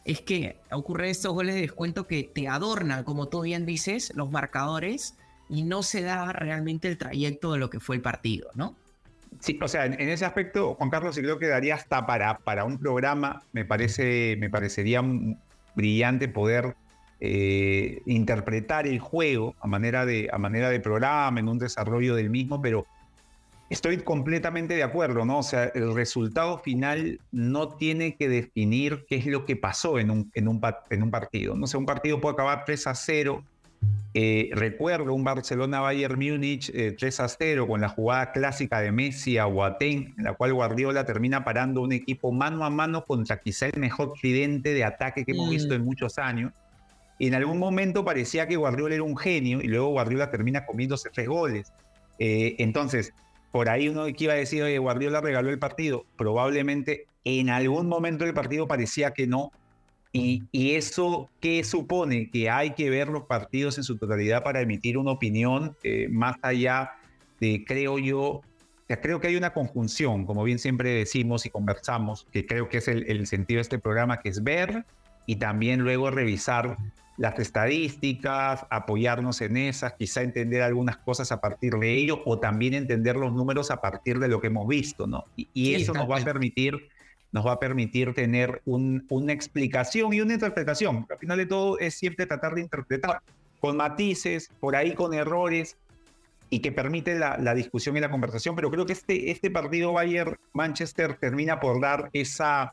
es 0.04 0.20
que 0.20 0.60
ocurre 0.70 1.10
estos 1.10 1.32
goles 1.32 1.54
de 1.54 1.60
descuento 1.62 2.06
que 2.06 2.24
te 2.24 2.48
adornan, 2.48 3.04
como 3.04 3.28
tú 3.28 3.42
bien 3.42 3.66
dices, 3.66 4.12
los 4.14 4.30
marcadores 4.30 5.16
y 5.48 5.62
no 5.62 5.82
se 5.82 6.02
da 6.02 6.32
realmente 6.32 6.88
el 6.88 6.98
trayecto 6.98 7.52
de 7.52 7.58
lo 7.58 7.70
que 7.70 7.80
fue 7.80 7.96
el 7.96 8.02
partido, 8.02 8.50
¿no? 8.54 8.76
Sí, 9.40 9.58
o 9.60 9.68
sea, 9.68 9.84
en, 9.86 10.00
ese 10.00 10.24
aspecto, 10.24 10.74
Juan 10.74 10.90
Carlos, 10.90 11.16
creo 11.16 11.38
que 11.38 11.46
daría 11.46 11.74
hasta 11.74 12.06
para, 12.06 12.38
para 12.38 12.64
un 12.64 12.78
programa, 12.78 13.42
me, 13.52 13.64
parece, 13.64 14.36
me 14.38 14.48
parecería 14.48 15.02
brillante 15.74 16.28
poder 16.28 16.74
eh, 17.20 18.00
interpretar 18.06 18.86
el 18.86 18.98
juego 18.98 19.54
a 19.60 19.66
manera, 19.66 20.06
de, 20.06 20.28
a 20.32 20.38
manera 20.38 20.70
de 20.70 20.80
programa, 20.80 21.38
en 21.38 21.48
un 21.48 21.58
desarrollo 21.58 22.14
del 22.14 22.30
mismo, 22.30 22.62
pero 22.62 22.86
Estoy 23.68 23.98
completamente 23.98 24.74
de 24.74 24.84
acuerdo, 24.84 25.24
¿no? 25.24 25.38
O 25.38 25.42
sea, 25.42 25.64
el 25.64 25.92
resultado 25.92 26.58
final 26.58 27.20
no 27.32 27.70
tiene 27.70 28.14
que 28.14 28.28
definir 28.28 29.04
qué 29.08 29.16
es 29.16 29.26
lo 29.26 29.44
que 29.44 29.56
pasó 29.56 29.98
en 29.98 30.10
un, 30.10 30.30
en 30.34 30.46
un, 30.46 30.60
en 30.90 31.02
un 31.02 31.10
partido. 31.10 31.56
No 31.56 31.66
sé, 31.66 31.76
un 31.76 31.86
partido 31.86 32.20
puede 32.20 32.34
acabar 32.34 32.64
3 32.64 32.86
a 32.86 32.94
0. 32.94 33.44
Eh, 34.14 34.50
recuerdo 34.52 35.12
un 35.12 35.24
Barcelona-Bayern 35.24 36.18
Múnich 36.18 36.72
3 36.72 37.02
eh, 37.02 37.22
a 37.22 37.28
0 37.28 37.66
con 37.66 37.80
la 37.80 37.88
jugada 37.88 38.30
clásica 38.30 38.80
de 38.80 38.92
Messi 38.92 39.36
a 39.36 39.46
Boateng, 39.46 40.14
en 40.16 40.24
la 40.24 40.34
cual 40.34 40.54
Guardiola 40.54 41.04
termina 41.04 41.44
parando 41.44 41.82
un 41.82 41.92
equipo 41.92 42.30
mano 42.30 42.64
a 42.64 42.70
mano 42.70 43.04
contra 43.04 43.40
quizá 43.40 43.66
el 43.66 43.80
mejor 43.80 44.12
tridente 44.12 44.74
de 44.74 44.84
ataque 44.84 45.24
que 45.24 45.32
hemos 45.32 45.50
visto 45.50 45.74
mm. 45.74 45.76
en 45.76 45.84
muchos 45.84 46.18
años. 46.18 46.52
Y 47.18 47.26
en 47.26 47.34
algún 47.34 47.58
momento 47.58 48.04
parecía 48.04 48.46
que 48.46 48.56
Guardiola 48.56 48.94
era 48.94 49.02
un 49.02 49.16
genio 49.16 49.60
y 49.60 49.66
luego 49.66 49.88
Guardiola 49.88 50.30
termina 50.30 50.64
comiéndose 50.64 51.10
tres 51.10 51.26
goles. 51.26 51.72
Eh, 52.18 52.54
entonces, 52.58 53.12
por 53.50 53.68
ahí 53.68 53.88
uno 53.88 54.04
que 54.06 54.24
iba 54.24 54.32
a 54.32 54.36
decir, 54.36 54.62
oye, 54.62 54.78
Guardiola 54.78 55.20
regaló 55.20 55.50
el 55.50 55.58
partido. 55.58 56.04
Probablemente 56.16 57.06
en 57.24 57.50
algún 57.50 57.88
momento 57.88 58.24
del 58.24 58.34
partido 58.34 58.66
parecía 58.68 59.12
que 59.12 59.26
no. 59.26 59.50
Y, 60.12 60.44
y, 60.50 60.76
eso 60.76 61.28
qué 61.40 61.62
supone 61.62 62.30
que 62.30 62.48
hay 62.48 62.70
que 62.70 62.88
ver 62.88 63.08
los 63.08 63.24
partidos 63.24 63.76
en 63.76 63.84
su 63.84 63.98
totalidad 63.98 64.42
para 64.42 64.62
emitir 64.62 64.96
una 64.96 65.10
opinión 65.10 65.76
eh, 65.82 66.08
más 66.10 66.36
allá 66.40 66.92
de, 67.38 67.64
creo 67.66 67.98
yo, 67.98 68.40
creo 68.88 69.20
que 69.20 69.26
hay 69.26 69.36
una 69.36 69.52
conjunción, 69.52 70.24
como 70.24 70.42
bien 70.42 70.58
siempre 70.58 70.90
decimos 70.90 71.44
y 71.44 71.50
conversamos, 71.50 72.26
que 72.32 72.46
creo 72.46 72.70
que 72.70 72.78
es 72.78 72.88
el, 72.88 73.04
el 73.10 73.26
sentido 73.26 73.58
de 73.58 73.62
este 73.62 73.78
programa, 73.78 74.20
que 74.20 74.30
es 74.30 74.42
ver 74.42 74.86
y 75.26 75.36
también 75.36 75.80
luego 75.80 76.10
revisar 76.10 76.78
las 77.16 77.38
estadísticas, 77.38 78.66
apoyarnos 78.70 79.40
en 79.40 79.56
esas, 79.56 79.94
quizá 79.94 80.22
entender 80.22 80.62
algunas 80.62 80.98
cosas 80.98 81.32
a 81.32 81.40
partir 81.40 81.74
de 81.74 81.94
ello 81.94 82.22
o 82.26 82.38
también 82.38 82.74
entender 82.74 83.16
los 83.16 83.32
números 83.32 83.70
a 83.70 83.80
partir 83.80 84.18
de 84.18 84.28
lo 84.28 84.40
que 84.40 84.48
hemos 84.48 84.68
visto, 84.68 85.06
¿no? 85.06 85.24
Y, 85.36 85.74
eso 85.74 85.94
nos 85.94 86.10
va 86.10 86.18
a 86.18 86.24
permitir 86.24 86.88
nos 87.32 87.44
va 87.44 87.52
a 87.52 87.58
permitir 87.58 88.14
tener 88.14 88.62
una 88.64 89.32
explicación 89.32 90.14
y 90.14 90.22
una 90.22 90.34
interpretación. 90.34 91.06
Al 91.10 91.18
final 91.18 91.36
de 91.36 91.44
todo 91.44 91.78
es 91.78 91.94
siempre 91.94 92.24
tratar 92.24 92.54
de 92.54 92.62
interpretar 92.62 93.20
con 93.60 93.76
matices, 93.76 94.48
por 94.58 94.74
ahí 94.74 94.94
con 94.94 95.12
errores, 95.12 95.76
y 96.48 96.60
que 96.60 96.72
permite 96.72 97.18
la, 97.18 97.36
la 97.36 97.54
discusión 97.54 97.96
y 97.96 98.00
la 98.00 98.10
conversación. 98.10 98.54
Pero 98.54 98.70
creo 98.70 98.86
que 98.86 98.94
este, 98.94 99.30
este 99.30 99.50
partido 99.50 99.92
Bayern-Manchester 99.92 101.16
termina 101.16 101.60
por 101.60 101.80
dar 101.80 102.08
esa 102.12 102.72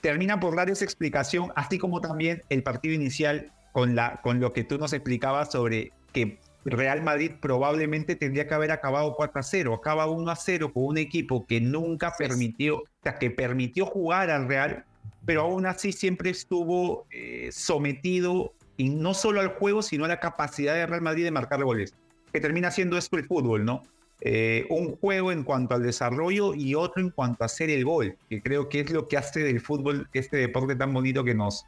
termina 0.00 0.40
por 0.40 0.56
dar 0.56 0.70
esa 0.70 0.84
explicación, 0.84 1.52
así 1.56 1.78
como 1.78 2.00
también 2.00 2.42
el 2.48 2.62
partido 2.62 2.94
inicial 2.94 3.52
con, 3.72 3.94
la, 3.94 4.20
con 4.22 4.40
lo 4.40 4.52
que 4.52 4.64
tú 4.64 4.78
nos 4.78 4.92
explicabas 4.92 5.52
sobre 5.52 5.92
que 6.12 6.38
Real 6.64 7.02
Madrid 7.02 7.32
probablemente 7.40 8.16
tendría 8.16 8.46
que 8.46 8.54
haber 8.54 8.70
acabado 8.70 9.14
4 9.16 9.40
a 9.40 9.42
0, 9.42 9.74
acaba 9.74 10.06
1 10.06 10.30
a 10.30 10.36
0 10.36 10.72
con 10.72 10.84
un 10.84 10.98
equipo 10.98 11.46
que 11.46 11.60
nunca 11.60 12.14
permitió, 12.18 12.78
o 12.78 12.84
sea, 13.02 13.14
que 13.14 13.30
permitió 13.30 13.86
jugar 13.86 14.30
al 14.30 14.48
Real, 14.48 14.84
pero 15.24 15.42
aún 15.42 15.66
así 15.66 15.92
siempre 15.92 16.30
estuvo 16.30 17.06
eh, 17.10 17.48
sometido 17.52 18.54
y 18.76 18.90
no 18.90 19.14
solo 19.14 19.40
al 19.40 19.48
juego, 19.48 19.82
sino 19.82 20.04
a 20.04 20.08
la 20.08 20.20
capacidad 20.20 20.74
de 20.74 20.86
Real 20.86 21.02
Madrid 21.02 21.24
de 21.24 21.30
marcar 21.30 21.62
goles, 21.62 21.94
que 22.32 22.40
termina 22.40 22.70
siendo 22.70 22.98
esto 22.98 23.16
el 23.16 23.26
fútbol, 23.26 23.64
¿no? 23.64 23.82
Eh, 24.22 24.66
un 24.68 24.96
juego 24.96 25.32
en 25.32 25.44
cuanto 25.44 25.74
al 25.74 25.82
desarrollo 25.82 26.54
y 26.54 26.74
otro 26.74 27.02
en 27.02 27.10
cuanto 27.10 27.42
a 27.42 27.46
hacer 27.46 27.70
el 27.70 27.84
gol, 27.84 28.16
que 28.28 28.42
creo 28.42 28.68
que 28.68 28.80
es 28.80 28.90
lo 28.90 29.08
que 29.08 29.16
hace 29.16 29.40
del 29.40 29.60
fútbol 29.60 30.08
este 30.12 30.36
deporte 30.36 30.76
tan 30.76 30.92
bonito 30.92 31.24
que 31.24 31.34
nos, 31.34 31.64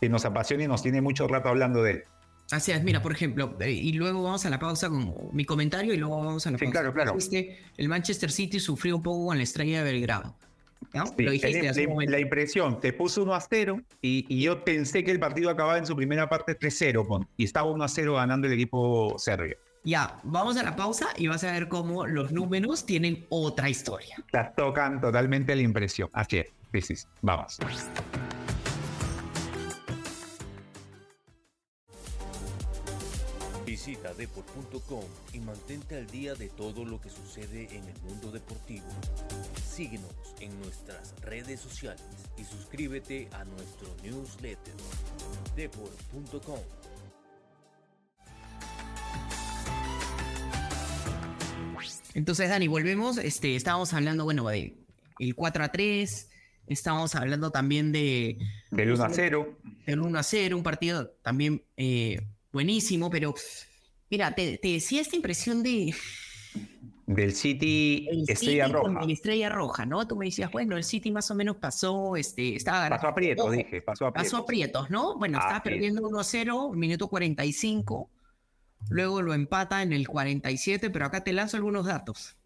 que 0.00 0.08
nos 0.08 0.24
apasiona 0.24 0.64
y 0.64 0.68
nos 0.68 0.82
tiene 0.82 1.00
mucho 1.00 1.28
rato 1.28 1.48
hablando 1.48 1.82
de 1.82 1.90
él. 1.92 2.04
Así 2.50 2.72
es, 2.72 2.82
mira, 2.82 3.00
por 3.00 3.12
ejemplo, 3.12 3.56
eh, 3.60 3.70
y 3.70 3.92
luego 3.92 4.22
vamos 4.22 4.44
a 4.44 4.50
la 4.50 4.58
pausa 4.58 4.88
con 4.88 5.14
mi 5.32 5.44
comentario 5.44 5.94
y 5.94 5.96
luego 5.96 6.18
vamos 6.18 6.46
a 6.46 6.50
la 6.50 6.58
pausa. 6.58 6.72
claro, 6.72 6.92
claro. 6.92 7.16
el 7.76 7.88
Manchester 7.88 8.30
City 8.30 8.58
sufrió 8.58 8.96
un 8.96 9.02
poco 9.02 9.26
con 9.26 9.36
la 9.36 9.44
estrella 9.44 9.82
de 9.82 9.92
Belgrado. 9.92 10.36
lo 10.92 11.30
dijiste 11.30 11.62
la, 11.62 12.06
la, 12.06 12.18
impresión, 12.20 12.80
te 12.80 12.92
puso 12.92 13.22
1 13.22 13.34
a 13.34 13.40
0 13.40 13.80
y, 14.02 14.26
y, 14.28 14.42
yo 14.42 14.64
pensé 14.64 15.04
que 15.04 15.12
el 15.12 15.20
partido 15.20 15.48
acababa 15.48 15.78
en 15.78 15.86
su 15.86 15.96
primera 15.96 16.28
parte 16.28 16.58
3-0 16.58 17.26
y 17.36 17.44
estaba 17.44 17.70
1 17.70 17.82
a 17.82 17.88
0 17.88 18.14
ganando 18.14 18.46
el 18.48 18.52
equipo 18.52 19.14
serbio. 19.16 19.56
Ya, 19.84 20.18
vamos 20.22 20.56
a 20.56 20.62
la 20.62 20.74
pausa 20.74 21.08
y 21.14 21.26
vas 21.26 21.44
a 21.44 21.52
ver 21.52 21.68
cómo 21.68 22.06
los 22.06 22.32
números 22.32 22.86
tienen 22.86 23.26
otra 23.28 23.68
historia. 23.68 24.16
Las 24.32 24.56
tocan 24.56 24.98
totalmente 24.98 25.54
la 25.54 25.60
impresión. 25.60 26.08
Así 26.14 26.38
es, 26.38 26.86
sí, 26.86 26.94
vamos. 27.20 27.58
Visita 33.66 34.14
deport.com 34.14 35.04
y 35.34 35.40
mantente 35.40 35.96
al 35.96 36.06
día 36.06 36.34
de 36.34 36.48
todo 36.48 36.86
lo 36.86 36.98
que 36.98 37.10
sucede 37.10 37.68
en 37.76 37.84
el 37.84 38.00
mundo 38.08 38.30
deportivo. 38.30 38.86
Síguenos 39.62 40.14
en 40.40 40.58
nuestras 40.60 41.14
redes 41.20 41.60
sociales 41.60 42.02
y 42.38 42.44
suscríbete 42.44 43.28
a 43.32 43.44
nuestro 43.44 43.88
newsletter 44.02 44.74
deport.com. 45.54 46.60
Entonces, 52.14 52.48
Dani, 52.48 52.68
volvemos. 52.68 53.18
Este, 53.18 53.56
estábamos 53.56 53.92
hablando, 53.92 54.24
bueno, 54.24 54.48
de 54.48 54.74
el 55.18 55.34
4 55.34 55.64
a 55.64 55.68
3. 55.68 56.30
Estábamos 56.66 57.14
hablando 57.14 57.50
también 57.50 57.92
de. 57.92 58.38
Del 58.70 58.92
1 58.92 59.04
a 59.04 59.10
0. 59.10 59.58
Del 59.86 60.00
1 60.00 60.18
a 60.18 60.22
0, 60.22 60.56
un 60.56 60.62
partido 60.62 61.08
también 61.22 61.62
eh, 61.76 62.20
buenísimo, 62.52 63.10
pero. 63.10 63.34
Mira, 64.10 64.34
te, 64.34 64.58
decía 64.62 65.00
esta 65.00 65.16
impresión 65.16 65.62
de. 65.62 65.94
Del 67.06 67.34
City 67.34 68.08
Estrella 68.26 68.68
Roja. 68.68 69.00
el 69.04 69.10
Estrella 69.10 69.48
Roja, 69.50 69.84
¿no? 69.84 70.08
Tú 70.08 70.16
me 70.16 70.24
decías, 70.24 70.50
bueno, 70.50 70.78
el 70.78 70.84
City 70.84 71.10
más 71.10 71.30
o 71.30 71.34
menos 71.34 71.56
pasó, 71.56 72.16
este, 72.16 72.56
estaba 72.56 72.88
Pasó 72.88 73.08
a 73.08 73.14
Prietos, 73.14 73.52
dije, 73.52 73.82
pasó 73.82 74.06
a 74.06 74.12
Prietos. 74.12 74.32
Pasó 74.32 74.42
a 74.42 74.46
Prietos, 74.46 74.90
¿no? 74.90 75.18
Bueno, 75.18 75.38
estaba 75.38 75.62
perdiendo 75.62 76.08
1 76.08 76.18
a 76.18 76.24
0, 76.24 76.70
minuto 76.72 77.08
45 77.08 78.08
luego 78.88 79.22
lo 79.22 79.34
empata 79.34 79.82
en 79.82 79.92
el 79.92 80.08
47, 80.08 80.90
pero 80.90 81.06
acá 81.06 81.24
te 81.24 81.32
lanzo 81.32 81.56
algunos 81.56 81.86
datos. 81.86 82.36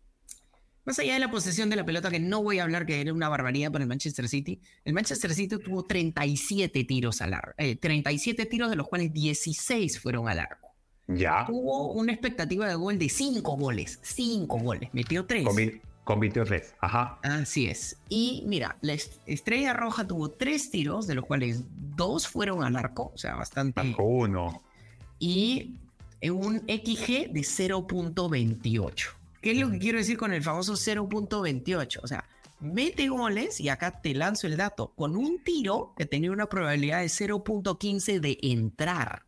Más 0.84 0.98
allá 0.98 1.12
de 1.12 1.18
la 1.18 1.30
posesión 1.30 1.68
de 1.68 1.76
la 1.76 1.84
pelota, 1.84 2.10
que 2.10 2.18
no 2.18 2.42
voy 2.42 2.60
a 2.60 2.62
hablar 2.62 2.86
que 2.86 3.00
era 3.00 3.12
una 3.12 3.28
barbaridad 3.28 3.70
para 3.70 3.84
el 3.84 3.88
Manchester 3.88 4.26
City, 4.26 4.58
el 4.86 4.94
Manchester 4.94 5.34
City 5.34 5.58
tuvo 5.58 5.84
37 5.84 6.84
tiros 6.84 7.20
al 7.20 7.34
arco, 7.34 7.52
37 7.80 8.46
tiros 8.46 8.70
de 8.70 8.76
los 8.76 8.88
cuales 8.88 9.12
16 9.12 10.00
fueron 10.00 10.28
al 10.30 10.38
arco. 10.38 10.68
Ya. 11.06 11.44
Tuvo 11.46 11.92
una 11.92 12.12
expectativa 12.12 12.66
de 12.66 12.74
gol 12.74 12.98
de 12.98 13.10
5 13.10 13.56
goles, 13.56 13.98
5 14.02 14.58
goles, 14.60 14.88
metió 14.94 15.26
3. 15.26 15.46
Convirtió 16.04 16.42
3, 16.46 16.74
ajá. 16.80 17.18
Así 17.22 17.66
es. 17.66 17.98
Y 18.08 18.42
mira, 18.46 18.78
la 18.80 18.94
Estrella 19.26 19.74
Roja 19.74 20.06
tuvo 20.06 20.30
3 20.30 20.70
tiros, 20.70 21.06
de 21.06 21.14
los 21.14 21.26
cuales 21.26 21.64
2 21.96 22.26
fueron 22.28 22.64
al 22.64 22.76
arco, 22.76 23.12
o 23.14 23.18
sea, 23.18 23.34
bastante. 23.34 23.94
uno. 23.98 24.62
Y 25.18 25.74
en 26.20 26.32
un 26.32 26.58
XG 26.60 27.30
de 27.32 27.40
0.28. 27.40 29.08
¿Qué 29.40 29.52
es 29.52 29.58
lo 29.58 29.70
que 29.70 29.78
quiero 29.78 29.98
decir 29.98 30.16
con 30.16 30.32
el 30.32 30.42
famoso 30.42 30.74
0.28? 30.74 32.00
O 32.02 32.06
sea, 32.06 32.28
mete 32.60 33.08
goles 33.08 33.60
y 33.60 33.68
acá 33.68 34.00
te 34.00 34.14
lanzo 34.14 34.46
el 34.46 34.56
dato, 34.56 34.92
con 34.94 35.16
un 35.16 35.42
tiro 35.44 35.94
que 35.96 36.06
tenía 36.06 36.32
una 36.32 36.48
probabilidad 36.48 37.00
de 37.00 37.06
0.15 37.06 38.20
de 38.20 38.38
entrar. 38.42 39.22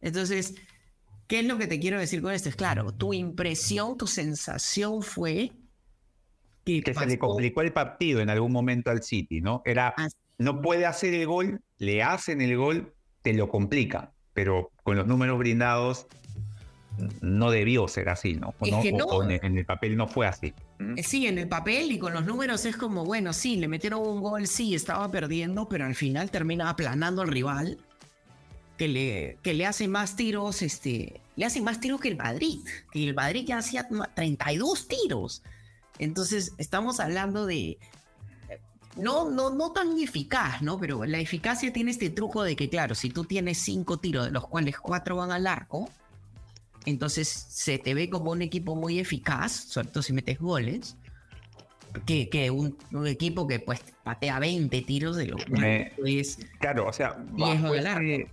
Entonces, 0.00 0.54
¿qué 1.26 1.40
es 1.40 1.46
lo 1.46 1.58
que 1.58 1.66
te 1.66 1.80
quiero 1.80 1.98
decir 1.98 2.20
con 2.20 2.32
esto? 2.32 2.50
Es 2.50 2.56
claro, 2.56 2.92
tu 2.92 3.14
impresión, 3.14 3.96
tu 3.96 4.06
sensación 4.06 5.02
fue 5.02 5.52
que, 6.64 6.82
se 6.84 7.06
le 7.06 7.18
complicó 7.18 7.62
el 7.62 7.72
partido 7.72 8.20
en 8.20 8.28
algún 8.28 8.52
momento 8.52 8.90
al 8.90 9.02
City, 9.02 9.40
¿no? 9.40 9.62
Era, 9.64 9.94
no 10.36 10.60
puede 10.60 10.84
hacer 10.84 11.14
el 11.14 11.26
gol, 11.26 11.62
le 11.78 12.02
hacen 12.02 12.42
el 12.42 12.58
gol, 12.58 12.94
te 13.22 13.32
lo 13.32 13.48
complica 13.48 14.12
pero 14.38 14.70
con 14.84 14.96
los 14.96 15.08
números 15.08 15.36
brindados 15.36 16.06
no 17.20 17.50
debió 17.50 17.88
ser 17.88 18.08
así, 18.08 18.34
¿no? 18.34 18.54
en 18.62 19.58
el 19.58 19.64
papel 19.64 19.96
no 19.96 20.06
fue 20.06 20.28
así. 20.28 20.54
Eh, 20.96 21.02
sí, 21.02 21.26
en 21.26 21.38
el 21.38 21.48
papel 21.48 21.90
y 21.90 21.98
con 21.98 22.12
los 22.12 22.24
números 22.24 22.64
es 22.64 22.76
como, 22.76 23.04
bueno, 23.04 23.32
sí, 23.32 23.56
le 23.56 23.66
metieron 23.66 24.00
un 24.00 24.20
gol, 24.20 24.46
sí, 24.46 24.76
estaba 24.76 25.10
perdiendo, 25.10 25.68
pero 25.68 25.86
al 25.86 25.96
final 25.96 26.30
termina 26.30 26.70
aplanando 26.70 27.22
al 27.22 27.26
rival, 27.26 27.78
que 28.76 28.86
le, 28.86 29.38
que 29.42 29.54
le 29.54 29.66
hace 29.66 29.88
más 29.88 30.14
tiros, 30.14 30.62
este, 30.62 31.20
le 31.34 31.44
hace 31.44 31.60
más 31.60 31.80
tiros 31.80 32.00
que 32.00 32.06
el 32.06 32.16
Madrid, 32.16 32.60
que 32.92 33.08
el 33.08 33.16
Madrid 33.16 33.44
ya 33.44 33.58
hacía 33.58 33.88
32 34.14 34.86
tiros. 34.86 35.42
Entonces, 35.98 36.52
estamos 36.58 37.00
hablando 37.00 37.44
de, 37.44 37.76
no, 38.98 39.30
no, 39.30 39.50
no 39.50 39.72
tan 39.72 39.98
eficaz, 39.98 40.62
¿no? 40.62 40.78
Pero 40.78 41.04
la 41.04 41.18
eficacia 41.18 41.72
tiene 41.72 41.90
este 41.90 42.10
truco 42.10 42.42
de 42.42 42.56
que, 42.56 42.68
claro, 42.68 42.94
si 42.94 43.10
tú 43.10 43.24
tienes 43.24 43.58
cinco 43.58 43.98
tiros, 43.98 44.26
de 44.26 44.32
los 44.32 44.46
cuales 44.46 44.78
cuatro 44.78 45.16
van 45.16 45.30
al 45.30 45.46
arco, 45.46 45.88
entonces 46.86 47.28
se 47.28 47.78
te 47.78 47.94
ve 47.94 48.10
como 48.10 48.32
un 48.32 48.42
equipo 48.42 48.74
muy 48.74 48.98
eficaz, 48.98 49.52
sobre 49.52 49.88
todo 49.88 50.02
si 50.02 50.12
metes 50.12 50.38
goles, 50.38 50.96
que, 52.06 52.28
que 52.28 52.50
un, 52.50 52.76
equipo 53.06 53.46
que 53.46 53.60
pues 53.60 53.80
patea 54.02 54.38
20 54.38 54.82
tiros 54.82 55.16
de 55.16 55.26
los 55.26 55.44
cuales 55.44 56.38
Claro, 56.60 56.86
o 56.86 56.92
sea, 56.92 57.16
bajo 57.30 57.74
ese, 57.74 58.28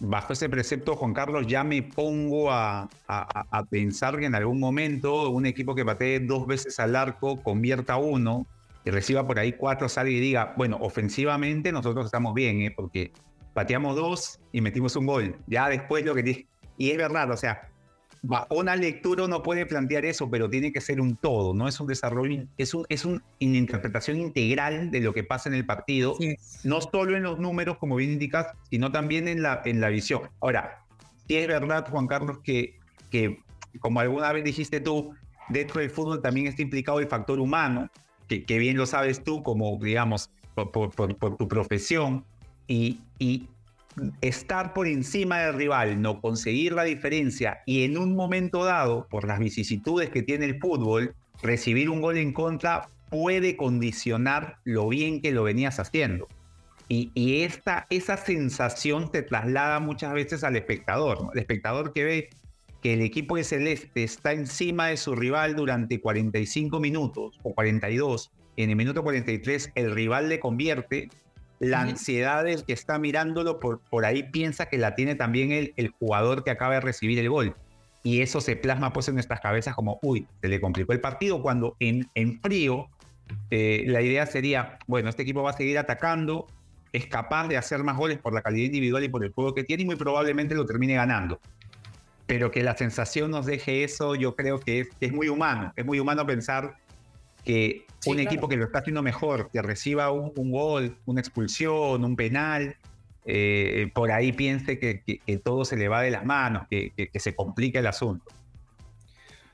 bajo 0.00 0.32
ese, 0.32 0.48
precepto, 0.48 0.96
Juan 0.96 1.14
Carlos, 1.14 1.46
ya 1.46 1.62
me 1.64 1.82
pongo 1.82 2.50
a, 2.50 2.88
a, 3.06 3.46
a 3.50 3.64
pensar 3.64 4.18
que 4.18 4.26
en 4.26 4.34
algún 4.34 4.60
momento 4.60 5.30
un 5.30 5.46
equipo 5.46 5.74
que 5.74 5.84
patee 5.84 6.20
dos 6.20 6.46
veces 6.46 6.78
al 6.80 6.96
arco 6.96 7.42
convierta 7.42 7.96
uno 7.96 8.46
y 8.86 8.90
reciba 8.90 9.26
por 9.26 9.38
ahí 9.40 9.52
cuatro, 9.52 9.88
salga 9.88 10.12
y 10.12 10.20
diga, 10.20 10.54
bueno, 10.56 10.78
ofensivamente 10.80 11.72
nosotros 11.72 12.06
estamos 12.06 12.34
bien, 12.34 12.62
¿eh? 12.62 12.70
porque 12.70 13.12
pateamos 13.52 13.96
dos 13.96 14.38
y 14.52 14.60
metimos 14.60 14.94
un 14.94 15.06
gol. 15.06 15.36
Ya 15.48 15.68
después 15.68 16.04
lo 16.04 16.14
que... 16.14 16.46
Y 16.78 16.90
es 16.90 16.96
verdad, 16.96 17.28
o 17.32 17.36
sea, 17.36 17.68
una 18.48 18.76
lectura 18.76 19.24
uno 19.24 19.42
puede 19.42 19.66
plantear 19.66 20.04
eso, 20.04 20.30
pero 20.30 20.48
tiene 20.48 20.72
que 20.72 20.80
ser 20.80 21.00
un 21.00 21.16
todo, 21.16 21.52
no 21.52 21.66
es 21.66 21.80
un 21.80 21.88
desarrollo, 21.88 22.44
es, 22.58 22.74
un, 22.74 22.86
es 22.88 23.04
una 23.04 23.20
interpretación 23.40 24.18
integral 24.18 24.92
de 24.92 25.00
lo 25.00 25.12
que 25.12 25.24
pasa 25.24 25.48
en 25.48 25.56
el 25.56 25.66
partido, 25.66 26.16
no 26.62 26.80
solo 26.80 27.16
en 27.16 27.24
los 27.24 27.40
números, 27.40 27.78
como 27.78 27.96
bien 27.96 28.12
indicas, 28.12 28.46
sino 28.70 28.92
también 28.92 29.26
en 29.26 29.42
la, 29.42 29.62
en 29.64 29.80
la 29.80 29.88
visión. 29.88 30.22
Ahora, 30.40 30.84
sí 31.26 31.36
es 31.36 31.48
verdad, 31.48 31.88
Juan 31.90 32.06
Carlos, 32.06 32.38
que, 32.44 32.78
que 33.10 33.40
como 33.80 33.98
alguna 33.98 34.32
vez 34.32 34.44
dijiste 34.44 34.78
tú, 34.78 35.12
dentro 35.48 35.80
del 35.80 35.90
fútbol 35.90 36.22
también 36.22 36.46
está 36.46 36.62
implicado 36.62 37.00
el 37.00 37.08
factor 37.08 37.40
humano, 37.40 37.90
que, 38.28 38.58
bien 38.58 38.76
lo 38.76 38.86
sabes 38.86 39.22
tú 39.22 39.42
como, 39.42 39.78
digamos, 39.80 40.30
por, 40.54 41.36
tu 41.36 41.48
profesión, 41.48 42.24
y, 42.68 42.98
estar 44.20 44.74
por 44.74 44.86
encima 44.86 45.38
del 45.38 45.54
rival, 45.54 46.02
no 46.02 46.20
conseguir 46.20 46.74
la 46.74 46.84
diferencia 46.84 47.62
y 47.64 47.84
en 47.84 47.96
un 47.96 48.14
momento 48.14 48.62
dado, 48.64 49.06
por 49.08 49.26
las 49.26 49.38
vicisitudes 49.38 50.10
que 50.10 50.22
tiene 50.22 50.44
el 50.44 50.60
fútbol, 50.60 51.14
recibir 51.42 51.88
un 51.88 52.02
gol 52.02 52.18
en 52.18 52.34
contra 52.34 52.90
puede 53.08 53.56
condicionar 53.56 54.58
lo 54.64 54.88
bien 54.88 55.22
que 55.22 55.32
lo 55.32 55.44
venías 55.44 55.80
haciendo. 55.80 56.28
Y, 56.88 57.10
y 57.14 57.42
esta, 57.42 57.86
esa 57.88 58.18
sensación 58.18 59.10
te 59.10 59.22
traslada 59.22 59.80
muchas 59.80 60.12
veces 60.12 60.44
al 60.44 60.56
espectador. 60.56 61.30
El 61.32 61.38
espectador 61.38 61.92
que 61.94 62.04
ve 62.04 62.28
que 62.82 62.94
el 62.94 63.02
equipo 63.02 63.36
de 63.36 63.44
Celeste 63.44 64.04
está 64.04 64.32
encima 64.32 64.88
de 64.88 64.96
su 64.96 65.14
rival 65.14 65.56
durante 65.56 66.00
45 66.00 66.78
minutos 66.80 67.38
o 67.42 67.54
42, 67.54 68.32
en 68.56 68.70
el 68.70 68.76
minuto 68.76 69.02
43 69.02 69.72
el 69.74 69.92
rival 69.92 70.28
le 70.28 70.40
convierte, 70.40 71.08
la 71.58 71.82
ansiedad 71.82 72.44
del 72.44 72.64
que 72.64 72.72
está 72.72 72.98
mirándolo 72.98 73.60
por, 73.60 73.80
por 73.80 74.04
ahí 74.04 74.24
piensa 74.24 74.66
que 74.66 74.78
la 74.78 74.94
tiene 74.94 75.14
también 75.14 75.52
el, 75.52 75.72
el 75.76 75.88
jugador 75.88 76.44
que 76.44 76.50
acaba 76.50 76.74
de 76.74 76.80
recibir 76.80 77.18
el 77.18 77.30
gol. 77.30 77.56
Y 78.02 78.20
eso 78.20 78.40
se 78.40 78.56
plasma 78.56 78.92
pues 78.92 79.08
en 79.08 79.14
nuestras 79.14 79.40
cabezas 79.40 79.74
como, 79.74 79.98
uy, 80.02 80.26
se 80.40 80.48
le 80.48 80.60
complicó 80.60 80.92
el 80.92 81.00
partido, 81.00 81.42
cuando 81.42 81.76
en, 81.80 82.08
en 82.14 82.40
frío 82.40 82.88
eh, 83.50 83.84
la 83.86 84.00
idea 84.00 84.26
sería, 84.26 84.78
bueno, 84.86 85.08
este 85.08 85.22
equipo 85.22 85.42
va 85.42 85.50
a 85.50 85.54
seguir 85.54 85.78
atacando, 85.78 86.46
es 86.92 87.06
capaz 87.06 87.48
de 87.48 87.56
hacer 87.56 87.82
más 87.82 87.96
goles 87.96 88.18
por 88.18 88.32
la 88.32 88.42
calidad 88.42 88.66
individual 88.66 89.04
y 89.04 89.08
por 89.08 89.24
el 89.24 89.32
juego 89.32 89.54
que 89.54 89.64
tiene 89.64 89.82
y 89.82 89.86
muy 89.86 89.96
probablemente 89.96 90.54
lo 90.54 90.64
termine 90.66 90.94
ganando. 90.94 91.40
Pero 92.26 92.50
que 92.50 92.62
la 92.62 92.76
sensación 92.76 93.30
nos 93.30 93.46
deje 93.46 93.84
eso, 93.84 94.14
yo 94.16 94.34
creo 94.34 94.58
que 94.60 94.88
es, 95.00 95.12
muy 95.12 95.28
humano. 95.28 95.72
Es 95.76 95.84
muy 95.86 96.00
humano 96.00 96.26
pensar 96.26 96.76
que 97.44 97.86
Sí, 98.00 98.10
un 98.10 98.16
claro. 98.16 98.30
equipo 98.30 98.48
que 98.48 98.56
lo 98.56 98.64
está 98.64 98.78
haciendo 98.80 99.02
mejor, 99.02 99.48
que 99.52 99.62
reciba 99.62 100.10
un, 100.10 100.32
un 100.36 100.50
gol, 100.50 100.96
una 101.06 101.20
expulsión, 101.20 102.04
un 102.04 102.16
penal, 102.16 102.76
eh, 103.24 103.90
por 103.94 104.10
ahí 104.12 104.32
piense 104.32 104.78
que, 104.78 105.02
que- 105.02 105.18
que 105.18 105.36
todo 105.38 105.64
se 105.64 105.76
le 105.76 105.88
va 105.88 106.02
de 106.02 106.10
las 106.10 106.24
manos, 106.24 106.66
que, 106.70 106.92
se 107.14 107.34
complica 107.34 107.78
el 107.80 107.86
asunto. 107.86 108.24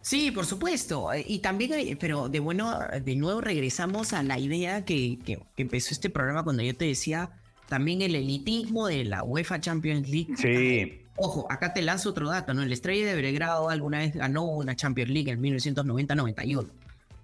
Sí, 0.00 0.30
por 0.32 0.46
supuesto. 0.46 1.12
Eh, 1.12 1.24
Y 1.26 1.38
también, 1.38 1.72
eh, 1.74 1.96
pero 1.98 2.28
de 2.28 2.40
bueno, 2.40 2.78
de 3.02 3.16
nuevo 3.16 3.40
regresamos 3.40 4.12
a 4.12 4.22
la 4.22 4.38
idea 4.38 4.84
que, 4.84 5.18
que- 5.24 5.38
que 5.56 5.62
empezó 5.62 5.92
este 5.94 6.10
programa 6.10 6.42
cuando 6.42 6.62
yo 6.62 6.74
te 6.74 6.86
decía 6.86 7.30
también 7.68 8.02
el 8.02 8.14
elitismo 8.16 8.86
de 8.88 9.04
la 9.04 9.22
UEFA 9.22 9.60
Champions 9.60 10.08
League. 10.08 10.34
Sí, 10.36 11.01
Ojo, 11.16 11.46
acá 11.50 11.74
te 11.74 11.82
lanzo 11.82 12.10
otro 12.10 12.28
dato, 12.28 12.54
¿no? 12.54 12.62
El 12.62 12.72
Estrella 12.72 13.06
de 13.06 13.14
Belgrado 13.14 13.68
alguna 13.68 13.98
vez 13.98 14.14
ganó 14.14 14.44
una 14.44 14.74
Champions 14.74 15.10
League 15.10 15.30
en 15.30 15.42
1990-91. 15.42 16.66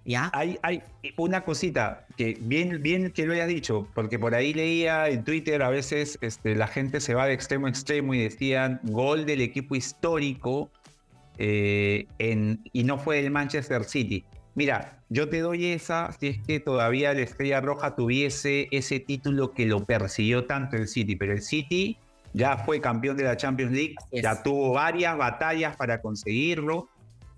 ¿Ya? 0.05 0.31
Hay, 0.33 0.57
hay 0.63 0.81
una 1.17 1.41
cosita 1.41 2.07
que 2.17 2.37
bien, 2.39 2.81
bien 2.81 3.11
que 3.11 3.25
lo 3.25 3.33
hayas 3.33 3.47
dicho, 3.47 3.87
porque 3.93 4.17
por 4.17 4.33
ahí 4.33 4.53
leía 4.53 5.07
en 5.09 5.23
Twitter 5.23 5.61
a 5.61 5.69
veces 5.69 6.17
este, 6.21 6.55
la 6.55 6.67
gente 6.67 6.99
se 6.99 7.13
va 7.13 7.27
de 7.27 7.33
extremo 7.33 7.67
a 7.67 7.69
extremo 7.69 8.13
y 8.13 8.23
decían 8.23 8.79
gol 8.83 9.25
del 9.25 9.41
equipo 9.41 9.75
histórico 9.75 10.71
eh, 11.37 12.07
en, 12.17 12.61
y 12.73 12.83
no 12.85 12.97
fue 12.97 13.19
el 13.19 13.29
Manchester 13.29 13.83
City. 13.83 14.23
Mira, 14.55 14.99
yo 15.09 15.29
te 15.29 15.39
doy 15.39 15.67
esa 15.67 16.11
si 16.19 16.27
es 16.27 16.39
que 16.41 16.59
todavía 16.59 17.13
la 17.13 17.21
Estrella 17.21 17.61
Roja 17.61 17.95
tuviese 17.95 18.67
ese 18.71 18.99
título 18.99 19.51
que 19.53 19.65
lo 19.65 19.85
persiguió 19.85 20.45
tanto 20.45 20.75
el 20.75 20.87
City, 20.87 21.15
pero 21.15 21.33
el 21.33 21.41
City 21.41 21.97
ya 22.33 22.57
fue 22.57 22.79
campeón 22.79 23.17
de 23.17 23.23
la 23.23 23.37
Champions 23.37 23.71
League, 23.71 23.95
Así 23.97 24.21
ya 24.21 24.41
tuvo 24.43 24.73
varias 24.73 25.17
batallas 25.17 25.75
para 25.75 26.01
conseguirlo 26.01 26.89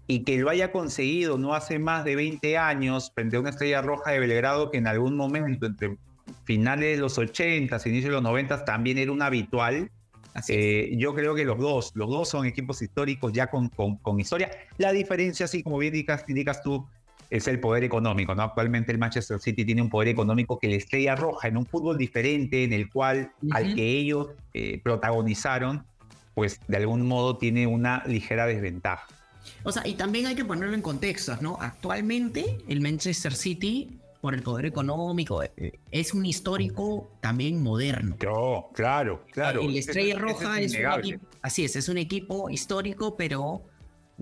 y 0.08 0.23
que 0.23 0.38
lo 0.38 0.49
haya 0.49 0.71
conseguido 0.71 1.38
no 1.38 1.54
hace 1.54 1.80
más 1.80 2.04
de 2.04 2.15
20 2.15 2.58
años 2.58 3.12
frente 3.15 3.38
a 3.38 3.39
una 3.39 3.51
estrella 3.51 3.82
roja 3.82 4.12
de 4.12 4.19
Belgrado 4.19 4.69
que 4.69 4.77
en 4.77 4.88
algún 4.88 5.15
momento, 5.15 5.65
entre 5.65 5.97
finales 6.43 6.97
de 6.97 7.01
los 7.01 7.17
80, 7.17 7.80
inicios 7.86 8.06
de 8.06 8.12
los 8.12 8.23
90, 8.23 8.65
también 8.65 8.97
era 8.97 9.12
un 9.12 9.21
habitual. 9.21 9.89
Así. 10.34 10.54
Eh, 10.54 10.95
yo 10.97 11.13
creo 11.13 11.36
que 11.36 11.45
los 11.45 11.58
dos, 11.58 11.91
los 11.95 12.10
dos 12.10 12.30
son 12.30 12.45
equipos 12.45 12.82
históricos 12.82 13.32
ya 13.34 13.47
con, 13.47 13.69
con, 13.69 13.97
con 13.97 14.19
historia. 14.19 14.51
La 14.77 14.91
diferencia, 14.91 15.47
sí, 15.47 15.63
como 15.63 15.77
bien 15.77 15.93
indicas, 15.93 16.25
indicas 16.27 16.62
tú, 16.62 16.86
es 17.32 17.48
el 17.48 17.62
poder 17.62 17.86
económico, 17.86 18.36
¿no? 18.36 18.44
Actualmente 18.44 18.91
el 18.91 18.98
Manchester 18.98 19.39
City 19.39 19.63
tiene 19.63 19.82
un 19.82 19.89
poder 19.89 20.10
económico 20.10 20.60
que 20.60 20.67
la 20.67 20.76
Estrella 20.76 21.15
Roja, 21.15 21.48
en 21.48 21.56
un 21.56 21.65
fútbol 21.65 21.98
diferente, 21.98 22.65
en 22.65 22.74
el 22.74 22.89
cual, 22.89 23.32
al 23.52 23.74
que 23.74 23.88
ellos 23.88 24.28
eh, 24.54 24.82
protagonizaron, 24.84 25.86
pues 26.36 26.60
de 26.67 26.78
algún 26.78 27.08
modo 27.08 27.38
tiene 27.38 27.65
una 27.67 28.04
ligera 28.06 28.46
desventaja. 28.46 29.08
O 29.63 29.72
sea, 29.72 29.88
y 29.88 29.94
también 29.94 30.26
hay 30.26 30.36
que 30.36 30.44
ponerlo 30.44 30.76
en 30.76 30.82
contextos, 30.82 31.41
¿no? 31.41 31.58
Actualmente 31.62 32.58
el 32.67 32.82
Manchester 32.82 33.34
City, 33.34 33.98
por 34.20 34.36
el 34.36 34.44
poder 34.44 34.65
económico, 34.65 35.41
eh, 35.41 35.80
es 35.89 36.13
un 36.13 36.26
histórico 36.26 37.12
también 37.22 37.63
moderno. 37.63 38.17
No, 38.22 38.70
claro, 38.74 39.24
claro. 39.32 39.62
El 39.62 39.78
Estrella 39.78 40.20
Roja 40.20 40.60
es, 40.60 40.72
un 40.72 40.78
innegable. 40.80 41.08
equipo, 41.08 41.28
así 41.41 41.63
es, 41.63 41.78
es 41.78 41.88
un 41.88 41.98
equipo 41.98 42.50
histórico, 42.50 43.15
pero 43.15 43.63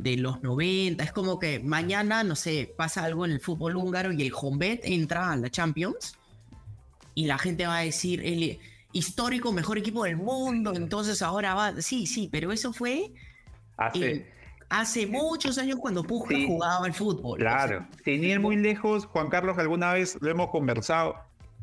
de 0.01 0.17
los 0.17 0.41
90. 0.43 1.03
Es 1.03 1.11
como 1.11 1.39
que 1.39 1.59
mañana, 1.59 2.23
no 2.23 2.35
sé, 2.35 2.73
pasa 2.77 3.03
algo 3.03 3.25
en 3.25 3.31
el 3.31 3.39
fútbol 3.39 3.75
húngaro 3.75 4.11
y 4.11 4.21
el 4.21 4.31
Honved 4.33 4.79
entra 4.83 5.31
a 5.31 5.35
la 5.35 5.49
Champions 5.49 6.17
y 7.15 7.25
la 7.25 7.37
gente 7.37 7.67
va 7.67 7.77
a 7.77 7.81
decir, 7.81 8.21
el 8.25 8.59
histórico 8.93 9.51
mejor 9.51 9.77
equipo 9.77 10.03
del 10.05 10.17
mundo, 10.17 10.73
entonces 10.75 11.21
ahora 11.21 11.53
va... 11.53 11.81
Sí, 11.81 12.05
sí, 12.07 12.29
pero 12.31 12.51
eso 12.51 12.71
fue 12.73 13.11
Hace- 13.77 14.11
eh, 14.11 14.31
hace 14.69 15.05
muchos 15.07 15.57
años 15.57 15.77
cuando 15.79 16.03
Puja 16.03 16.29
Sí. 16.35 16.45
jugaba 16.47 16.85
al 16.85 16.93
fútbol. 16.93 17.39
claro. 17.39 17.85
Sin 18.05 18.23
ir 18.23 18.39
muy 18.39 18.55
lejos, 18.55 19.05
Juan 19.05 19.29
Carlos, 19.29 19.57
alguna 19.57 19.93
vez 19.93 20.17
lo 20.21 20.29
hemos 20.31 20.49
conversado, 20.49 21.15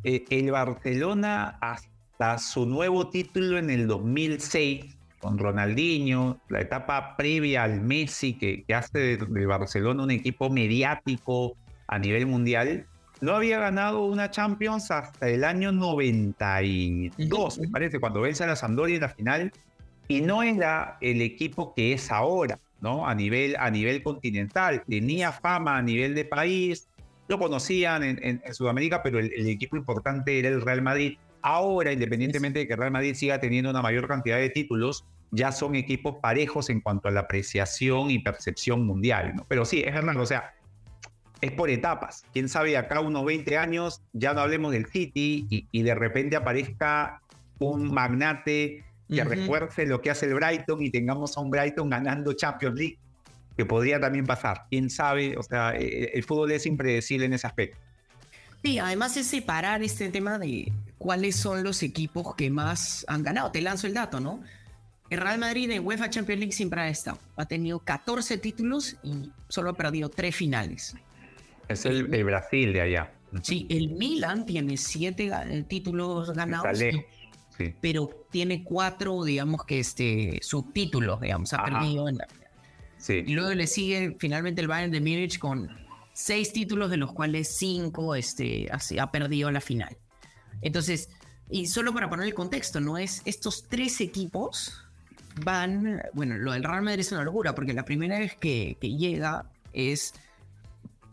eh, 0.04 0.24
el 0.30 0.50
Barcelona 0.50 1.58
hasta 1.60 2.38
su 2.38 2.66
nuevo 2.66 3.08
título 3.08 3.58
en 3.58 3.70
el 3.70 3.86
2006 3.88 4.95
con 5.20 5.38
Ronaldinho, 5.38 6.40
la 6.48 6.60
etapa 6.60 7.16
previa 7.16 7.64
al 7.64 7.80
Messi 7.80 8.34
que, 8.34 8.64
hace 8.74 9.16
de, 9.16 9.46
Barcelona 9.46 10.02
un 10.02 10.10
equipo 10.10 10.50
mediático 10.50 11.56
a 11.88 11.98
nivel 11.98 12.26
mundial, 12.26 12.86
no 13.20 13.32
había 13.32 13.58
ganado 13.58 14.04
una 14.04 14.30
Champions 14.30 14.90
hasta 14.90 15.28
el 15.28 15.44
año 15.44 15.72
92, 15.72 17.58
me 17.58 17.68
parece, 17.68 17.98
cuando 17.98 18.20
vence 18.20 18.44
a 18.44 18.46
la 18.46 18.56
Sampdoria 18.56 18.96
en 18.96 19.02
la 19.02 19.08
final, 19.08 19.52
y 20.08 20.20
no 20.20 20.42
era 20.42 20.98
el 21.00 21.22
equipo 21.22 21.74
que 21.74 21.92
es 21.92 22.12
ahora, 22.12 22.58
¿no? 22.80 23.06
A 23.08 23.14
nivel, 23.14 23.56
a 23.58 23.70
nivel 23.70 24.02
continental, 24.02 24.84
tenía 24.86 25.32
fama 25.32 25.78
a 25.78 25.82
nivel 25.82 26.14
de 26.14 26.24
país, 26.24 26.88
lo 27.28 27.38
conocían 27.38 28.04
en, 28.04 28.18
en- 28.22 28.54
Sudamérica, 28.54 29.02
pero 29.02 29.18
el 29.18 29.48
equipo 29.48 29.76
importante 29.76 30.38
era 30.38 30.48
el 30.48 30.60
Real 30.60 30.82
Madrid. 30.82 31.18
Ahora, 31.42 31.92
independientemente 31.92 32.60
de 32.60 32.68
que 32.68 32.76
Real 32.76 32.90
Madrid 32.90 33.14
siga 33.14 33.40
teniendo 33.40 33.70
una 33.70 33.82
mayor 33.82 34.08
cantidad 34.08 34.36
de 34.36 34.50
títulos, 34.50 35.06
ya 35.30 35.52
son 35.52 35.74
equipos 35.74 36.16
parejos 36.20 36.70
en 36.70 36.80
cuanto 36.80 37.08
a 37.08 37.10
la 37.10 37.20
apreciación 37.20 38.10
y 38.10 38.18
percepción 38.18 38.86
mundial, 38.86 39.34
¿no? 39.36 39.46
Pero 39.48 39.64
sí, 39.64 39.82
es 39.84 39.92
verdad, 39.92 40.16
o 40.16 40.26
sea, 40.26 40.54
es 41.40 41.52
por 41.52 41.70
etapas. 41.70 42.24
Quién 42.32 42.48
sabe, 42.48 42.76
acá 42.76 43.00
unos 43.00 43.24
20 43.24 43.58
años 43.58 44.02
ya 44.12 44.34
no 44.34 44.40
hablemos 44.40 44.72
del 44.72 44.86
City 44.86 45.46
y, 45.50 45.68
y 45.70 45.82
de 45.82 45.94
repente 45.94 46.36
aparezca 46.36 47.20
un 47.58 47.92
magnate 47.92 48.84
que 49.08 49.24
refuerce 49.24 49.86
lo 49.86 50.00
que 50.00 50.10
hace 50.10 50.26
el 50.26 50.34
Brighton 50.34 50.82
y 50.82 50.90
tengamos 50.90 51.36
a 51.36 51.40
un 51.40 51.50
Brighton 51.50 51.88
ganando 51.88 52.32
Champions 52.32 52.76
League, 52.76 52.98
que 53.56 53.64
podría 53.64 54.00
también 54.00 54.26
pasar. 54.26 54.64
Quién 54.68 54.90
sabe, 54.90 55.36
o 55.36 55.42
sea, 55.42 55.74
eh, 55.76 56.10
el 56.14 56.24
fútbol 56.24 56.50
es 56.52 56.66
impredecible 56.66 57.26
en 57.26 57.32
ese 57.32 57.46
aspecto. 57.46 57.78
Sí, 58.62 58.78
además 58.78 59.16
es 59.16 59.26
separar 59.26 59.82
este 59.82 60.08
tema 60.08 60.38
de 60.38 60.72
cuáles 61.06 61.36
son 61.36 61.62
los 61.62 61.84
equipos 61.84 62.34
que 62.34 62.50
más 62.50 63.04
han 63.06 63.22
ganado. 63.22 63.52
Te 63.52 63.60
lanzo 63.60 63.86
el 63.86 63.94
dato, 63.94 64.18
¿no? 64.18 64.42
El 65.08 65.20
Real 65.20 65.38
Madrid 65.38 65.70
en 65.70 65.86
UEFA 65.86 66.10
Champions 66.10 66.40
League 66.40 66.52
siempre 66.52 66.80
ha 66.80 66.88
estado. 66.88 67.20
Ha 67.36 67.46
tenido 67.46 67.78
14 67.78 68.38
títulos 68.38 68.96
y 69.04 69.30
solo 69.48 69.70
ha 69.70 69.74
perdido 69.74 70.08
3 70.08 70.34
finales. 70.34 70.96
Es 71.68 71.86
el, 71.86 72.12
el 72.12 72.24
Brasil 72.24 72.72
de 72.72 72.80
allá. 72.80 73.12
Sí, 73.40 73.68
el 73.70 73.90
Milan 73.90 74.46
tiene 74.46 74.76
7 74.76 75.64
títulos 75.68 76.32
ganados. 76.32 76.76
Sí. 77.56 77.72
pero 77.80 78.26
tiene 78.32 78.64
4, 78.64 79.22
digamos 79.22 79.64
que 79.64 79.78
este, 79.78 80.40
subtítulos, 80.42 81.20
digamos, 81.20 81.52
ha 81.52 81.58
Ajá. 81.58 81.78
perdido 81.78 82.08
en 82.08 82.18
la 82.18 82.26
Sí. 82.98 83.22
Y 83.24 83.32
luego 83.32 83.54
le 83.54 83.68
sigue 83.68 84.16
finalmente 84.18 84.60
el 84.60 84.66
Bayern 84.66 84.90
de 84.90 84.98
Múnich 84.98 85.38
con 85.38 85.70
seis 86.12 86.52
títulos, 86.52 86.90
de 86.90 86.96
los 86.96 87.12
cuales 87.12 87.56
cinco 87.56 88.16
este, 88.16 88.66
así, 88.72 88.98
ha 88.98 89.12
perdido 89.12 89.52
la 89.52 89.60
final. 89.60 89.96
Entonces, 90.62 91.08
y 91.50 91.66
solo 91.66 91.92
para 91.94 92.08
poner 92.08 92.26
el 92.26 92.34
contexto, 92.34 92.80
¿no? 92.80 92.98
Es 92.98 93.22
estos 93.24 93.64
tres 93.68 94.00
equipos 94.00 94.82
van. 95.44 96.02
Bueno, 96.12 96.36
lo 96.38 96.52
del 96.52 96.64
Real 96.64 96.82
Madrid 96.82 97.00
es 97.00 97.12
una 97.12 97.22
locura, 97.24 97.54
porque 97.54 97.72
la 97.72 97.84
primera 97.84 98.18
vez 98.18 98.34
que, 98.36 98.76
que 98.80 98.96
llega 98.96 99.46
es 99.72 100.14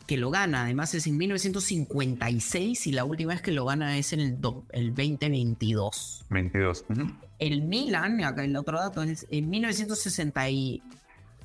que 0.07 0.17
lo 0.17 0.31
gana, 0.31 0.63
además 0.63 0.93
es 0.95 1.07
en 1.07 1.17
1956 1.17 2.87
y 2.87 2.91
la 2.91 3.05
última 3.05 3.33
vez 3.33 3.41
que 3.41 3.51
lo 3.51 3.65
gana 3.65 3.97
es 3.97 4.11
en 4.13 4.19
el, 4.19 4.41
do- 4.41 4.65
el 4.71 4.89
2022. 4.93 6.25
22. 6.29 6.85
Ujú. 6.89 7.11
El 7.39 7.61
Milan, 7.63 8.21
acá 8.23 8.43
el 8.43 8.55
otro 8.57 8.77
dato, 8.79 9.01
es 9.03 9.25
en 9.31 9.49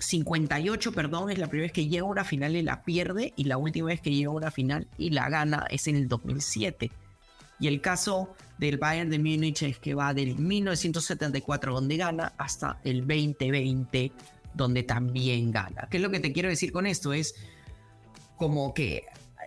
58, 0.01 0.93
perdón, 0.93 1.31
es 1.31 1.39
la 1.39 1.49
primera 1.49 1.65
vez 1.67 1.73
que 1.73 1.87
llega 1.89 2.03
a 2.03 2.07
una 2.07 2.25
final 2.25 2.55
y 2.57 2.63
la 2.63 2.83
pierde, 2.83 3.33
y 3.37 3.45
la 3.45 3.59
última 3.59 3.89
vez 3.89 4.01
que 4.01 4.11
llega 4.15 4.29
a 4.29 4.33
una 4.35 4.51
final 4.51 4.87
y 4.97 5.11
la 5.11 5.29
gana 5.29 5.67
es 5.71 5.87
en 5.89 5.97
el 5.97 6.09
2007. 6.09 6.91
Y 7.61 7.67
el 7.67 7.81
caso 7.81 8.35
del 8.59 8.79
Bayern 8.79 9.11
de 9.11 9.19
Múnich 9.19 9.63
es 9.63 9.79
que 9.79 9.95
va 9.95 10.15
del 10.15 10.37
1974 10.37 11.73
donde 11.73 11.97
gana 11.97 12.33
hasta 12.39 12.79
el 12.85 13.01
2020 13.01 14.13
donde 14.55 14.83
también 14.83 15.53
gana. 15.53 15.89
¿Qué 15.91 15.99
es 15.99 16.03
lo 16.03 16.11
que 16.11 16.21
te 16.21 16.33
quiero 16.33 16.49
decir 16.49 16.73
con 16.73 16.87
esto? 16.87 17.13
Es 17.13 17.35
como 18.37 18.75
que 18.75 19.05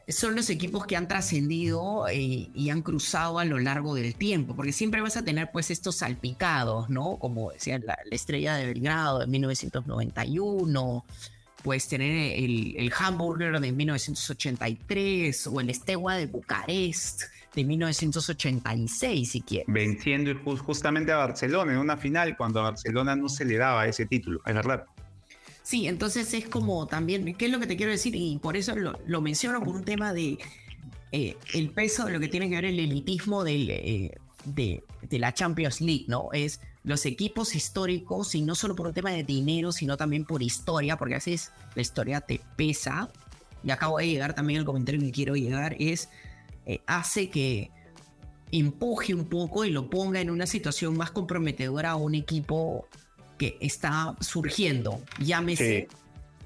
son 0.08 0.36
los 0.36 0.50
equipos 0.50 0.86
que 0.86 0.96
han 0.96 1.08
trascendido 1.08 2.08
eh, 2.08 2.50
y 2.54 2.70
han 2.70 2.82
cruzado 2.82 3.40
a 3.40 3.46
lo 3.46 3.60
largo 3.60 3.96
del 3.96 4.16
tiempo, 4.16 4.56
porque 4.56 4.72
siempre 4.72 5.02
vas 5.02 5.18
a 5.18 5.24
tener 5.24 5.52
pues 5.52 5.72
estos 5.72 5.98
salpicados, 5.98 6.90
¿no? 6.90 7.18
Como 7.18 7.52
decía 7.52 7.80
la, 7.80 7.98
estrella 8.10 8.56
de 8.56 8.66
Belgrado 8.66 9.20
de 9.20 9.28
1991, 9.28 11.06
puedes 11.64 11.88
tener 11.88 12.38
el, 12.38 12.76
el, 12.78 12.92
Hamburger 12.98 13.60
de 13.60 13.72
1983 13.72 15.48
o 15.48 15.62
el 15.62 15.74
Steaua 15.74 16.16
de 16.16 16.26
Bucarest 16.26 17.24
de 17.54 17.64
1986, 17.64 19.32
si 19.32 19.42
quieres. 19.42 19.68
Venciendo 19.68 20.32
justamente 20.58 21.12
a 21.12 21.18
Barcelona 21.18 21.74
en 21.74 21.80
una 21.80 21.98
final 21.98 22.38
cuando 22.38 22.60
a 22.62 22.64
Barcelona 22.64 23.16
no 23.16 23.28
se 23.30 23.46
le 23.46 23.58
daba 23.58 23.88
ese 23.88 24.06
título, 24.06 24.42
es 24.46 24.54
verdad. 24.54 24.86
Sí, 25.64 25.88
entonces 25.88 26.34
es 26.34 26.48
como 26.48 26.88
también, 26.88 27.36
¿qué 27.36 27.46
es 27.46 27.52
lo 27.52 27.60
que 27.60 27.68
te 27.68 27.78
quiero 27.78 27.92
decir? 27.92 28.16
Y 28.16 28.40
por 28.40 28.58
eso 28.58 28.76
lo, 28.76 29.22
menciono 29.22 29.60
por 29.62 29.76
un 29.76 29.84
tema 29.84 30.14
de 30.14 30.38
eh, 31.12 31.38
el 31.54 31.70
peso 31.72 32.06
de 32.06 32.14
lo 32.14 32.20
que 32.20 32.28
tiene 32.28 32.50
que 32.50 32.56
ver 32.56 32.66
el 32.66 32.80
elitismo 32.80 33.46
eh, 33.46 34.12
de, 34.46 34.84
de, 35.02 35.20
la 35.20 35.34
Champions 35.34 35.82
League, 35.82 36.06
¿no? 36.08 36.30
Es 36.34 36.62
los 36.84 37.06
equipos 37.06 37.54
históricos 37.54 38.34
y 38.34 38.42
no 38.42 38.56
solo 38.56 38.76
por 38.76 38.88
un 38.88 38.94
tema 38.94 39.12
de 39.12 39.24
dinero, 39.24 39.72
sino 39.72 39.98
también 39.98 40.26
por 40.26 40.42
historia, 40.42 40.98
porque 40.98 41.16
a 41.16 41.18
veces 41.18 41.52
la 41.76 41.82
historia 41.82 42.22
te 42.22 42.42
pesa. 42.56 43.10
Y 43.64 43.70
acabo 43.70 44.00
de 44.00 44.08
llegar 44.08 44.34
también 44.34 44.60
el 44.60 44.66
comentario 44.66 45.00
que 45.00 45.12
quiero 45.12 45.36
llegar, 45.36 45.76
es, 45.80 46.10
eh, 46.66 46.82
hace 46.88 47.30
que 47.30 47.72
empuje 48.52 49.14
un 49.14 49.26
poco 49.26 49.66
y 49.66 49.72
lo 49.72 49.90
ponga 49.90 50.20
en 50.20 50.30
una 50.30 50.46
situación 50.46 50.98
más 50.98 51.12
comprometedora 51.12 51.92
a 51.92 51.96
un 51.96 52.16
equipo 52.16 52.88
que 53.38 53.58
está 53.62 54.16
surgiendo. 54.20 55.02
Llámese. 55.20 55.88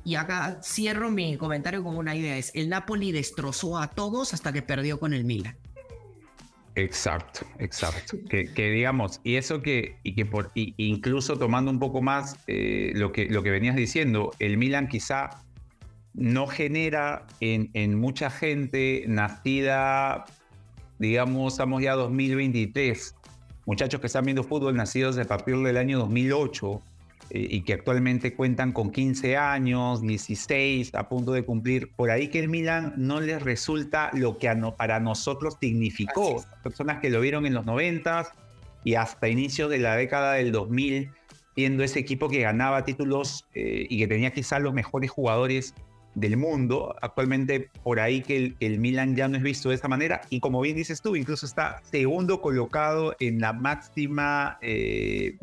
Y 0.04 0.16
acá 0.16 0.60
cierro 0.64 1.10
mi 1.10 1.36
comentario 1.36 1.84
con 1.84 1.98
una 1.98 2.16
idea: 2.16 2.38
es 2.38 2.52
el 2.54 2.70
Napoli 2.70 3.12
destrozó 3.12 3.80
a 3.80 3.88
todos 3.88 4.34
hasta 4.34 4.54
que 4.54 4.62
perdió 4.62 5.00
con 5.00 5.14
el 5.14 5.26
Milan. 5.26 5.58
Exacto, 6.76 7.46
exacto. 7.58 8.18
Que, 8.30 8.70
digamos, 8.70 9.22
y 9.24 9.36
eso 9.36 9.62
que, 9.62 9.98
y 10.04 10.14
que 10.14 10.26
por, 10.26 10.52
incluso 10.54 11.38
tomando 11.38 11.72
un 11.72 11.80
poco 11.80 12.02
más 12.02 12.38
eh, 12.48 12.92
lo, 12.96 13.14
que, 13.14 13.28
lo 13.28 13.44
que 13.44 13.50
venías 13.50 13.78
diciendo, 13.78 14.32
el 14.40 14.58
Milan 14.58 14.90
quizá 14.90 15.45
no 16.16 16.48
genera 16.48 17.26
en, 17.42 17.70
en 17.74 18.00
mucha 18.00 18.30
gente 18.30 19.04
nacida, 19.08 20.26
digamos, 20.98 21.54
estamos 21.54 21.82
ya 21.82 21.94
2023, 21.94 23.16
muchachos 23.66 24.00
que 24.00 24.08
están 24.08 24.26
viendo 24.26 24.44
fútbol 24.44 24.76
nacidos 24.76 25.18
a 25.18 25.26
partir 25.26 25.58
del 25.58 25.78
año 25.78 26.00
2008 26.00 26.82
eh, 27.32 27.48
y 27.50 27.62
que 27.62 27.74
actualmente 27.74 28.34
cuentan 28.34 28.72
con 28.72 28.92
15 28.92 29.36
años, 29.36 30.02
16, 30.02 30.96
a 30.96 31.10
punto 31.10 31.34
de 31.34 31.44
cumplir, 31.44 31.92
por 31.96 32.12
ahí 32.12 32.30
que 32.30 32.40
el 32.40 32.50
Milan 32.50 32.94
no 32.98 33.20
les 33.20 33.42
resulta 33.42 34.12
lo 34.14 34.38
que 34.38 34.56
para 34.78 35.00
nosotros 35.00 35.58
significó. 35.60 36.46
Personas 36.64 37.00
que 37.02 37.10
lo 37.10 37.20
vieron 37.20 37.46
en 37.46 37.54
los 37.54 37.66
90 37.66 38.32
y 38.84 38.96
hasta 38.96 39.28
inicios 39.28 39.70
de 39.70 39.80
la 39.80 39.96
década 39.96 40.34
del 40.34 40.52
2000, 40.52 41.12
viendo 41.56 41.84
ese 41.84 42.00
equipo 42.00 42.30
que 42.30 42.42
ganaba 42.42 42.86
títulos 42.86 43.48
eh, 43.54 43.88
y 43.90 43.98
que 43.98 44.08
tenía 44.08 44.32
quizás 44.32 44.62
los 44.62 44.74
mejores 44.74 45.10
jugadores 45.10 45.74
del 46.16 46.38
mundo. 46.38 46.96
Actualmente 47.02 47.70
por 47.84 48.00
ahí 48.00 48.22
que 48.22 48.56
el, 48.60 48.80
Milan 48.80 49.16
ya 49.16 49.28
no 49.28 49.38
es 49.38 49.44
visto 49.44 49.70
de 49.70 49.76
esa 49.76 49.88
manera 49.88 50.22
y 50.30 50.40
como 50.40 50.62
bien 50.62 50.76
dices 50.76 51.02
tú, 51.02 51.16
incluso 51.16 51.46
está 51.46 51.82
segundo 51.84 52.42
colocado 52.42 53.16
en 53.20 53.40
la 53.40 53.54
máxima 53.54 54.58
eh, 54.62 55.38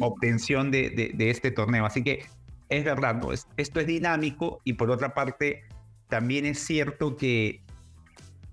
obtención 0.00 0.70
de, 0.70 1.12
este 1.18 1.50
torneo. 1.50 1.84
Así 1.84 2.02
que 2.02 2.24
es 2.68 2.84
verdad, 2.84 3.20
esto 3.56 3.80
es 3.80 3.86
dinámico 3.86 4.60
y 4.64 4.74
por 4.74 4.90
otra 4.90 5.12
parte 5.12 5.64
también 6.08 6.46
es 6.46 6.58
cierto 6.58 7.16
que, 7.16 7.62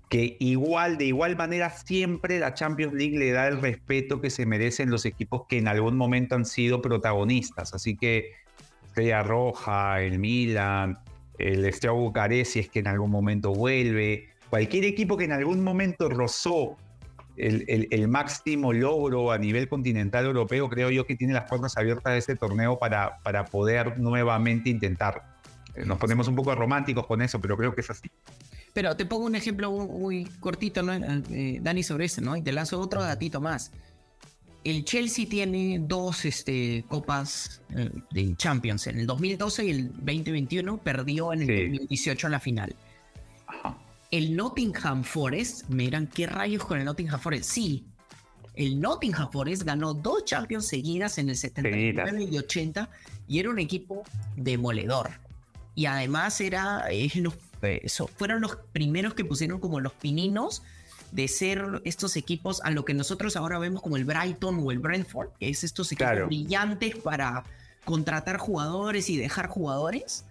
que 0.08 0.36
igual, 0.40 0.98
de 0.98 1.06
igual 1.06 1.36
manera, 1.36 1.70
siempre 1.70 2.38
la 2.38 2.54
Champions 2.54 2.94
League 2.94 3.18
le 3.18 3.32
da 3.32 3.48
el 3.48 3.60
respeto 3.60 4.20
que 4.20 4.30
se 4.30 4.44
merecen 4.44 4.90
los 4.90 5.04
equipos 5.04 5.42
que 5.48 5.58
en 5.58 5.68
algún 5.68 5.96
momento 5.96 6.34
han 6.34 6.44
sido 6.44 6.82
protagonistas. 6.82 7.74
Así 7.74 7.96
que 7.96 8.32
Estrella 8.86 9.22
Roja, 9.22 10.02
el 10.02 10.18
Milan, 10.18 10.98
el 11.40 11.72
Steaua 11.72 11.98
Bucarest, 11.98 12.52
si 12.52 12.58
es 12.60 12.68
que 12.68 12.80
en 12.80 12.88
algún 12.88 13.10
momento 13.10 13.52
vuelve, 13.52 14.28
cualquier 14.48 14.84
equipo 14.84 15.16
que 15.16 15.24
en 15.24 15.32
algún 15.32 15.62
momento 15.62 16.08
rozó 16.08 16.76
el, 17.36 18.08
máximo 18.08 18.72
logro 18.72 19.32
a 19.32 19.38
nivel 19.38 19.68
continental 19.68 20.26
europeo, 20.26 20.68
creo 20.68 20.90
yo 20.90 21.06
que 21.06 21.16
tiene 21.16 21.32
las 21.32 21.48
puertas 21.48 21.76
abiertas 21.76 22.12
de 22.12 22.18
este 22.18 22.36
torneo 22.36 22.78
para, 22.78 23.18
para 23.22 23.46
poder 23.46 23.98
nuevamente 23.98 24.68
intentar. 24.68 25.22
Eh, 25.74 25.84
nos 25.86 25.98
ponemos 25.98 26.28
un 26.28 26.36
poco 26.36 26.54
románticos 26.54 27.06
con 27.06 27.22
eso, 27.22 27.40
pero 27.40 27.56
creo 27.56 27.74
que 27.74 27.80
es 27.80 27.90
así. 27.90 28.10
Pero 28.72 28.96
te 28.96 29.06
pongo 29.06 29.24
un 29.24 29.34
ejemplo 29.34 29.70
muy, 29.70 30.24
cortito, 30.38 30.82
eh, 30.92 31.58
Dani, 31.62 31.82
sobre 31.82 32.04
eso, 32.04 32.20
¿no? 32.20 32.36
Y 32.36 32.42
te 32.42 32.52
lanzo 32.52 32.78
otro 32.78 33.02
datito 33.02 33.40
más 33.40 33.72
el 34.64 34.84
Chelsea 34.84 35.26
tiene 35.28 35.78
dos 35.80 36.24
este, 36.24 36.84
copas 36.88 37.62
eh, 37.74 37.90
de 38.10 38.36
Champions, 38.36 38.86
en 38.86 39.00
el 39.00 39.06
2012 39.06 39.64
y 39.64 39.70
el 39.70 39.88
2021, 39.88 40.78
perdió 40.78 41.32
en 41.32 41.42
el 41.42 41.70
2018 41.70 42.26
en 42.26 42.30
la 42.32 42.40
final. 42.40 42.76
El 44.10 44.36
Nottingham 44.36 45.04
Forest, 45.04 45.68
miran 45.68 46.08
qué 46.08 46.26
rayos 46.26 46.64
con 46.64 46.78
el 46.78 46.84
Nottingham 46.84 47.20
Forest. 47.20 47.50
Sí, 47.50 47.86
el 48.54 48.80
Nottingham 48.80 49.30
Forest 49.30 49.62
ganó 49.62 49.94
dos 49.94 50.24
Champions 50.24 50.66
seguidas 50.66 51.16
en 51.18 51.30
el 51.30 51.36
79 51.36 52.28
y 52.30 52.38
80 52.38 52.90
y 53.28 53.38
era 53.38 53.50
un 53.50 53.58
equipo 53.58 54.02
demoledor. 54.36 55.10
Y 55.74 55.86
además 55.86 56.40
era, 56.40 56.84
fueron 58.16 58.40
los 58.42 58.56
primeros 58.72 59.14
que 59.14 59.24
pusieron 59.24 59.60
como 59.60 59.80
los 59.80 59.92
pininos 59.94 60.62
de 61.12 61.28
ser 61.28 61.82
estos 61.84 62.16
equipos 62.16 62.60
a 62.62 62.70
lo 62.70 62.84
que 62.84 62.94
nosotros 62.94 63.36
ahora 63.36 63.58
vemos 63.58 63.82
como 63.82 63.96
el 63.96 64.04
Brighton 64.04 64.60
o 64.62 64.70
el 64.70 64.78
Brentford, 64.78 65.30
que 65.38 65.48
es 65.48 65.64
estos 65.64 65.90
equipos 65.92 66.26
brillantes 66.26 66.96
para 66.96 67.44
contratar 67.84 68.38
jugadores 68.38 69.10
y 69.10 69.16
dejar 69.16 69.48
jugadores. 69.48 70.24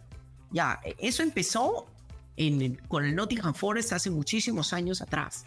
Ya, 0.51 0.79
eso 0.97 1.23
empezó 1.23 1.87
en, 2.37 2.75
con 2.87 3.05
el 3.05 3.15
Nottingham 3.15 3.53
Forest 3.53 3.93
hace 3.93 4.09
muchísimos 4.09 4.73
años 4.73 5.01
atrás. 5.01 5.45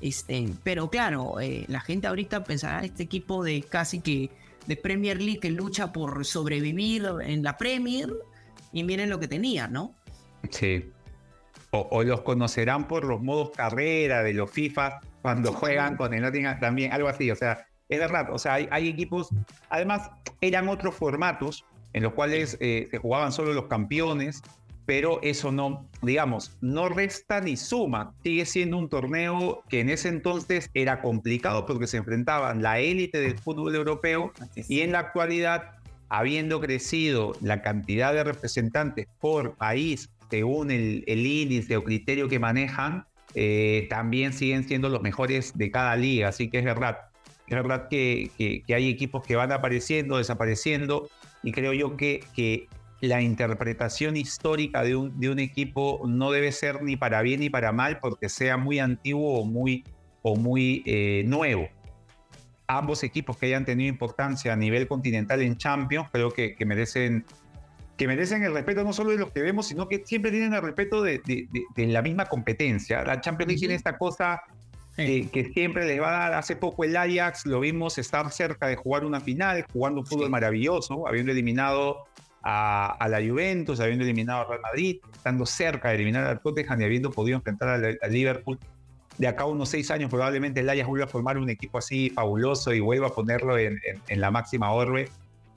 Este, 0.00 0.48
pero 0.62 0.88
claro, 0.88 1.40
eh, 1.40 1.64
la 1.68 1.80
gente 1.80 2.06
ahorita 2.06 2.44
pensará 2.44 2.84
este 2.84 3.02
equipo 3.02 3.44
de 3.44 3.62
casi 3.62 4.00
que 4.00 4.30
de 4.66 4.76
Premier 4.76 5.20
League 5.20 5.40
que 5.40 5.50
lucha 5.50 5.92
por 5.92 6.24
sobrevivir 6.24 7.06
en 7.22 7.42
la 7.42 7.58
Premier 7.58 8.10
y 8.72 8.84
miren 8.84 9.10
lo 9.10 9.18
que 9.18 9.28
tenía, 9.28 9.66
¿no? 9.66 9.94
Sí, 10.50 10.90
o, 11.72 12.02
los 12.02 12.22
conocerán 12.22 12.88
por 12.88 13.04
los 13.04 13.20
modos 13.20 13.50
carrera 13.50 14.22
de 14.22 14.34
los 14.34 14.50
FIFA 14.50 15.00
cuando 15.22 15.52
juegan 15.52 15.96
con 15.96 16.12
el 16.14 16.22
Nottingham 16.22 16.58
también, 16.58 16.92
algo 16.92 17.08
así, 17.08 17.30
o 17.30 17.36
sea, 17.36 17.66
es 17.88 17.98
verdad, 17.98 18.32
o 18.32 18.38
sea, 18.38 18.54
hay, 18.54 18.88
equipos, 18.88 19.28
además 19.68 20.10
eran 20.40 20.68
otros 20.68 20.94
formatos 20.94 21.64
en 21.92 22.02
los 22.04 22.12
cuales 22.14 22.56
eh, 22.60 22.88
se 22.90 22.98
jugaban 22.98 23.32
solo 23.32 23.52
los 23.52 23.66
campeones, 23.66 24.42
pero 24.86 25.20
eso 25.22 25.52
no, 25.52 25.88
digamos, 26.02 26.56
no 26.60 26.88
resta 26.88 27.40
ni 27.40 27.56
suma, 27.56 28.14
sigue 28.22 28.46
siendo 28.46 28.76
un 28.76 28.88
torneo 28.88 29.62
que 29.68 29.80
en 29.80 29.90
ese 29.90 30.08
entonces 30.08 30.70
era 30.74 31.02
complicado 31.02 31.66
porque 31.66 31.86
se 31.86 31.98
enfrentaban 31.98 32.62
la 32.62 32.80
élite 32.80 33.20
del 33.20 33.38
fútbol 33.38 33.74
europeo 33.74 34.32
y 34.56 34.80
en 34.80 34.92
la 34.92 35.00
actualidad, 35.00 35.76
habiendo 36.08 36.60
crecido 36.60 37.36
la 37.40 37.62
cantidad 37.62 38.12
de 38.12 38.24
representantes 38.24 39.06
por 39.20 39.54
país 39.54 40.10
según 40.30 40.70
el, 40.70 41.04
índice 41.06 41.76
o 41.76 41.84
criterio 41.84 42.28
que 42.28 42.38
manejan, 42.38 43.06
eh, 43.34 43.86
también 43.90 44.32
siguen 44.32 44.66
siendo 44.66 44.88
los 44.88 45.02
mejores 45.02 45.56
de 45.56 45.70
cada 45.70 45.96
liga. 45.96 46.28
Así 46.28 46.48
que 46.48 46.58
es 46.58 46.64
verdad, 46.64 46.98
es 47.46 47.56
verdad 47.56 47.88
que, 47.88 48.30
hay 48.68 48.88
equipos 48.88 49.24
que 49.26 49.36
van 49.36 49.52
apareciendo, 49.52 50.18
desapareciendo, 50.18 51.08
y 51.42 51.52
creo 51.52 51.72
yo 51.72 51.96
que, 51.96 52.22
que 52.34 52.68
la 53.00 53.22
interpretación 53.22 54.16
histórica 54.16 54.82
de 54.82 54.94
un, 54.94 55.18
de 55.18 55.30
un, 55.30 55.38
equipo 55.38 56.00
no 56.06 56.30
debe 56.30 56.52
ser 56.52 56.82
ni 56.82 56.96
para 56.96 57.22
bien 57.22 57.40
ni 57.40 57.50
para 57.50 57.72
mal 57.72 57.98
porque 57.98 58.28
sea 58.28 58.56
muy 58.56 58.78
antiguo 58.78 59.40
o 59.40 59.44
muy, 59.44 59.84
o 60.22 60.36
muy 60.36 60.82
eh, 60.86 61.24
nuevo. 61.26 61.68
Ambos 62.66 63.02
equipos 63.02 63.36
que 63.36 63.46
hayan 63.46 63.64
tenido 63.64 63.88
importancia 63.88 64.52
a 64.52 64.56
nivel 64.56 64.86
continental 64.86 65.42
en 65.42 65.56
Champions 65.56 66.08
creo 66.12 66.30
que, 66.30 66.54
que 66.54 66.64
merecen 66.64 67.24
que 68.00 68.08
merecen 68.08 68.42
el 68.42 68.54
respeto 68.54 68.82
no 68.82 68.94
solo 68.94 69.10
de 69.10 69.18
los 69.18 69.30
que 69.30 69.42
vemos, 69.42 69.66
sino 69.66 69.86
que 69.86 70.02
siempre 70.06 70.30
tienen 70.30 70.54
el 70.54 70.62
respeto 70.62 71.02
de, 71.02 71.20
la 71.76 72.00
misma 72.00 72.24
competencia. 72.24 73.04
La 73.04 73.20
Champions 73.20 73.48
League 73.48 73.58
tiene 73.58 73.74
esta 73.74 73.98
cosa 73.98 74.40
que 74.96 75.50
siempre 75.52 75.84
les 75.84 76.00
va 76.00 76.08
a 76.08 76.12
dar. 76.12 76.32
Hace 76.32 76.56
poco 76.56 76.84
el 76.84 76.96
Ajax 76.96 77.44
lo 77.44 77.60
vimos 77.60 77.98
estar 77.98 78.32
cerca 78.32 78.68
de 78.68 78.76
jugar 78.76 79.04
una 79.04 79.20
final, 79.20 79.66
jugando 79.70 80.00
un 80.00 80.06
fútbol 80.06 80.30
maravilloso, 80.30 81.06
habiendo 81.06 81.30
eliminado 81.30 82.06
a, 82.42 83.06
la 83.06 83.18
Juventus, 83.18 83.80
habiendo 83.80 84.02
eliminado 84.02 84.40
al 84.40 84.48
Real 84.48 84.60
Madrid, 84.62 84.96
estando 85.12 85.44
cerca 85.44 85.90
de 85.90 85.96
eliminar 85.96 86.24
al 86.24 86.40
Tottenham 86.40 86.80
y 86.80 86.84
habiendo 86.84 87.10
podido 87.10 87.36
enfrentar 87.36 87.68
al, 87.68 87.98
Liverpool. 88.10 88.58
De 89.18 89.28
acá 89.28 89.42
a 89.42 89.46
unos 89.46 89.68
seis 89.68 89.90
años 89.90 90.08
probablemente 90.08 90.60
el 90.60 90.70
Ajax 90.70 90.88
vuelva 90.88 91.04
a 91.04 91.08
formar 91.10 91.36
un 91.36 91.50
equipo 91.50 91.76
así 91.76 92.08
fabuloso 92.08 92.72
y 92.72 92.80
vuelva 92.80 93.08
a 93.08 93.10
ponerlo 93.10 93.58
en, 93.58 93.78
la 94.08 94.30
máxima 94.30 94.72
orbe 94.72 95.10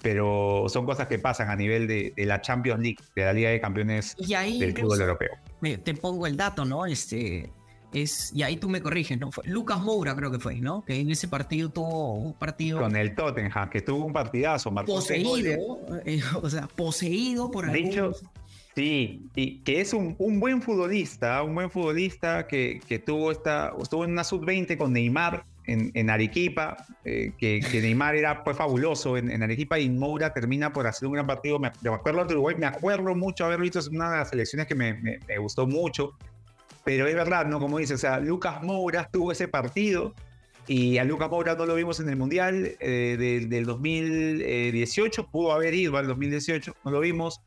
pero 0.04 0.66
son 0.68 0.86
cosas 0.86 1.08
que 1.08 1.18
pasan 1.18 1.50
a 1.50 1.56
nivel 1.56 1.88
de, 1.88 2.14
la 2.18 2.42
Champions 2.42 2.82
League, 2.82 2.98
de 3.16 3.24
la 3.24 3.34
Liga 3.34 3.50
de 3.50 3.62
Campeones 3.62 4.16
del 4.18 4.78
fútbol 4.78 5.02
europeo. 5.02 5.32
Te 5.84 5.94
pongo 5.96 6.28
el 6.28 6.36
dato, 6.36 6.66
¿no? 6.66 6.86
Este, 6.86 7.50
es, 7.94 8.32
y 8.36 8.44
ahí 8.44 8.58
tú 8.58 8.68
me 8.68 8.82
corriges, 8.82 9.18
¿no? 9.18 9.32
Fue 9.32 9.46
Lucas 9.48 9.80
Moura 9.80 10.14
creo 10.14 10.30
que 10.30 10.40
fue, 10.40 10.56
¿no? 10.56 10.84
Que 10.84 11.00
en 11.00 11.10
ese 11.10 11.30
partido 11.30 11.70
tuvo 11.70 12.16
un 12.16 12.34
partido... 12.34 12.80
Con 12.80 12.98
el 12.98 13.16
Tottenham, 13.16 13.70
que 13.70 13.82
tuvo 13.82 14.06
un 14.06 14.14
partidazo, 14.14 14.70
marcó 14.72 14.96
Poseído, 14.96 15.80
eh, 16.06 16.22
o 16.42 16.50
sea, 16.50 16.68
poseído 16.68 17.50
por 17.50 17.72
Dicho, 17.72 18.12
Sí, 18.76 19.30
y 19.36 19.60
que 19.60 19.82
es 19.82 19.94
un, 19.94 20.16
un, 20.18 20.40
buen 20.40 20.62
futbolista, 20.62 21.44
un 21.44 21.54
buen 21.54 21.70
futbolista 21.70 22.48
que, 22.48 22.82
que 22.88 22.98
tuvo 22.98 23.32
esta, 23.32 23.72
estuvo 23.80 24.04
en 24.04 24.12
una 24.12 24.24
sub-20 24.24 24.78
con 24.78 24.94
Neymar 24.94 25.46
en, 25.66 25.92
en 25.94 26.10
Arequipa, 26.10 26.78
eh, 27.06 27.34
que, 27.38 27.62
que, 27.72 27.82
Neymar 27.82 28.16
era 28.16 28.44
fue 28.44 28.54
fabuloso 28.54 29.18
en, 29.18 29.32
en, 29.32 29.44
Arequipa 29.44 29.80
y 29.80 29.90
Moura 29.90 30.34
termina 30.34 30.72
por 30.74 30.88
hacer 30.88 31.08
un 31.08 31.14
gran 31.14 31.28
partido. 31.28 31.60
Me, 31.60 31.72
me 31.82 31.90
acuerdo 31.90 32.26
de 32.26 32.34
Uruguay, 32.34 32.56
me 32.58 32.66
acuerdo 32.66 33.16
mucho 33.16 33.46
haber 33.46 33.60
visto, 33.60 33.80
es 33.80 33.88
una 33.88 34.12
de 34.12 34.18
las 34.18 34.30
selecciones 34.30 34.68
que 34.68 34.76
me, 34.76 34.94
me, 34.96 35.20
me 35.28 35.38
gustó 35.38 35.68
mucho. 35.68 36.18
Pero 36.84 37.08
es 37.08 37.16
verdad, 37.16 37.46
¿no? 37.46 37.60
Como 37.60 37.78
dice, 37.78 37.94
o 37.94 37.98
sea, 37.98 38.20
Lucas 38.20 38.62
Moura 38.62 39.08
tuvo 39.12 39.32
ese 39.32 39.48
partido 39.48 40.14
y 40.68 40.98
a 40.98 41.04
Lucas 41.04 41.30
Moura 41.30 41.56
no 41.56 41.66
lo 41.66 41.76
vimos 41.76 42.00
en 42.00 42.10
el 42.10 42.16
Mundial 42.16 42.76
eh, 42.80 43.46
del, 43.50 43.66
2018, 43.66 45.28
pudo 45.28 45.52
haber 45.52 45.74
ido 45.74 45.98
al 45.98 46.08
2018, 46.08 46.76
no 46.86 46.92
lo 46.92 47.00
vimos. 47.02 47.42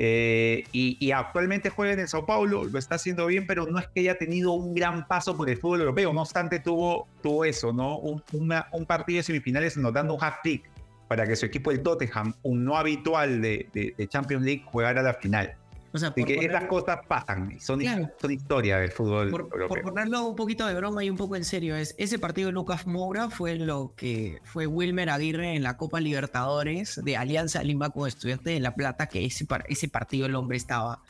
Eh, 0.00 0.62
y, 0.70 1.10
actualmente 1.10 1.70
juega 1.70 1.92
en 1.92 1.98
el 1.98 2.06
Sao 2.06 2.24
Paulo, 2.24 2.64
lo 2.64 2.78
está 2.78 2.94
haciendo 2.94 3.26
bien, 3.26 3.48
pero 3.48 3.66
no 3.66 3.80
es 3.80 3.88
que 3.88 3.98
haya 3.98 4.16
tenido 4.16 4.52
un 4.52 4.72
gran 4.72 5.08
paso 5.08 5.36
por 5.36 5.50
el 5.50 5.56
fútbol 5.56 5.80
europeo. 5.80 6.12
No 6.12 6.22
obstante, 6.22 6.60
tuvo, 6.60 7.08
tuvo 7.20 7.44
eso, 7.44 7.72
¿no? 7.72 7.98
Un, 7.98 8.22
un 8.32 8.86
partido 8.86 9.16
de 9.16 9.24
semifinales 9.24 9.76
anotando 9.76 10.14
un 10.14 10.22
hat-trick 10.22 10.70
para 11.08 11.26
que 11.26 11.34
su 11.34 11.46
equipo, 11.46 11.72
el 11.72 11.82
Tottenham, 11.82 12.32
un 12.42 12.64
no 12.64 12.76
habitual 12.76 13.42
de, 13.42 13.68
de 13.72 14.08
Champions 14.08 14.44
League, 14.44 14.62
jugara 14.70 15.02
la 15.02 15.14
final. 15.14 15.56
O 15.92 15.98
sea, 15.98 16.12
que 16.12 16.44
esas 16.44 16.64
cosas 16.64 16.98
pasan, 17.08 17.58
son, 17.60 17.80
son 18.20 18.30
historia 18.30 18.78
del 18.78 18.92
fútbol 18.92 19.30
por, 19.30 19.40
europeo. 19.40 19.68
Por 19.68 19.82
ponerlo 19.82 20.26
un 20.26 20.36
poquito 20.36 20.66
de 20.66 20.74
broma 20.74 21.02
y 21.02 21.08
un 21.08 21.16
poco 21.16 21.34
en 21.34 21.44
serio, 21.44 21.76
es 21.76 21.94
ese 21.96 22.18
partido 22.18 22.48
de 22.48 22.52
Lucas 22.52 22.86
Moura 22.86 23.30
fue 23.30 23.56
lo 23.56 23.94
que 23.96 24.38
fue 24.44 24.66
Wilmer 24.66 25.08
Aguirre 25.08 25.54
en 25.54 25.62
la 25.62 25.78
Copa 25.78 26.00
Libertadores 26.00 27.00
de 27.02 27.16
Alianza 27.16 27.62
Lima 27.62 27.88
con 27.88 28.06
Estudiantes 28.06 28.52
de 28.52 28.60
La 28.60 28.74
Plata, 28.74 29.06
que 29.06 29.24
ese, 29.24 29.46
ese 29.68 29.88
partido 29.88 30.26
el 30.26 30.34
hombre 30.34 30.58
estaba 30.58 31.00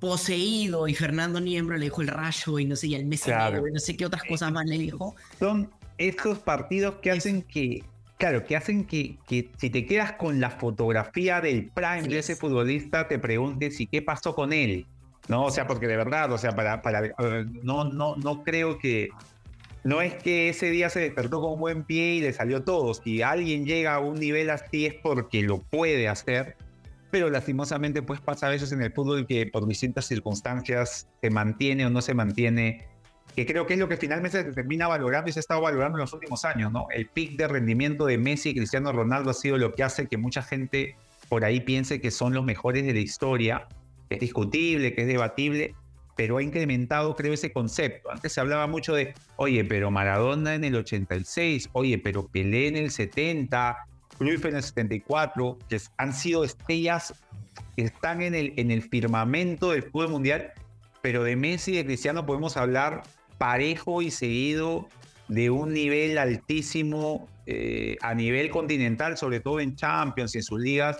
poseído 0.00 0.88
y 0.88 0.94
Fernando 0.94 1.40
Niembro 1.40 1.76
le 1.76 1.84
dijo 1.84 2.00
el 2.00 2.08
rayo 2.08 2.58
y 2.58 2.64
no 2.64 2.76
sé, 2.76 2.88
y 2.88 2.94
el 2.94 3.06
Messi 3.06 3.30
y 3.30 3.72
no 3.72 3.80
sé 3.80 3.96
qué 3.96 4.06
otras 4.06 4.22
cosas 4.24 4.50
más 4.52 4.64
le 4.66 4.78
dijo. 4.78 5.14
Son 5.38 5.70
estos 5.98 6.38
partidos 6.38 6.96
que 6.96 7.10
hacen 7.10 7.42
que 7.42 7.84
Claro, 8.18 8.44
que 8.44 8.56
hacen 8.56 8.86
que, 8.86 9.18
que, 9.26 9.50
si 9.58 9.68
te 9.68 9.84
quedas 9.84 10.12
con 10.12 10.40
la 10.40 10.50
fotografía 10.50 11.40
del 11.40 11.68
prime 11.68 12.08
de 12.08 12.18
ese 12.18 12.34
futbolista, 12.34 13.08
te 13.08 13.18
preguntes 13.18 13.78
y 13.80 13.86
qué 13.86 14.00
pasó 14.00 14.34
con 14.34 14.52
él. 14.52 14.86
No, 15.28 15.44
o 15.44 15.50
sea, 15.50 15.66
porque 15.66 15.86
de 15.86 15.96
verdad, 15.96 16.32
o 16.32 16.38
sea, 16.38 16.52
para, 16.52 16.82
para 16.82 17.02
no, 17.62 17.84
no, 17.84 18.16
no 18.16 18.42
creo 18.42 18.78
que 18.78 19.10
no 19.84 20.00
es 20.00 20.14
que 20.14 20.48
ese 20.48 20.70
día 20.70 20.88
se 20.88 21.00
despertó 21.00 21.40
con 21.40 21.60
buen 21.60 21.84
pie 21.84 22.14
y 22.14 22.20
le 22.20 22.32
salió 22.32 22.64
todo. 22.64 22.94
Si 22.94 23.22
alguien 23.22 23.66
llega 23.66 23.94
a 23.94 24.00
un 24.00 24.18
nivel 24.18 24.50
así 24.50 24.86
es 24.86 24.94
porque 24.94 25.42
lo 25.42 25.58
puede 25.58 26.08
hacer, 26.08 26.56
pero 27.10 27.28
lastimosamente 27.28 28.02
pues 28.02 28.20
pasa 28.20 28.46
a 28.46 28.50
veces 28.50 28.72
en 28.72 28.82
el 28.82 28.92
fútbol 28.92 29.26
que 29.26 29.46
por 29.46 29.66
distintas 29.66 30.06
circunstancias 30.06 31.08
se 31.20 31.30
mantiene 31.30 31.86
o 31.86 31.90
no 31.90 32.02
se 32.02 32.14
mantiene 32.14 32.88
que 33.36 33.44
creo 33.44 33.66
que 33.66 33.74
es 33.74 33.78
lo 33.78 33.86
que 33.86 33.98
finalmente 33.98 34.42
se 34.42 34.52
termina 34.52 34.88
valorando 34.88 35.28
y 35.28 35.32
se 35.32 35.38
ha 35.38 35.40
estado 35.40 35.60
valorando 35.60 35.98
en 35.98 36.00
los 36.00 36.12
últimos 36.14 36.46
años, 36.46 36.72
¿no? 36.72 36.86
El 36.90 37.06
pic 37.06 37.36
de 37.36 37.46
rendimiento 37.46 38.06
de 38.06 38.16
Messi 38.16 38.48
y 38.48 38.54
Cristiano 38.54 38.92
Ronaldo 38.92 39.30
ha 39.30 39.34
sido 39.34 39.58
lo 39.58 39.74
que 39.74 39.82
hace 39.82 40.06
que 40.06 40.16
mucha 40.16 40.42
gente 40.42 40.96
por 41.28 41.44
ahí 41.44 41.60
piense 41.60 42.00
que 42.00 42.10
son 42.10 42.32
los 42.32 42.44
mejores 42.44 42.86
de 42.86 42.94
la 42.94 43.00
historia, 43.00 43.68
es 44.08 44.20
discutible, 44.20 44.94
que 44.94 45.02
es 45.02 45.06
debatible, 45.06 45.74
pero 46.16 46.38
ha 46.38 46.42
incrementado, 46.42 47.14
creo, 47.14 47.34
ese 47.34 47.52
concepto. 47.52 48.10
Antes 48.10 48.32
se 48.32 48.40
hablaba 48.40 48.66
mucho 48.68 48.94
de, 48.94 49.12
oye, 49.36 49.62
pero 49.66 49.90
Maradona 49.90 50.54
en 50.54 50.64
el 50.64 50.74
86, 50.74 51.68
oye, 51.74 51.98
pero 51.98 52.26
Pelé 52.28 52.68
en 52.68 52.76
el 52.76 52.90
70, 52.90 53.76
Cruyff 54.16 54.46
en 54.46 54.56
el 54.56 54.62
74, 54.62 55.58
que 55.68 55.78
han 55.98 56.14
sido 56.14 56.42
estrellas 56.42 57.12
que 57.76 57.82
están 57.82 58.22
en 58.22 58.34
el, 58.34 58.54
en 58.56 58.70
el 58.70 58.80
firmamento 58.80 59.72
del 59.72 59.82
fútbol 59.82 60.08
mundial, 60.08 60.52
pero 61.02 61.22
de 61.22 61.36
Messi 61.36 61.72
y 61.72 61.76
de 61.76 61.84
Cristiano 61.84 62.24
podemos 62.24 62.56
hablar 62.56 63.02
parejo 63.38 64.02
y 64.02 64.10
seguido 64.10 64.88
de 65.28 65.50
un 65.50 65.72
nivel 65.72 66.18
altísimo 66.18 67.28
eh, 67.46 67.96
a 68.00 68.14
nivel 68.14 68.50
continental, 68.50 69.16
sobre 69.16 69.40
todo 69.40 69.60
en 69.60 69.76
Champions 69.76 70.34
y 70.34 70.38
en 70.38 70.44
sus 70.44 70.60
ligas, 70.60 70.98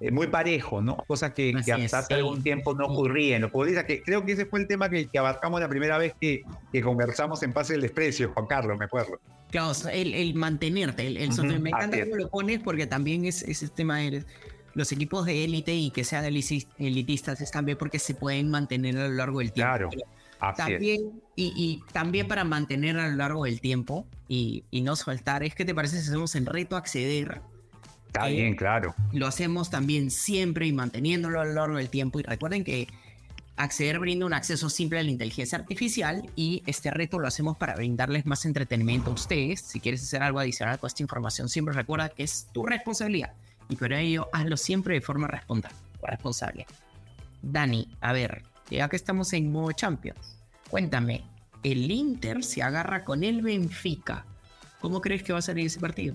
eh, 0.00 0.10
muy 0.10 0.26
parejo, 0.26 0.82
¿no? 0.82 0.96
Cosa 1.06 1.32
que, 1.32 1.54
hasta 1.56 1.98
hace 1.98 2.14
algún 2.14 2.42
tiempo 2.42 2.74
no 2.74 2.86
ocurría 2.86 3.36
en 3.36 3.50
que 3.86 4.02
creo 4.02 4.24
que 4.24 4.32
ese 4.32 4.44
fue 4.46 4.60
el 4.60 4.66
tema 4.66 4.90
que, 4.90 5.06
que 5.06 5.18
abarcamos 5.18 5.60
la 5.60 5.68
primera 5.68 5.96
vez 5.96 6.14
que, 6.20 6.42
que, 6.72 6.82
conversamos 6.82 7.42
en 7.42 7.52
Pase 7.52 7.74
del 7.74 7.82
Desprecio, 7.82 8.30
Juan 8.34 8.46
Carlos, 8.46 8.76
me 8.78 8.84
acuerdo. 8.84 9.18
Claro, 9.50 9.72
el, 9.90 10.12
el 10.12 10.34
mantenerte, 10.34 11.06
el, 11.06 11.16
el 11.16 11.60
me 11.60 11.70
encanta 11.70 11.98
cómo 12.04 12.16
lo 12.16 12.28
pones 12.28 12.60
porque 12.60 12.86
también 12.86 13.24
es 13.24 13.42
ese 13.42 13.68
tema 13.68 13.98
de 13.98 14.24
los 14.74 14.92
equipos 14.92 15.24
de 15.24 15.44
élite 15.44 15.72
y 15.72 15.90
que 15.90 16.04
sean 16.04 16.24
elitistas 16.24 17.40
están 17.40 17.64
bien 17.64 17.78
porque 17.78 17.98
se 17.98 18.14
pueden 18.14 18.50
mantener 18.50 18.98
a 18.98 19.08
lo 19.08 19.14
largo 19.14 19.38
del 19.38 19.52
tiempo. 19.52 19.88
Claro 19.88 19.90
también, 20.56 21.22
y, 21.34 21.82
también 21.92 22.28
para 22.28 22.44
mantener 22.44 22.98
a 22.98 23.08
lo 23.08 23.16
largo 23.16 23.44
del 23.44 23.60
tiempo 23.60 24.06
y, 24.28 24.64
no 24.72 24.96
soltar, 24.96 25.42
es 25.42 25.54
que 25.54 25.64
te 25.64 25.74
parece 25.74 26.00
si 26.00 26.08
hacemos 26.08 26.34
el 26.34 26.46
reto 26.46 26.76
acceder. 26.76 27.40
Está 28.06 28.26
bien, 28.26 28.56
claro. 28.56 28.94
Lo 29.12 29.26
hacemos 29.26 29.70
también 29.70 30.10
siempre 30.10 30.66
y 30.66 30.72
manteniéndolo 30.72 31.40
a 31.40 31.44
lo 31.44 31.52
largo 31.52 31.76
del 31.76 31.90
tiempo. 31.90 32.18
Y 32.18 32.22
recuerden 32.22 32.64
que 32.64 32.88
acceder 33.56 33.98
brinda 33.98 34.24
un 34.24 34.32
acceso 34.32 34.70
simple 34.70 34.98
a 34.98 35.02
la 35.02 35.10
inteligencia 35.10 35.58
artificial 35.58 36.30
y 36.36 36.62
este 36.66 36.90
reto 36.90 37.18
lo 37.18 37.26
hacemos 37.26 37.56
para 37.56 37.74
brindarles 37.74 38.24
más 38.24 38.44
entretenimiento 38.46 39.10
a 39.10 39.14
ustedes. 39.14 39.60
Si 39.60 39.80
quieres 39.80 40.02
hacer 40.02 40.22
algo 40.22 40.38
adicional 40.38 40.78
con 40.78 40.88
esta 40.88 41.02
información, 41.02 41.48
siempre 41.48 41.74
recuerda 41.74 42.08
que 42.08 42.22
es 42.22 42.48
tu 42.52 42.64
responsabilidad 42.64 43.32
y 43.68 43.76
por 43.76 43.92
ello 43.92 44.28
hazlo 44.32 44.56
siempre 44.56 44.94
de 44.94 45.00
forma 45.00 45.28
responsable. 46.02 46.66
Dani, 47.42 47.88
a 48.00 48.12
ver, 48.12 48.42
ya 48.70 48.88
que 48.88 48.96
estamos 48.96 49.32
en 49.32 49.52
modo 49.52 49.72
Champions, 49.72 50.38
cuéntame, 50.70 51.24
el 51.62 51.90
Inter 51.90 52.44
se 52.44 52.62
agarra 52.62 53.04
con 53.04 53.24
el 53.24 53.42
Benfica. 53.42 54.24
¿Cómo 54.80 55.00
crees 55.00 55.22
que 55.22 55.32
va 55.32 55.40
a 55.40 55.42
salir 55.42 55.66
ese 55.66 55.80
partido? 55.80 56.14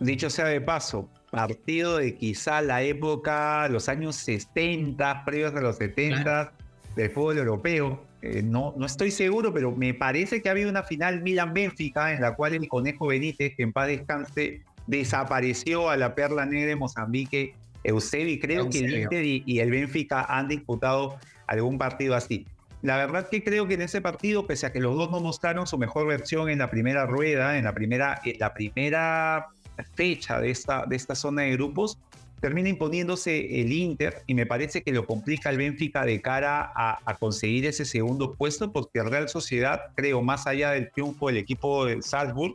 Dicho 0.00 0.30
sea 0.30 0.46
de 0.46 0.60
paso, 0.60 1.08
partido 1.30 1.98
de 1.98 2.14
quizá 2.14 2.60
la 2.60 2.82
época, 2.82 3.68
los 3.68 3.88
años 3.88 4.16
60, 4.16 5.24
previos 5.24 5.54
a 5.54 5.60
los 5.60 5.76
70 5.76 6.52
del 6.94 7.10
fútbol 7.10 7.38
europeo. 7.38 8.04
Eh, 8.20 8.42
no, 8.42 8.74
no 8.76 8.86
estoy 8.86 9.10
seguro, 9.10 9.52
pero 9.52 9.70
me 9.74 9.94
parece 9.94 10.42
que 10.42 10.48
ha 10.48 10.52
habido 10.52 10.70
una 10.70 10.82
final 10.82 11.22
Milan-Benfica 11.22 12.12
en 12.12 12.20
la 12.20 12.34
cual 12.34 12.54
el 12.54 12.68
Conejo 12.68 13.06
Benítez, 13.06 13.54
que 13.56 13.62
en 13.62 13.72
paz 13.72 13.88
descanse, 13.88 14.62
desapareció 14.86 15.90
a 15.90 15.96
la 15.96 16.14
Perla 16.14 16.46
Negra 16.46 16.68
de 16.68 16.76
Mozambique 16.76 17.54
Eusebi, 17.84 18.38
creo 18.38 18.68
que 18.68 18.78
el 18.78 19.02
Inter 19.02 19.24
y, 19.24 19.60
el 19.60 19.70
Benfica 19.70 20.24
han 20.28 20.48
disputado 20.48 21.16
algún 21.46 21.78
partido 21.78 22.14
así. 22.14 22.46
La 22.82 22.96
verdad 22.96 23.28
que 23.28 23.42
creo 23.42 23.66
que 23.66 23.74
en 23.74 23.82
ese 23.82 24.00
partido, 24.00 24.46
pese 24.46 24.66
a 24.66 24.72
que 24.72 24.80
los 24.80 24.96
dos 24.96 25.10
no 25.10 25.20
mostraron 25.20 25.66
su 25.66 25.78
mejor 25.78 26.06
versión 26.06 26.48
en 26.48 26.58
la 26.58 26.70
primera 26.70 27.06
rueda, 27.06 27.58
en 27.58 27.64
la 27.64 27.74
primera, 27.74 28.20
la 28.38 28.54
primera 28.54 29.48
fecha 29.94 30.40
de 30.40 30.50
esta, 30.50 30.86
de 30.86 30.96
esta 30.96 31.14
zona 31.14 31.42
de 31.42 31.52
grupos, 31.52 31.98
termina 32.40 32.68
imponiéndose 32.68 33.60
el 33.60 33.72
Inter 33.72 34.22
y 34.26 34.34
me 34.34 34.46
parece 34.46 34.82
que 34.82 34.92
lo 34.92 35.06
complica 35.06 35.50
el 35.50 35.56
Benfica 35.56 36.04
de 36.04 36.20
cara 36.20 36.72
a, 36.74 37.00
a, 37.04 37.14
conseguir 37.16 37.66
ese 37.66 37.84
segundo 37.84 38.34
puesto 38.34 38.70
porque 38.70 39.02
Real 39.02 39.28
Sociedad, 39.28 39.86
creo, 39.96 40.22
más 40.22 40.46
allá 40.46 40.70
del 40.70 40.90
triunfo 40.92 41.26
del 41.26 41.38
equipo 41.38 41.84
de 41.84 42.00
Salzburg, 42.00 42.54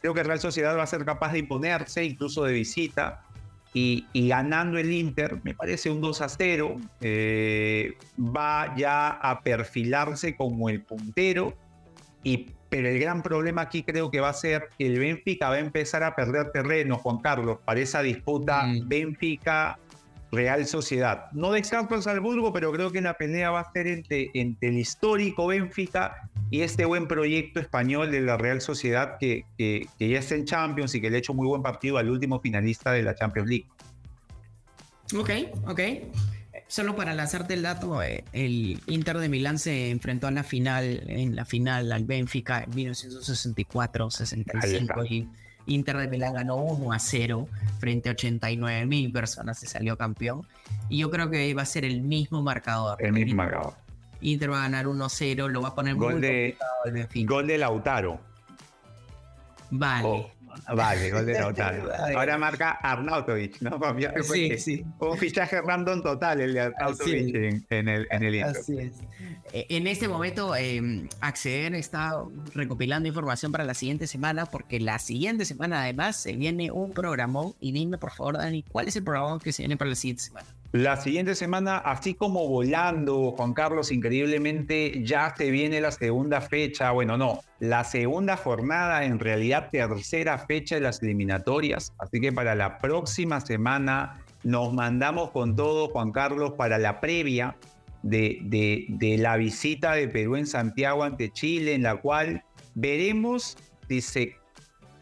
creo 0.00 0.12
que 0.12 0.24
Real 0.24 0.40
Sociedad 0.40 0.76
va 0.76 0.82
a 0.82 0.88
ser 0.88 1.04
capaz 1.04 1.32
de 1.32 1.38
imponerse 1.38 2.04
incluso 2.04 2.42
de 2.42 2.52
visita 2.52 3.22
y, 3.74 4.28
ganando 4.28 4.78
el 4.78 4.92
Inter, 4.92 5.40
me 5.44 5.54
parece 5.54 5.90
un 5.90 6.00
2 6.00 6.20
a 6.20 6.28
0, 6.28 6.76
eh, 7.00 7.94
va 8.18 8.74
ya 8.76 9.08
a 9.08 9.40
perfilarse 9.40 10.36
como 10.36 10.68
el 10.68 10.82
puntero, 10.82 11.54
y, 12.22 12.50
pero 12.68 12.88
el 12.88 12.98
gran 12.98 13.22
problema 13.22 13.62
aquí 13.62 13.82
creo 13.82 14.10
que 14.10 14.20
va 14.20 14.28
a 14.28 14.34
ser 14.34 14.68
que 14.78 14.86
el 14.86 14.98
Benfica 14.98 15.48
va 15.48 15.56
a 15.56 15.60
empezar 15.60 16.02
a 16.02 16.14
perder 16.14 16.52
terreno, 16.52 16.98
Juan 16.98 17.18
Carlos, 17.18 17.58
para 17.64 17.80
esa 17.80 18.02
disputa 18.02 18.64
mm. 18.64 18.88
Benfica 18.88 19.78
Real 20.30 20.66
Sociedad. 20.66 21.30
No 21.32 21.52
descarto 21.52 21.94
el 21.94 22.02
Salzburgo, 22.02 22.52
pero 22.52 22.72
creo 22.72 22.90
que 22.90 23.00
la 23.00 23.14
pelea 23.14 23.50
va 23.50 23.60
a 23.60 23.72
ser 23.72 23.86
entre, 23.86 24.30
entre 24.34 24.68
el 24.68 24.78
histórico 24.78 25.46
Benfica 25.46 26.30
y 26.52 26.60
este 26.60 26.84
buen 26.84 27.08
proyecto 27.08 27.58
español 27.60 28.10
de 28.10 28.20
la 28.20 28.36
Real 28.36 28.60
Sociedad 28.60 29.16
que, 29.18 29.46
ya 29.98 30.18
está 30.18 30.34
en 30.34 30.44
Champions 30.44 30.94
y 30.94 31.00
que 31.00 31.08
le 31.08 31.16
ha 31.16 31.18
hecho 31.18 31.32
muy 31.32 31.46
buen 31.46 31.62
partido 31.62 31.96
al 31.96 32.10
último 32.10 32.40
finalista 32.40 32.92
de 32.92 33.02
la 33.02 33.14
Champions 33.14 33.48
League. 33.48 33.64
Ok, 35.16 35.30
ok. 35.66 35.80
Solo 36.68 36.94
para 36.94 37.14
lanzarte 37.14 37.54
el 37.54 37.62
dato, 37.62 38.02
eh, 38.02 38.24
el 38.34 38.82
Inter 38.86 39.16
de 39.16 39.30
Milán 39.30 39.58
se 39.58 39.88
enfrentó 39.88 40.26
a 40.26 40.30
la 40.30 40.44
final, 40.44 41.04
en 41.06 41.36
la 41.36 41.46
final 41.46 41.90
al 41.90 42.04
Benfica 42.04 42.64
en 42.64 42.72
1964-65 42.72 45.10
y 45.10 45.26
Inter 45.64 45.96
de 45.96 46.08
Milán 46.08 46.34
ganó 46.34 46.56
1 46.56 46.92
a 46.92 46.98
0 46.98 47.48
frente 47.78 48.10
a 48.10 48.12
89 48.12 48.84
mil 48.84 49.10
personas 49.10 49.62
y 49.62 49.66
salió 49.66 49.96
campeón. 49.96 50.46
Y 50.90 50.98
yo 50.98 51.10
creo 51.10 51.30
que 51.30 51.54
va 51.54 51.62
a 51.62 51.66
ser 51.66 51.86
el 51.86 52.02
mismo 52.02 52.42
marcador. 52.42 53.02
El 53.02 53.14
mismo 53.14 53.36
marcador. 53.36 53.81
Inter 54.22 54.50
va 54.50 54.60
a 54.60 54.62
ganar 54.62 54.86
1-0, 54.86 55.48
lo 55.48 55.62
va 55.62 55.68
a 55.68 55.74
poner 55.74 55.94
gol 55.96 56.14
muy 56.14 56.22
de, 56.22 56.56
Gol 57.24 57.46
de 57.46 57.58
Lautaro. 57.58 58.20
Vale. 59.70 60.08
Oh, 60.08 60.30
vale, 60.74 61.10
gol 61.10 61.26
de 61.26 61.34
Lautaro. 61.34 61.90
Ahora 62.16 62.38
marca 62.38 62.72
Arnautovic, 62.72 63.60
¿no? 63.62 63.80
Sí, 64.22 64.58
sí. 64.58 64.84
Un 64.98 65.18
fichaje 65.18 65.60
random 65.62 66.02
total 66.02 66.40
el 66.40 66.54
de 66.54 66.60
Arnautovic 66.60 67.34
en, 67.70 67.88
el, 67.88 68.06
en 68.10 68.22
el 68.22 68.34
Inter. 68.34 68.56
Así 68.56 68.78
es. 68.78 69.00
Eh, 69.52 69.66
en 69.70 69.86
este 69.86 70.08
momento, 70.08 70.54
eh, 70.56 71.08
Acceder 71.20 71.74
está 71.74 72.24
recopilando 72.54 73.08
información 73.08 73.52
para 73.52 73.64
la 73.64 73.74
siguiente 73.74 74.06
semana, 74.06 74.46
porque 74.46 74.80
la 74.80 74.98
siguiente 74.98 75.44
semana 75.44 75.82
además 75.82 76.16
se 76.16 76.32
viene 76.34 76.70
un 76.70 76.92
programón. 76.92 77.54
Y 77.60 77.72
dime, 77.72 77.98
por 77.98 78.12
favor, 78.12 78.38
Dani, 78.38 78.62
¿cuál 78.62 78.88
es 78.88 78.96
el 78.96 79.04
programa 79.04 79.38
que 79.38 79.52
se 79.52 79.62
viene 79.62 79.76
para 79.76 79.90
la 79.90 79.96
siguiente 79.96 80.22
semana? 80.22 80.46
La 80.72 80.96
siguiente 80.96 81.34
semana, 81.34 81.76
así 81.76 82.14
como 82.14 82.48
volando, 82.48 83.32
Juan 83.36 83.52
Carlos, 83.52 83.92
increíblemente 83.92 85.04
ya 85.04 85.34
se 85.36 85.50
viene 85.50 85.82
la 85.82 85.90
segunda 85.90 86.40
fecha, 86.40 86.92
bueno, 86.92 87.18
no, 87.18 87.40
la 87.60 87.84
segunda 87.84 88.38
jornada, 88.38 89.04
en 89.04 89.18
realidad 89.18 89.68
tercera 89.70 90.38
fecha 90.38 90.76
de 90.76 90.80
las 90.80 91.02
eliminatorias, 91.02 91.92
así 91.98 92.20
que 92.20 92.32
para 92.32 92.54
la 92.54 92.78
próxima 92.78 93.42
semana 93.42 94.24
nos 94.44 94.72
mandamos 94.72 95.30
con 95.32 95.54
todo, 95.56 95.88
Juan 95.88 96.10
Carlos, 96.10 96.54
para 96.56 96.78
la 96.78 97.00
previa 97.00 97.54
de, 98.02 98.38
de, 98.44 98.86
de 98.88 99.18
la 99.18 99.36
visita 99.36 99.92
de 99.92 100.08
Perú 100.08 100.36
en 100.36 100.46
Santiago 100.46 101.04
ante 101.04 101.30
Chile, 101.30 101.74
en 101.74 101.82
la 101.82 101.96
cual 101.96 102.44
veremos 102.74 103.58
si 103.88 104.00
se 104.00 104.36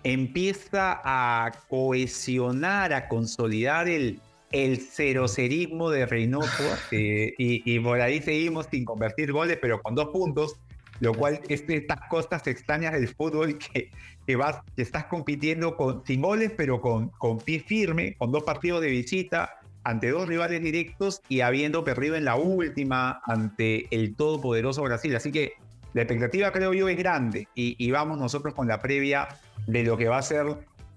empieza 0.03 1.01
a 1.05 1.53
cohesionar, 1.69 2.93
a 2.93 3.07
consolidar 3.07 3.89
el 3.89 4.21
el 4.51 4.79
cerocerismo 4.79 5.91
de 5.91 6.07
Reynoso 6.07 6.65
eh, 6.91 7.35
y, 7.39 7.79
por 7.81 8.01
ahí 8.01 8.21
seguimos 8.21 8.67
sin 8.71 8.85
convertir 8.85 9.33
goles, 9.33 9.59
pero 9.61 9.81
con 9.81 9.95
dos 9.95 10.09
puntos, 10.09 10.57
lo 10.99 11.15
cual 11.15 11.41
es 11.49 11.67
de 11.67 11.77
estas 11.77 12.01
cosas 12.09 12.47
extrañas 12.47 12.93
del 12.93 13.09
fútbol 13.09 13.59
que, 13.59 13.91
que, 14.27 14.37
vas, 14.37 14.59
estás 14.77 15.05
compitiendo 15.07 15.77
sin 16.05 16.21
goles, 16.21 16.53
pero 16.57 16.81
con, 16.81 17.09
con 17.11 17.39
pie 17.39 17.61
firme, 17.61 18.15
con 18.19 18.33
dos 18.33 18.43
partidos 18.43 18.81
de 18.81 18.89
visita 18.89 19.57
ante 19.83 20.11
dos 20.11 20.29
rivales 20.29 20.63
directos 20.63 21.23
y 21.29 21.41
habiendo 21.41 21.85
perdido 21.85 22.17
en 22.17 22.25
la 22.25 22.37
última 22.37 23.23
ante 23.25 23.87
el 23.91 24.15
todopoderoso 24.15 24.83
Brasil. 24.83 25.15
Así 25.17 25.33
que 25.33 25.55
la 25.95 26.03
expectativa 26.03 26.53
creo 26.53 26.75
yo 26.75 26.89
es 26.89 26.99
grande 26.99 27.49
y, 27.55 27.77
y 27.79 27.91
vamos 27.91 28.19
nosotros 28.19 28.55
con 28.55 28.69
la 28.69 28.81
previa 28.81 29.29
de 29.67 29.85
lo 29.85 29.97
que 29.97 30.09
va 30.09 30.19
a 30.19 30.23
ser 30.23 30.47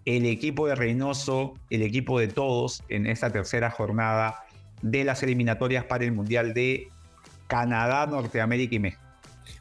el 0.05 0.25
equipo 0.25 0.67
de 0.67 0.75
Reynoso, 0.75 1.53
el 1.69 1.81
equipo 1.81 2.19
de 2.19 2.27
todos 2.27 2.83
en 2.89 3.07
esta 3.07 3.31
tercera 3.31 3.71
jornada 3.71 4.43
de 4.81 5.03
las 5.03 5.23
eliminatorias 5.23 5.85
para 5.85 6.03
el 6.03 6.11
Mundial 6.11 6.53
de 6.53 6.89
Canadá, 7.47 8.05
Norteamérica 8.07 8.75
y 8.75 8.79
México. 8.79 9.01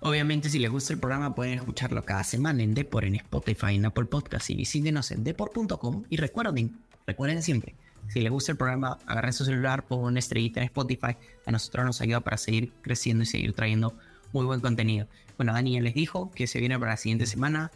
Obviamente, 0.01 0.49
si 0.49 0.59
les 0.59 0.71
gusta 0.71 0.93
el 0.93 0.99
programa, 0.99 1.35
pueden 1.35 1.55
escucharlo 1.55 2.03
cada 2.05 2.25
semana 2.25 2.63
en 2.63 2.75
Depor, 2.75 3.05
en 3.05 3.15
Spotify, 3.17 3.77
en 3.77 3.87
Apple 3.87 4.07
Podcast 4.07 4.51
y 4.51 4.57
visítenos 4.57 5.13
en 5.13 5.23
depor.com. 5.23 6.05
Y 6.11 6.17
recuerden, 6.17 6.77
recuerden 7.07 7.43
siempre, 7.43 7.77
si 8.09 8.21
les 8.21 8.33
gusta 8.33 8.53
el 8.53 8.59
programa, 8.59 8.99
agarren 9.07 9.33
su 9.33 9.45
celular, 9.45 9.85
pongan 9.87 10.07
una 10.07 10.19
estrellita 10.19 10.61
en 10.61 10.65
Spotify. 10.65 11.17
A 11.47 11.53
nosotros 11.53 11.87
nos 11.87 12.01
ayuda 12.01 12.21
para 12.21 12.37
seguir 12.37 12.73
creciendo 12.83 13.23
y 13.23 13.27
seguir 13.27 13.53
trayendo 13.53 13.97
muy 14.33 14.45
buen 14.45 14.61
contenido. 14.61 15.07
Bueno, 15.37 15.53
Dani 15.53 15.75
ya 15.75 15.81
les 15.81 15.95
dijo 15.95 16.31
que 16.33 16.47
se 16.47 16.59
viene 16.59 16.79
para 16.79 16.93
la 16.93 16.97
siguiente 16.97 17.27
semana 17.27 17.71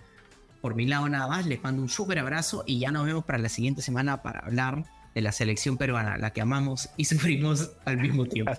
por 0.67 0.75
mi 0.75 0.85
lado 0.85 1.09
nada 1.09 1.29
más, 1.29 1.47
les 1.47 1.63
mando 1.63 1.81
un 1.81 1.89
súper 1.89 2.19
abrazo 2.19 2.65
y 2.67 2.81
ya 2.81 2.91
nos 2.91 3.07
vemos 3.07 3.25
para 3.25 3.39
la 3.39 3.49
siguiente 3.49 3.83
semana 3.83 4.21
para 4.21 4.41
hablar 4.41 4.83
de 5.15 5.21
la 5.21 5.31
selección 5.31 5.77
peruana, 5.77 6.19
la 6.19 6.33
que 6.33 6.41
amamos 6.41 6.89
y 6.97 7.05
sufrimos 7.05 7.71
al 7.85 7.99
mismo 7.99 8.27
tiempo. 8.27 8.51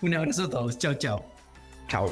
Un 0.00 0.14
abrazo 0.14 0.44
a 0.44 0.48
todos, 0.48 0.78
chao, 0.78 0.94
chao. 0.94 1.26
Chao. 1.88 2.10